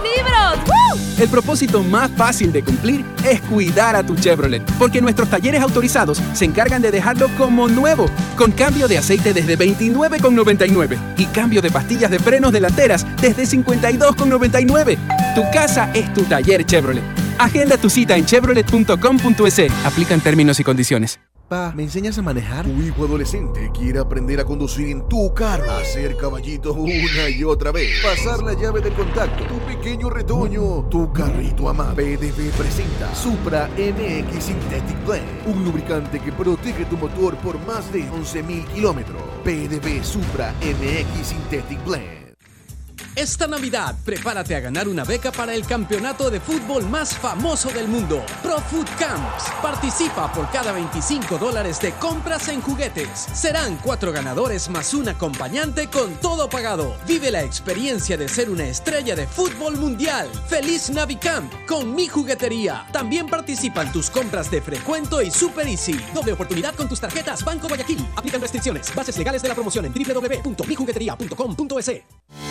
libros. 0.65 1.19
el 1.19 1.29
propósito 1.29 1.83
más 1.83 2.11
fácil 2.11 2.51
de 2.51 2.63
cumplir 2.63 3.05
es 3.23 3.41
cuidar 3.41 3.95
a 3.95 4.03
tu 4.03 4.15
Chevrolet, 4.15 4.63
porque 4.79 5.01
nuestros 5.01 5.29
talleres 5.29 5.61
autorizados 5.61 6.21
se 6.33 6.45
encargan 6.45 6.81
de 6.81 6.91
dejarlo 6.91 7.27
como 7.37 7.67
nuevo, 7.67 8.09
con 8.37 8.51
cambio 8.51 8.87
de 8.87 8.97
aceite 8.97 9.33
desde 9.33 9.55
29,99 9.55 10.97
y 11.17 11.25
cambio 11.25 11.61
de 11.61 11.71
pastillas 11.71 12.11
de 12.11 12.19
frenos 12.19 12.51
delanteras 12.51 13.05
desde 13.21 13.45
52,99. 13.45 14.97
Tu 15.35 15.41
casa 15.53 15.91
es 15.93 16.11
tu 16.13 16.23
taller 16.23 16.65
Chevrolet. 16.65 17.20
Agenda 17.39 17.77
tu 17.77 17.89
cita 17.89 18.15
en 18.15 18.25
chevrolet.com.es. 18.25 19.85
Aplican 19.85 20.21
términos 20.21 20.59
y 20.59 20.63
condiciones. 20.63 21.19
Pa, 21.51 21.73
¿me 21.75 21.83
enseñas 21.83 22.17
a 22.17 22.21
manejar? 22.21 22.63
Tu 22.63 22.81
hijo 22.81 23.03
adolescente 23.03 23.69
quiere 23.77 23.99
aprender 23.99 24.39
a 24.39 24.45
conducir 24.45 24.87
en 24.87 25.05
tu 25.09 25.33
carro. 25.33 25.69
Hacer 25.69 26.15
caballito 26.15 26.71
una 26.71 27.27
y 27.29 27.43
otra 27.43 27.73
vez. 27.73 27.89
Pasar 28.01 28.41
la 28.41 28.53
llave 28.53 28.79
de 28.79 28.89
contacto. 28.93 29.43
Tu 29.47 29.59
pequeño 29.65 30.09
retoño. 30.09 30.87
Tu 30.89 31.11
carrito 31.11 31.67
amado. 31.67 31.93
PDV 31.95 32.51
presenta 32.57 33.13
Supra 33.13 33.69
MX 33.75 34.45
Synthetic 34.45 35.05
Blend. 35.05 35.45
Un 35.45 35.65
lubricante 35.65 36.21
que 36.21 36.31
protege 36.31 36.85
tu 36.85 36.95
motor 36.95 37.35
por 37.39 37.59
más 37.65 37.91
de 37.91 38.09
11.000 38.09 38.67
kilómetros. 38.67 39.21
PDV 39.43 40.05
Supra 40.05 40.53
MX 40.61 41.27
Synthetic 41.27 41.83
Blend. 41.83 42.20
Esta 43.15 43.45
Navidad, 43.45 43.93
prepárate 44.05 44.55
a 44.55 44.61
ganar 44.61 44.87
una 44.87 45.03
beca 45.03 45.33
para 45.33 45.53
el 45.53 45.65
campeonato 45.65 46.31
de 46.31 46.39
fútbol 46.39 46.87
más 46.87 47.13
famoso 47.13 47.69
del 47.69 47.89
mundo, 47.89 48.23
Pro 48.41 48.57
Food 48.61 48.87
Camps. 48.97 49.51
Participa 49.61 50.31
por 50.31 50.49
cada 50.49 50.71
25 50.71 51.37
dólares 51.37 51.81
de 51.81 51.91
compras 51.93 52.47
en 52.47 52.61
juguetes. 52.61 53.27
Serán 53.33 53.75
cuatro 53.83 54.13
ganadores 54.13 54.69
más 54.69 54.93
un 54.93 55.09
acompañante 55.09 55.87
con 55.87 56.13
todo 56.21 56.49
pagado. 56.49 56.95
Vive 57.05 57.31
la 57.31 57.43
experiencia 57.43 58.15
de 58.15 58.29
ser 58.29 58.49
una 58.49 58.63
estrella 58.63 59.13
de 59.13 59.27
fútbol 59.27 59.75
mundial. 59.75 60.29
¡Feliz 60.47 60.89
Navicamp 60.89 61.51
con 61.67 61.93
mi 61.93 62.07
juguetería! 62.07 62.87
También 62.93 63.27
participan 63.27 63.91
tus 63.91 64.09
compras 64.09 64.49
de 64.49 64.61
Frecuento 64.61 65.21
y 65.21 65.31
Super 65.31 65.67
Easy. 65.67 65.99
Doble 66.13 66.31
oportunidad 66.31 66.75
con 66.75 66.87
tus 66.87 67.01
tarjetas 67.01 67.43
Banco 67.43 67.67
Guayaquil. 67.67 68.07
Aplican 68.15 68.39
restricciones. 68.39 68.95
Bases 68.95 69.17
legales 69.17 69.41
de 69.41 69.49
la 69.49 69.55
promoción 69.55 69.83
en 69.83 69.93
www.mijuguetería.com.es. 69.93 72.50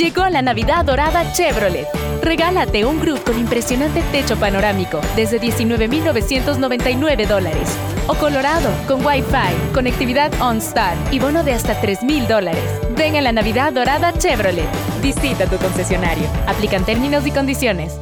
Llegó 0.00 0.26
la 0.30 0.40
Navidad 0.40 0.86
Dorada 0.86 1.30
Chevrolet. 1.34 1.86
Regálate 2.22 2.86
un 2.86 3.00
Groove 3.00 3.22
con 3.22 3.38
impresionante 3.38 4.00
techo 4.10 4.34
panorámico 4.38 4.98
desde 5.14 5.38
19.999 5.38 7.26
dólares. 7.26 7.76
O 8.06 8.14
Colorado 8.14 8.70
con 8.88 9.04
Wi-Fi, 9.04 9.74
conectividad 9.74 10.32
OnStar 10.40 10.96
y 11.12 11.18
bono 11.18 11.44
de 11.44 11.52
hasta 11.52 11.78
3.000 11.82 12.26
dólares. 12.28 12.64
Ven 12.96 13.16
a 13.16 13.20
la 13.20 13.32
Navidad 13.32 13.74
Dorada 13.74 14.14
Chevrolet. 14.14 14.64
Visita 15.02 15.44
tu 15.44 15.58
concesionario. 15.58 16.24
Aplican 16.46 16.86
términos 16.86 17.26
y 17.26 17.32
condiciones. 17.32 17.92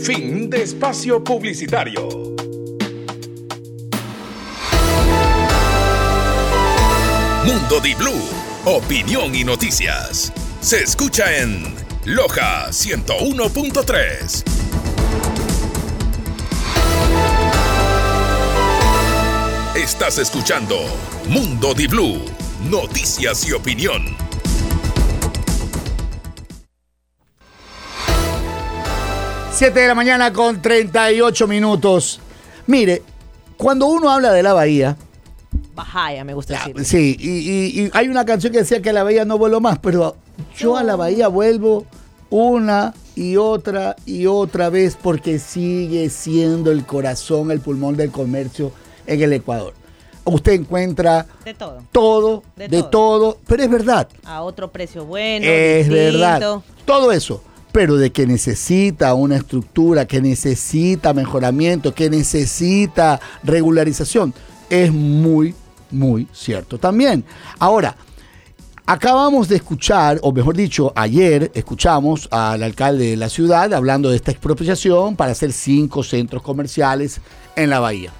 Fin 0.00 0.50
de 0.50 0.64
espacio 0.64 1.22
publicitario. 1.22 2.08
Mundo 7.48 7.80
Di 7.80 7.94
Blue, 7.94 8.20
opinión 8.70 9.34
y 9.34 9.44
noticias. 9.44 10.30
Se 10.60 10.82
escucha 10.82 11.38
en 11.38 11.74
Loja 12.04 12.68
101.3. 12.68 14.44
Estás 19.74 20.18
escuchando 20.18 20.76
Mundo 21.28 21.72
Di 21.72 21.86
Blue, 21.86 22.22
noticias 22.68 23.48
y 23.48 23.52
opinión. 23.52 24.04
Siete 29.50 29.80
de 29.80 29.88
la 29.88 29.94
mañana 29.94 30.30
con 30.34 30.60
38 30.60 31.48
minutos. 31.48 32.20
Mire, 32.66 33.02
cuando 33.56 33.86
uno 33.86 34.10
habla 34.10 34.30
de 34.32 34.42
la 34.42 34.52
bahía, 34.52 34.98
Bajaya, 35.78 36.24
me 36.24 36.34
gusta 36.34 36.58
decir. 36.66 36.84
sí, 36.84 37.16
y, 37.18 37.30
y- 37.80 37.84
y 37.86 37.90
hay 37.92 38.08
una 38.08 38.24
canción 38.24 38.52
que 38.52 38.58
decía 38.60 38.82
que 38.82 38.90
a 38.90 38.92
la 38.92 39.02
bahía 39.04 39.24
no 39.24 39.38
vuelvo 39.38 39.60
más, 39.60 39.78
pero 39.78 40.16
yo 40.58 40.76
a 40.76 40.82
la 40.82 40.96
bahía 40.96 41.28
vuelvo 41.28 41.86
una 42.30 42.94
y 43.16 43.36
otra 43.36 43.96
y 44.06 44.26
otra 44.26 44.68
vez 44.68 44.96
porque 45.00 45.38
sigue 45.38 46.10
siendo 46.10 46.70
el 46.70 46.84
corazón, 46.84 47.50
el 47.50 47.60
pulmón 47.60 47.96
del 47.96 48.10
comercio 48.10 48.72
en 49.06 49.22
el 49.22 49.32
Ecuador. 49.32 49.72
Usted 50.24 50.52
encuentra 50.52 51.26
De 51.42 51.54
todo. 51.54 51.82
todo, 51.90 52.42
De 52.54 52.68
de, 52.68 52.82
todo. 52.82 52.90
todo, 52.90 53.38
pero 53.46 53.62
es 53.62 53.70
verdad. 53.70 54.08
A 54.24 54.42
otro 54.42 54.70
precio 54.70 55.06
bueno. 55.06 55.46
Es 55.46 55.88
distinto. 55.88 56.18
verdad. 56.20 56.60
Todo 56.84 57.12
eso. 57.12 57.42
Pero 57.72 57.96
de 57.96 58.12
que 58.12 58.26
necesita 58.26 59.14
una 59.14 59.36
estructura, 59.36 60.06
que 60.06 60.20
necesita 60.20 61.14
mejoramiento, 61.14 61.94
que 61.94 62.10
necesita 62.10 63.20
regularización, 63.42 64.34
es 64.68 64.92
muy, 64.92 65.54
muy 65.90 66.28
cierto 66.32 66.78
también. 66.78 67.24
Ahora, 67.58 67.96
acabamos 68.86 69.48
de 69.48 69.56
escuchar, 69.56 70.18
o 70.22 70.32
mejor 70.32 70.56
dicho, 70.56 70.92
ayer 70.96 71.50
escuchamos 71.54 72.28
al 72.30 72.62
alcalde 72.62 73.10
de 73.10 73.16
la 73.16 73.28
ciudad 73.28 73.72
hablando 73.74 74.10
de 74.10 74.16
esta 74.16 74.30
expropiación 74.30 75.16
para 75.16 75.32
hacer 75.32 75.52
cinco 75.52 76.02
centros 76.02 76.42
comerciales 76.42 77.20
en 77.54 77.70
la 77.70 77.80
bahía. 77.80 78.12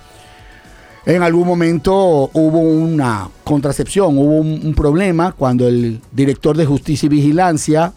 En 1.06 1.22
algún 1.22 1.46
momento 1.46 2.30
hubo 2.34 2.60
una 2.60 3.30
contracepción, 3.44 4.18
hubo 4.18 4.36
un, 4.40 4.74
problema 4.74 5.32
cuando 5.32 5.66
el 5.66 6.02
director 6.12 6.54
de 6.54 6.66
Justicia 6.66 7.06
y 7.06 7.08
Vigilancia 7.08 7.94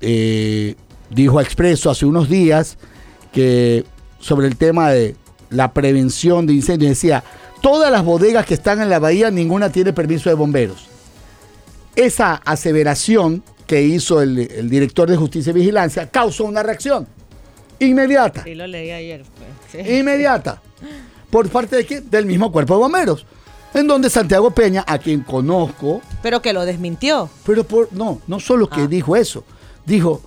eh, 0.00 0.76
dijo 1.10 1.40
a 1.40 1.42
Expreso 1.42 1.90
hace 1.90 2.06
unos 2.06 2.28
días 2.28 2.78
que 3.32 3.84
sobre 4.20 4.46
el 4.46 4.56
tema 4.56 4.90
de 4.90 5.16
la 5.50 5.72
prevención 5.72 6.46
de 6.46 6.52
incendios 6.52 6.90
decía, 6.90 7.24
todas 7.62 7.90
las 7.90 8.04
bodegas 8.04 8.44
que 8.44 8.54
están 8.54 8.80
en 8.82 8.90
la 8.90 8.98
bahía, 8.98 9.30
ninguna 9.30 9.70
tiene 9.72 9.92
permiso 9.92 10.28
de 10.28 10.34
bomberos. 10.34 10.86
Esa 11.96 12.34
aseveración 12.44 13.42
que 13.66 13.82
hizo 13.82 14.20
el, 14.22 14.38
el 14.38 14.68
director 14.70 15.08
de 15.10 15.16
Justicia 15.16 15.50
y 15.50 15.54
Vigilancia 15.54 16.08
causó 16.10 16.44
una 16.44 16.62
reacción 16.62 17.06
inmediata. 17.78 18.44
Sí, 18.44 18.54
lo 18.54 18.66
leí 18.66 18.90
ayer. 18.90 19.22
pues, 19.70 19.84
sí. 19.86 19.92
Inmediata. 19.98 20.60
¿Por 21.30 21.48
parte 21.48 21.76
de 21.76 21.86
quién? 21.86 22.10
Del 22.10 22.26
mismo 22.26 22.50
cuerpo 22.52 22.74
de 22.74 22.80
bomberos. 22.80 23.26
en 23.74 23.86
donde 23.86 24.10
Santiago 24.10 24.50
Peña, 24.50 24.84
a 24.86 24.98
quien 24.98 25.20
conozco, 25.22 26.02
Pero 26.22 26.42
que 26.42 26.52
lo 26.52 26.64
desmintió. 26.66 27.30
pero 27.46 27.64
por 27.64 27.90
no, 27.92 28.20
no 28.26 28.38
solo 28.38 28.68
Ah. 28.70 28.74
que 28.76 28.86
dijo 28.86 29.16
eso, 29.16 29.44
dijo 29.86 30.20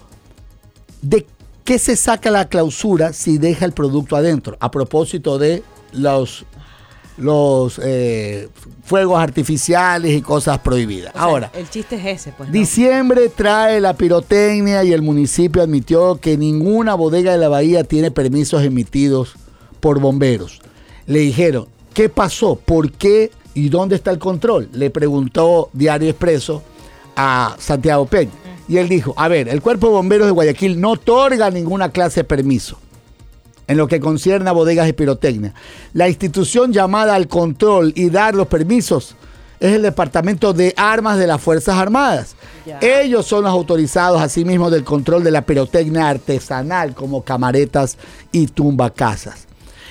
de 1.03 1.27
qué 1.63 1.77
se 1.77 1.95
saca 1.95 2.31
la 2.31 2.47
clausura 2.49 3.13
si 3.13 3.37
deja 3.37 3.65
el 3.65 3.71
producto 3.73 4.15
adentro, 4.15 4.57
a 4.59 4.71
propósito 4.71 5.37
de 5.37 5.61
los 5.93 6.43
los 7.17 7.79
eh, 7.81 8.49
fuegos 8.83 9.19
artificiales 9.19 10.13
y 10.13 10.21
cosas 10.21 10.59
prohibidas. 10.59 11.11
O 11.11 11.17
sea, 11.17 11.21
Ahora, 11.21 11.51
El 11.53 11.69
chiste 11.69 11.95
es 11.95 12.21
ese, 12.21 12.33
pues. 12.33 12.49
¿no? 12.49 12.53
Diciembre 12.53 13.29
trae 13.29 13.79
la 13.79 13.93
pirotecnia 13.93 14.83
y 14.83 14.91
el 14.93 15.01
municipio 15.01 15.61
admitió 15.61 16.19
que 16.19 16.37
ninguna 16.37 16.95
bodega 16.95 17.31
de 17.31 17.37
la 17.37 17.49
bahía 17.49 17.83
tiene 17.83 18.11
permisos 18.11 18.63
emitidos 18.63 19.35
por 19.79 19.99
bomberos. 19.99 20.61
Le 21.07 21.19
dijeron, 21.19 21.67
¿qué 21.93 22.09
pasó? 22.09 22.55
¿Por 22.55 22.91
qué? 22.91 23.31
¿Y 23.53 23.69
dónde 23.69 23.95
está 23.95 24.11
el 24.11 24.19
control? 24.19 24.69
Le 24.73 24.89
preguntó 24.89 25.69
Diario 25.71 26.09
Expreso 26.09 26.61
a 27.15 27.55
Santiago 27.59 28.05
Peña. 28.05 28.31
Y 28.67 28.77
él 28.77 28.89
dijo, 28.89 29.13
a 29.15 29.27
ver, 29.27 29.47
el 29.47 29.61
Cuerpo 29.61 29.87
de 29.87 29.93
Bomberos 29.93 30.25
de 30.25 30.31
Guayaquil 30.31 30.81
no 30.81 30.91
otorga 30.93 31.51
ninguna 31.51 31.89
clase 31.89 32.21
de 32.21 32.23
permiso 32.25 32.77
en 33.67 33.77
lo 33.77 33.87
que 33.87 33.99
concierne 33.99 34.49
a 34.49 34.53
bodegas 34.53 34.85
de 34.85 34.93
pirotecnia. 34.93 35.53
La 35.93 36.07
institución 36.07 36.71
llamada 36.71 37.15
al 37.15 37.27
control 37.27 37.93
y 37.95 38.09
dar 38.09 38.35
los 38.35 38.47
permisos 38.47 39.15
es 39.59 39.73
el 39.73 39.81
Departamento 39.81 40.53
de 40.53 40.73
Armas 40.77 41.17
de 41.17 41.27
las 41.27 41.41
Fuerzas 41.41 41.75
Armadas. 41.75 42.35
Ellos 42.81 43.25
son 43.25 43.43
los 43.43 43.51
autorizados 43.51 44.21
asimismo 44.21 44.69
del 44.69 44.83
control 44.83 45.23
de 45.23 45.31
la 45.31 45.45
pirotecnia 45.45 46.09
artesanal 46.09 46.93
como 46.93 47.23
camaretas 47.23 47.97
y 48.31 48.47
tumbacasas. 48.47 49.47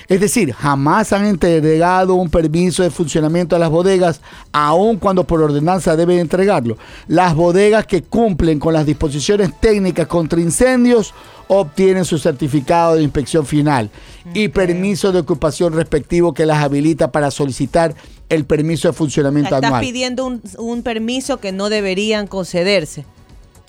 Es 0.07 0.21
decir, 0.21 0.53
jamás 0.53 1.13
han 1.13 1.25
entregado 1.25 2.13
un 2.13 2.29
permiso 2.29 2.83
de 2.83 2.91
funcionamiento 2.91 3.55
a 3.55 3.59
las 3.59 3.71
bodegas, 3.71 4.21
aun 4.51 4.97
cuando 4.97 5.23
por 5.23 5.41
ordenanza 5.41 5.95
deben 5.95 6.19
entregarlo. 6.19 6.77
Las 7.07 7.33
bodegas 7.33 7.87
que 7.87 8.03
cumplen 8.03 8.59
con 8.59 8.73
las 8.73 8.85
disposiciones 8.85 9.59
técnicas 9.59 10.05
contra 10.05 10.39
incendios 10.39 11.11
obtienen 11.47 12.05
su 12.05 12.17
certificado 12.17 12.95
de 12.95 13.03
inspección 13.03 13.45
final 13.45 13.89
y 14.33 14.47
permiso 14.47 15.11
de 15.11 15.19
ocupación 15.19 15.73
respectivo 15.73 16.33
que 16.33 16.45
las 16.45 16.63
habilita 16.63 17.11
para 17.11 17.29
solicitar 17.31 17.93
el 18.29 18.45
permiso 18.45 18.87
de 18.87 18.91
O 18.91 18.93
funcionamiento 18.93 19.49
sea, 19.49 19.57
estás 19.59 19.67
anual. 19.69 19.81
pidiendo 19.85 20.25
un, 20.25 20.41
un 20.57 20.81
permiso 20.81 21.37
que 21.37 21.51
no 21.51 21.69
deberían 21.69 22.25
concederse. 22.27 23.05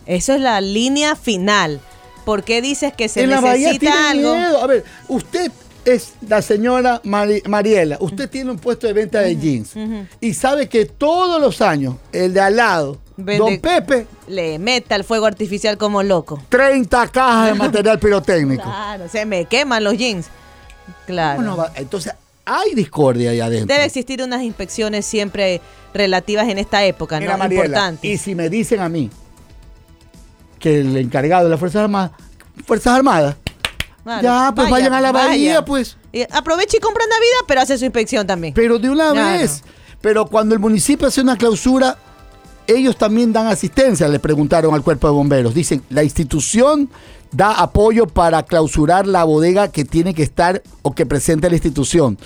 Eso 0.07 0.33
es 0.35 0.41
la 0.41 0.61
línea 0.61 1.17
final. 1.17 1.81
¿Por 2.25 2.43
qué 2.45 2.63
dices 2.63 2.93
que 2.95 3.09
se 3.09 3.23
en 3.25 3.31
necesita 3.31 4.11
algo? 4.11 4.35
miedo. 4.35 4.63
A 4.63 4.67
ver, 4.67 4.85
usted 5.09 5.53
es 5.85 6.15
la 6.27 6.43
señora 6.43 7.01
Mari- 7.05 7.43
Mariela. 7.47 7.99
Usted 8.01 8.29
tiene 8.31 8.51
un 8.51 8.59
puesto 8.59 8.87
de 8.87 8.93
venta 8.95 9.21
de 9.21 9.37
jeans. 9.37 9.75
Y 10.21 10.35
sabe 10.35 10.69
que 10.69 10.87
todos 10.87 11.41
los 11.41 11.61
años, 11.61 11.97
el 12.13 12.33
de 12.33 12.41
al 12.41 12.57
lado, 12.57 12.99
Vende- 13.19 13.39
Don 13.39 13.59
Pepe, 13.61 14.07
Le 14.29 14.59
meta 14.59 14.95
el 14.95 15.03
fuego 15.05 15.25
artificial 15.27 15.79
como 15.79 16.03
loco. 16.03 16.43
30 16.51 17.09
cajas 17.09 17.47
de 17.49 17.55
material 17.59 17.99
pirotécnico. 17.99 18.63
Claro, 18.65 19.09
se 19.09 19.25
me 19.25 19.47
queman 19.47 19.83
los 19.85 19.97
jeans. 19.97 20.27
Claro. 21.07 21.67
Entonces, 21.77 22.13
hay 22.45 22.75
discordia 22.75 23.31
ahí 23.31 23.41
adentro. 23.41 23.73
Debe 23.75 23.87
existir 23.87 24.23
unas 24.23 24.43
inspecciones 24.43 25.07
siempre 25.07 25.61
relativas 25.95 26.47
en 26.49 26.59
esta 26.59 26.85
época, 26.85 27.19
Mira, 27.19 27.33
¿no? 27.33 27.39
Mariela, 27.39 27.65
Importantes. 27.65 28.11
Y 28.11 28.19
si 28.19 28.35
me 28.35 28.51
dicen 28.51 28.81
a 28.81 28.89
mí 28.89 29.11
que 30.59 30.81
el 30.81 30.97
encargado 30.97 31.45
de 31.45 31.51
las 31.51 31.59
Fuerzas 31.61 31.83
Armadas, 31.83 32.13
Fuerzas 32.67 32.95
Armadas, 32.95 33.37
Claro, 34.05 34.23
ya, 34.23 34.53
pues 34.55 34.71
vaya, 34.71 34.89
vayan 34.89 34.93
a 34.95 35.01
la 35.01 35.13
vaya. 35.13 35.27
bahía, 35.29 35.65
pues. 35.65 35.97
Y 36.13 36.23
aprovecha 36.31 36.77
y 36.77 36.81
compra 36.81 37.05
Navidad, 37.07 37.39
pero 37.49 37.61
hace 37.63 37.77
su 37.77 37.85
inspección 37.85 38.27
también. 38.27 38.55
Pero 38.55 38.79
de 38.79 38.89
una 38.89 39.11
Claro. 39.11 39.39
vez. 39.41 39.63
Pero 40.01 40.27
cuando 40.27 40.55
el 40.55 40.61
municipio 40.61 41.09
hace 41.09 41.21
una 41.23 41.37
clausura, 41.37 41.99
ellos 42.67 42.97
también 42.97 43.33
dan 43.33 43.47
asistencia, 43.47 44.09
le 44.09 44.19
preguntaron 44.19 44.75
al 44.75 44.83
cuerpo 44.83 45.07
de 45.07 45.15
bomberos. 45.15 45.55
Dicen, 45.55 45.83
la 45.91 46.05
institución 46.05 46.89
da 47.33 47.53
apoyo 47.53 48.07
para 48.07 48.43
clausurar 48.43 49.07
la 49.07 49.25
bodega 49.25 49.69
que 49.69 49.85
tiene 49.85 50.15
que 50.15 50.23
estar 50.23 50.63
o 50.83 50.95
que 50.95 51.07
presente 51.07 51.49
la 51.49 51.57
institución. 51.57 52.19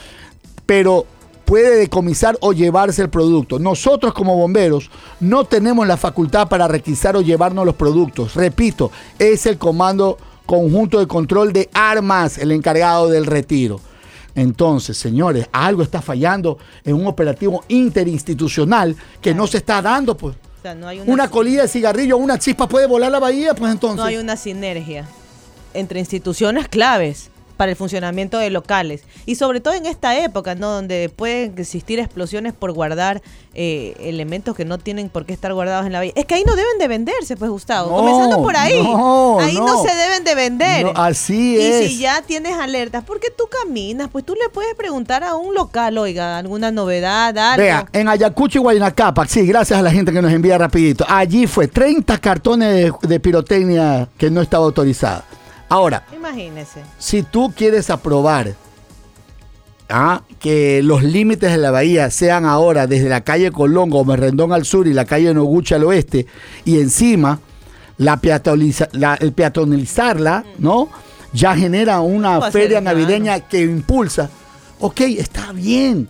Pero 0.67 1.07
puede 1.45 1.77
decomisar 1.77 2.39
o 2.41 2.53
llevarse 2.53 3.03
el 3.03 3.11
producto. 3.11 3.59
Nosotros 3.59 4.15
como 4.15 4.37
bomberos 4.37 4.91
no 5.19 5.45
tenemos 5.45 5.87
la 5.87 5.97
facultad 5.97 6.49
para 6.49 6.69
requisar 6.69 7.17
o 7.17 7.23
llevarnos 7.23 7.67
los 7.67 7.75
productos. 7.75 8.35
Repito, 8.35 8.93
es 9.19 9.47
el 9.47 9.59
Comando 9.59 10.17
Conjunto 10.47 11.01
de 11.01 11.09
Control 11.09 11.53
de 11.53 11.69
Armas 11.73 12.39
el 12.39 12.53
encargado 12.53 13.09
del 13.09 13.27
retiro. 13.27 13.81
Entonces, 14.35 14.97
señores, 14.97 15.49
algo 15.53 15.83
está 15.83 16.01
fallando 16.03 16.59
en 16.85 16.95
un 16.95 17.07
operativo 17.07 17.65
interinstitucional 17.69 18.97
que 19.21 19.35
no 19.35 19.47
se 19.47 19.59
está 19.59 19.83
dando, 19.83 20.17
pues. 20.17 20.37
O 20.37 20.63
sea, 20.63 20.75
no 20.75 20.87
hay 20.89 21.01
una, 21.01 21.13
Una 21.13 21.31
colilla 21.31 21.63
de 21.63 21.69
cigarrillo, 21.69 22.17
una 22.17 22.39
chispa 22.39 22.69
puede 22.69 22.87
volar 22.87 23.11
la 23.11 23.19
bahía, 23.19 23.55
pues 23.55 23.73
entonces. 23.73 23.97
no 23.97 24.05
hay 24.05 24.17
una 24.19 24.37
sinergia 24.37 25.07
entre 25.73 26.01
instituciones 26.01 26.69
claves 26.69 27.30
para 27.61 27.73
el 27.73 27.77
funcionamiento 27.77 28.39
de 28.39 28.49
locales 28.49 29.03
y 29.27 29.35
sobre 29.35 29.61
todo 29.61 29.75
en 29.75 29.85
esta 29.85 30.19
época, 30.19 30.55
¿no? 30.55 30.71
Donde 30.71 31.11
pueden 31.15 31.59
existir 31.59 31.99
explosiones 31.99 32.55
por 32.55 32.73
guardar 32.73 33.21
eh, 33.53 33.95
elementos 34.01 34.57
que 34.57 34.65
no 34.65 34.79
tienen 34.79 35.11
por 35.11 35.27
qué 35.27 35.35
estar 35.35 35.53
guardados 35.53 35.85
en 35.85 35.93
la 35.93 35.99
bahía. 35.99 36.13
Es 36.15 36.25
que 36.25 36.37
ahí 36.37 36.45
no 36.47 36.57
deben 36.57 36.79
de 36.79 36.89
venderse, 36.89 37.37
pues 37.37 37.51
Gustavo. 37.51 37.91
No, 37.91 37.97
Comenzando 37.97 38.43
por 38.43 38.57
ahí. 38.57 38.83
no, 38.83 39.41
ahí 39.41 39.57
no. 39.57 39.67
no. 39.67 39.83
se 39.83 39.95
deben 39.95 40.25
de 40.25 40.35
vender. 40.35 40.87
Así 40.95 41.57
y 41.57 41.61
es. 41.61 41.87
si 41.91 41.99
ya 41.99 42.23
tienes 42.23 42.55
alertas, 42.55 43.05
porque 43.07 43.29
tú 43.29 43.45
caminas, 43.63 44.09
pues 44.11 44.25
tú 44.25 44.35
le 44.43 44.49
puedes 44.49 44.75
preguntar 44.75 45.23
a 45.23 45.35
un 45.35 45.55
local, 45.55 45.99
oiga, 45.99 46.39
alguna 46.39 46.71
novedad, 46.71 47.37
algo. 47.37 47.63
Vea, 47.63 47.87
en 47.93 48.09
Ayacucho 48.09 48.59
y 48.59 48.63
Guaynacapac, 48.63 49.29
sí, 49.29 49.47
gracias 49.47 49.79
a 49.79 49.83
la 49.83 49.91
gente 49.91 50.15
que 50.15 50.23
nos 50.23 50.33
envía 50.33 50.57
rapidito. 50.57 51.05
Allí 51.07 51.47
fue 51.47 51.69
30 51.69 52.17
cartones 52.17 52.73
de, 52.73 53.07
de 53.07 53.21
pirotecnia 53.21 54.09
que 54.17 54.31
no 54.31 54.41
estaba 54.41 54.65
autorizada. 54.65 55.27
Ahora, 55.71 56.05
Imagínese. 56.15 56.83
si 56.99 57.23
tú 57.23 57.53
quieres 57.57 57.89
aprobar 57.91 58.55
ah, 59.89 60.23
que 60.39 60.83
los 60.83 61.03
límites 61.03 61.51
de 61.51 61.59
la 61.59 61.71
bahía 61.71 62.11
sean 62.11 62.45
ahora 62.45 62.87
desde 62.87 63.09
la 63.09 63.23
calle 63.23 63.51
Colón, 63.53 63.89
Gómez 63.91 64.19
Rendón 64.21 64.53
al 64.53 64.65
sur 64.65 64.87
y 64.87 64.93
la 64.93 65.05
calle 65.05 65.33
Noguchi 65.33 65.75
al 65.75 65.85
oeste, 65.85 66.27
y 66.65 66.81
encima 66.81 67.39
la 67.99 68.21
peatoniza- 68.21 68.89
la- 68.93 69.15
el 69.17 69.33
peatonalizarla, 69.33 70.45
¿no? 70.59 70.89
Ya 71.33 71.55
genera 71.57 72.01
una 72.01 72.39
feria 72.51 72.81
navideña 72.81 73.41
que 73.41 73.61
impulsa. 73.63 74.29
Ok, 74.81 75.01
está 75.03 75.53
bien. 75.53 76.09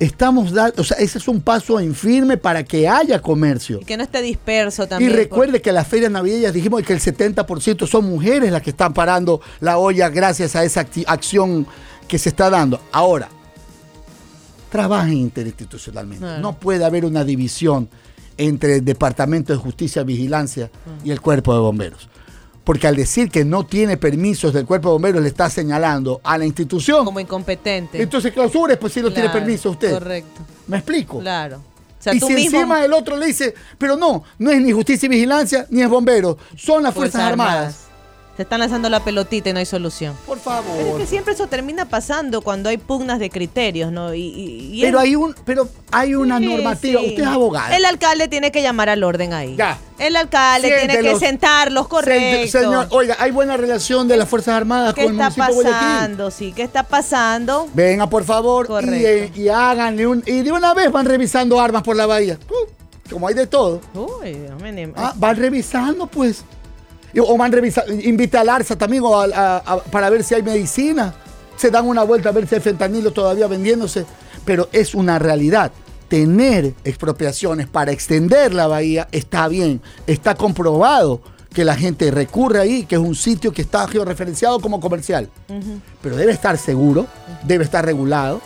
Estamos 0.00 0.52
dando, 0.52 0.80
o 0.80 0.84
sea, 0.84 0.96
ese 0.98 1.18
es 1.18 1.26
un 1.26 1.40
paso 1.40 1.80
en 1.80 1.94
firme 1.94 2.36
para 2.36 2.62
que 2.62 2.88
haya 2.88 3.20
comercio. 3.20 3.80
Y 3.82 3.84
que 3.84 3.96
no 3.96 4.04
esté 4.04 4.22
disperso 4.22 4.86
también. 4.86 5.10
Y 5.10 5.14
recuerde 5.14 5.60
que 5.60 5.72
las 5.72 5.88
ferias 5.88 6.10
navideñas 6.10 6.52
dijimos 6.52 6.82
que 6.82 6.92
el 6.92 7.00
70% 7.00 7.86
son 7.86 8.08
mujeres 8.08 8.52
las 8.52 8.62
que 8.62 8.70
están 8.70 8.94
parando 8.94 9.40
la 9.60 9.78
olla 9.78 10.08
gracias 10.08 10.54
a 10.54 10.62
esa 10.64 10.86
acción 11.06 11.66
que 12.06 12.18
se 12.18 12.28
está 12.28 12.48
dando. 12.48 12.80
Ahora, 12.92 13.28
trabajen 14.70 15.14
interinstitucionalmente. 15.14 16.24
Claro. 16.24 16.42
No 16.42 16.58
puede 16.58 16.84
haber 16.84 17.04
una 17.04 17.24
división 17.24 17.88
entre 18.36 18.76
el 18.76 18.84
Departamento 18.84 19.52
de 19.52 19.58
Justicia 19.58 20.04
Vigilancia 20.04 20.70
y 21.04 21.10
el 21.10 21.20
Cuerpo 21.20 21.52
de 21.52 21.60
Bomberos. 21.60 22.08
Porque 22.68 22.86
al 22.86 22.96
decir 22.96 23.30
que 23.30 23.46
no 23.46 23.64
tiene 23.64 23.96
permisos 23.96 24.52
del 24.52 24.66
Cuerpo 24.66 24.90
de 24.90 24.92
Bomberos, 24.92 25.22
le 25.22 25.28
está 25.28 25.48
señalando 25.48 26.20
a 26.22 26.36
la 26.36 26.44
institución. 26.44 27.02
Como 27.02 27.18
incompetente. 27.18 28.02
Entonces 28.02 28.30
clausure, 28.30 28.76
pues 28.76 28.92
si 28.92 29.00
no 29.00 29.10
tiene 29.10 29.30
permiso 29.30 29.70
usted. 29.70 29.90
Correcto. 29.90 30.42
¿Me 30.66 30.76
explico? 30.76 31.18
Claro. 31.20 31.56
O 31.56 32.02
sea, 32.02 32.12
y 32.12 32.20
si 32.20 32.26
mismo- 32.34 32.58
encima 32.58 32.84
el 32.84 32.92
otro 32.92 33.16
le 33.16 33.24
dice, 33.24 33.54
pero 33.78 33.96
no, 33.96 34.22
no 34.38 34.50
es 34.50 34.60
ni 34.60 34.70
justicia 34.72 35.06
y 35.06 35.08
vigilancia, 35.08 35.66
ni 35.70 35.80
es 35.80 35.88
bombero, 35.88 36.36
son 36.58 36.82
las 36.82 36.92
Fuerzas, 36.92 37.22
Armadas. 37.22 37.87
Se 38.38 38.42
están 38.44 38.60
lanzando 38.60 38.88
la 38.88 39.00
pelotita 39.02 39.50
y 39.50 39.52
no 39.52 39.58
hay 39.58 39.66
solución. 39.66 40.14
Por 40.24 40.38
favor. 40.38 40.64
Pero 40.76 40.90
es 40.90 40.94
que 40.94 41.06
siempre 41.06 41.34
eso 41.34 41.48
termina 41.48 41.86
pasando 41.88 42.40
cuando 42.40 42.68
hay 42.68 42.78
pugnas 42.78 43.18
de 43.18 43.30
criterios, 43.30 43.90
¿no? 43.90 44.14
Y, 44.14 44.20
y- 44.20 44.78
y 44.78 44.80
Pero 44.80 45.00
hay 45.00 45.16
un, 45.16 45.34
pero 45.44 45.68
hay 45.90 46.14
una 46.14 46.38
Sí, 46.38 46.46
normativa. 46.46 47.00
sí. 47.00 47.06
Usted 47.08 47.22
es 47.24 47.26
abogada. 47.28 47.76
El 47.76 47.84
alcalde 47.84 48.28
tiene 48.28 48.52
que 48.52 48.62
llamar 48.62 48.90
al 48.90 49.02
orden 49.02 49.32
ahí. 49.32 49.56
Ya. 49.56 49.76
El 49.98 50.14
alcalde 50.14 50.72
tiene 50.86 51.00
que 51.00 51.16
sentarlos, 51.18 51.88
correcto. 51.88 52.46
Se- 52.48 52.60
Señor, 52.62 52.86
oiga, 52.90 53.16
hay 53.18 53.32
buena 53.32 53.56
relación 53.56 54.06
de 54.06 54.16
las 54.16 54.28
Fuerzas 54.28 54.54
Armadas 54.54 54.94
¿Qué 54.94 55.02
con 55.06 55.14
el 55.14 55.20
está 55.20 55.42
municipio 55.42 55.46
de 55.64 55.70
Guayaquil. 55.70 55.88
pasando? 55.98 56.30
Sí, 56.30 56.52
¿qué 56.52 56.62
está 56.62 56.82
pasando? 56.84 57.68
Venga, 57.74 58.08
por 58.08 58.22
favor, 58.22 58.66
y, 58.66 58.68
Correcto. 58.68 59.08
eh, 59.08 59.32
y 59.34 59.48
háganle 59.48 60.06
un. 60.06 60.22
Y 60.24 60.42
de 60.42 60.52
una 60.52 60.74
vez 60.74 60.92
van 60.92 61.06
revisando 61.06 61.60
armas 61.60 61.82
por 61.82 61.96
la 61.96 62.06
bahía. 62.06 62.38
Uh, 62.48 63.10
como 63.10 63.26
hay 63.26 63.34
de 63.34 63.48
todo. 63.48 63.80
Uy, 63.94 64.30
Dios 64.34 64.62
mío. 64.62 64.92
Ah, 64.96 65.12
van 65.16 65.34
revisando, 65.34 66.06
pues. 66.06 66.44
Y- 67.18 67.20
O 67.20 67.36
van 67.36 67.50
revisando, 67.52 67.92
invita 67.92 68.40
al 68.40 68.48
ARSA 68.48 68.76
también 68.76 69.02
o 69.04 69.20
a- 69.20 69.82
para 69.90 70.08
ver 70.10 70.22
si 70.22 70.34
hay 70.34 70.42
medicina. 70.42 71.14
Se 71.56 71.70
dan 71.70 71.86
una 71.86 72.04
vuelta 72.04 72.28
a 72.28 72.32
ver 72.32 72.46
si 72.46 72.54
hay 72.54 72.60
fentanilo 72.60 73.10
todavía 73.12 73.46
vendiéndose. 73.48 74.04
Pero 74.44 74.68
es 74.72 74.94
una 74.94 75.18
realidad. 75.18 75.72
Tener 76.08 76.74
expropiaciones 76.84 77.66
para 77.66 77.92
extender 77.92 78.54
la 78.54 78.66
bahía 78.66 79.08
está 79.12 79.48
bien. 79.48 79.82
Está 80.06 80.34
comprobado 80.36 81.20
que 81.52 81.64
la 81.64 81.74
gente 81.76 82.10
recurre 82.10 82.60
ahí, 82.60 82.84
que 82.84 82.94
es 82.94 83.00
un 83.00 83.14
sitio 83.14 83.52
que 83.52 83.62
está 83.62 83.86
georreferenciado 83.88 84.60
como 84.60 84.80
comercial. 84.80 85.28
Pero 86.00 86.16
debe 86.16 86.32
estar 86.32 86.56
seguro, 86.56 87.06
debe 87.42 87.64
estar 87.64 87.84
regulado 87.84 88.40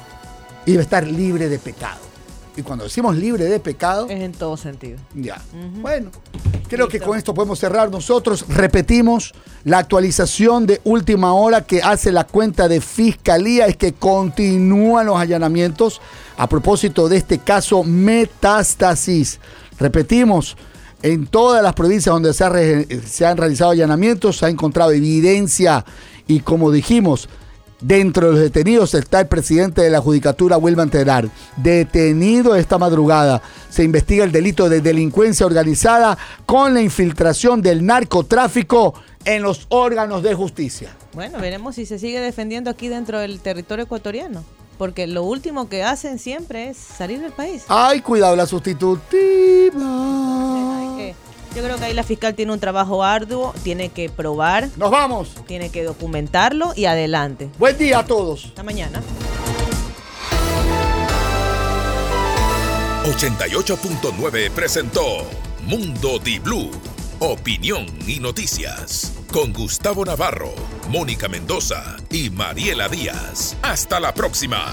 y 0.66 0.72
debe 0.72 0.82
estar 0.84 1.06
libre 1.06 1.48
de 1.48 1.58
pecado. 1.58 2.00
Y 2.56 2.62
cuando 2.62 2.84
decimos 2.84 3.16
libre 3.16 3.44
de 3.46 3.58
pecado. 3.60 4.06
Es 4.10 4.20
en 4.20 4.32
todo 4.32 4.56
sentido. 4.58 4.98
Ya. 5.14 5.40
Bueno, 5.80 6.10
creo 6.68 6.86
que 6.86 7.00
con 7.00 7.16
esto 7.16 7.32
podemos 7.32 7.58
cerrar 7.58 7.90
nosotros. 7.90 8.44
Repetimos, 8.48 9.32
la 9.64 9.78
actualización 9.78 10.66
de 10.66 10.80
última 10.84 11.32
hora 11.32 11.62
que 11.62 11.80
hace 11.82 12.12
la 12.12 12.24
cuenta 12.24 12.68
de 12.68 12.82
fiscalía 12.82 13.66
es 13.66 13.76
que 13.78 13.94
continúan 13.94 15.06
los 15.06 15.16
allanamientos 15.16 16.00
a 16.36 16.46
propósito 16.46 17.08
de 17.08 17.16
este 17.16 17.38
caso 17.38 17.84
Metástasis. 17.84 19.40
Repetimos, 19.78 20.56
en 21.02 21.26
todas 21.26 21.62
las 21.62 21.72
provincias 21.72 22.12
donde 22.12 22.34
se, 22.34 22.44
ha 22.44 22.48
re- 22.50 22.86
se 23.06 23.24
han 23.26 23.36
realizado 23.36 23.70
allanamientos 23.70 24.36
se 24.38 24.46
ha 24.46 24.48
encontrado 24.50 24.92
evidencia 24.92 25.84
y 26.28 26.40
como 26.40 26.70
dijimos, 26.70 27.28
Dentro 27.82 28.26
de 28.28 28.32
los 28.34 28.40
detenidos 28.40 28.94
está 28.94 29.18
el 29.20 29.26
presidente 29.26 29.82
de 29.82 29.90
la 29.90 30.00
Judicatura, 30.00 30.56
Wilman 30.56 30.88
Terar, 30.88 31.28
detenido 31.56 32.54
esta 32.54 32.78
madrugada. 32.78 33.42
Se 33.70 33.82
investiga 33.82 34.22
el 34.22 34.30
delito 34.30 34.68
de 34.68 34.80
delincuencia 34.80 35.44
organizada 35.44 36.16
con 36.46 36.74
la 36.74 36.80
infiltración 36.80 37.60
del 37.60 37.84
narcotráfico 37.84 38.94
en 39.24 39.42
los 39.42 39.66
órganos 39.68 40.22
de 40.22 40.32
justicia. 40.34 40.94
Bueno, 41.12 41.40
veremos 41.40 41.74
si 41.74 41.84
se 41.84 41.98
sigue 41.98 42.20
defendiendo 42.20 42.70
aquí 42.70 42.86
dentro 42.86 43.18
del 43.18 43.40
territorio 43.40 43.84
ecuatoriano. 43.84 44.44
Porque 44.78 45.06
lo 45.06 45.24
último 45.24 45.68
que 45.68 45.82
hacen 45.84 46.18
siempre 46.18 46.70
es 46.70 46.76
salir 46.76 47.20
del 47.20 47.32
país. 47.32 47.64
Ay, 47.68 48.00
cuidado 48.00 48.34
la 48.34 48.46
sustitutiva. 48.46 49.10
Hay 50.78 50.96
que- 50.96 51.14
yo 51.54 51.62
creo 51.62 51.76
que 51.76 51.84
ahí 51.84 51.94
la 51.94 52.02
fiscal 52.02 52.34
tiene 52.34 52.52
un 52.52 52.60
trabajo 52.60 53.04
arduo, 53.04 53.54
tiene 53.62 53.90
que 53.90 54.08
probar. 54.08 54.68
Nos 54.76 54.90
vamos. 54.90 55.30
Tiene 55.46 55.70
que 55.70 55.84
documentarlo 55.84 56.72
y 56.76 56.86
adelante. 56.86 57.50
Buen 57.58 57.76
día 57.78 58.00
a 58.00 58.04
todos. 58.04 58.46
Hasta 58.46 58.62
mañana. 58.62 59.00
88.9 63.04 64.50
presentó 64.50 65.02
Mundo 65.66 66.20
Di 66.20 66.38
Blue, 66.38 66.70
opinión 67.18 67.86
y 68.06 68.20
noticias. 68.20 69.12
Con 69.32 69.52
Gustavo 69.52 70.04
Navarro, 70.04 70.54
Mónica 70.88 71.28
Mendoza 71.28 71.96
y 72.10 72.30
Mariela 72.30 72.88
Díaz. 72.88 73.56
Hasta 73.62 73.98
la 73.98 74.14
próxima. 74.14 74.72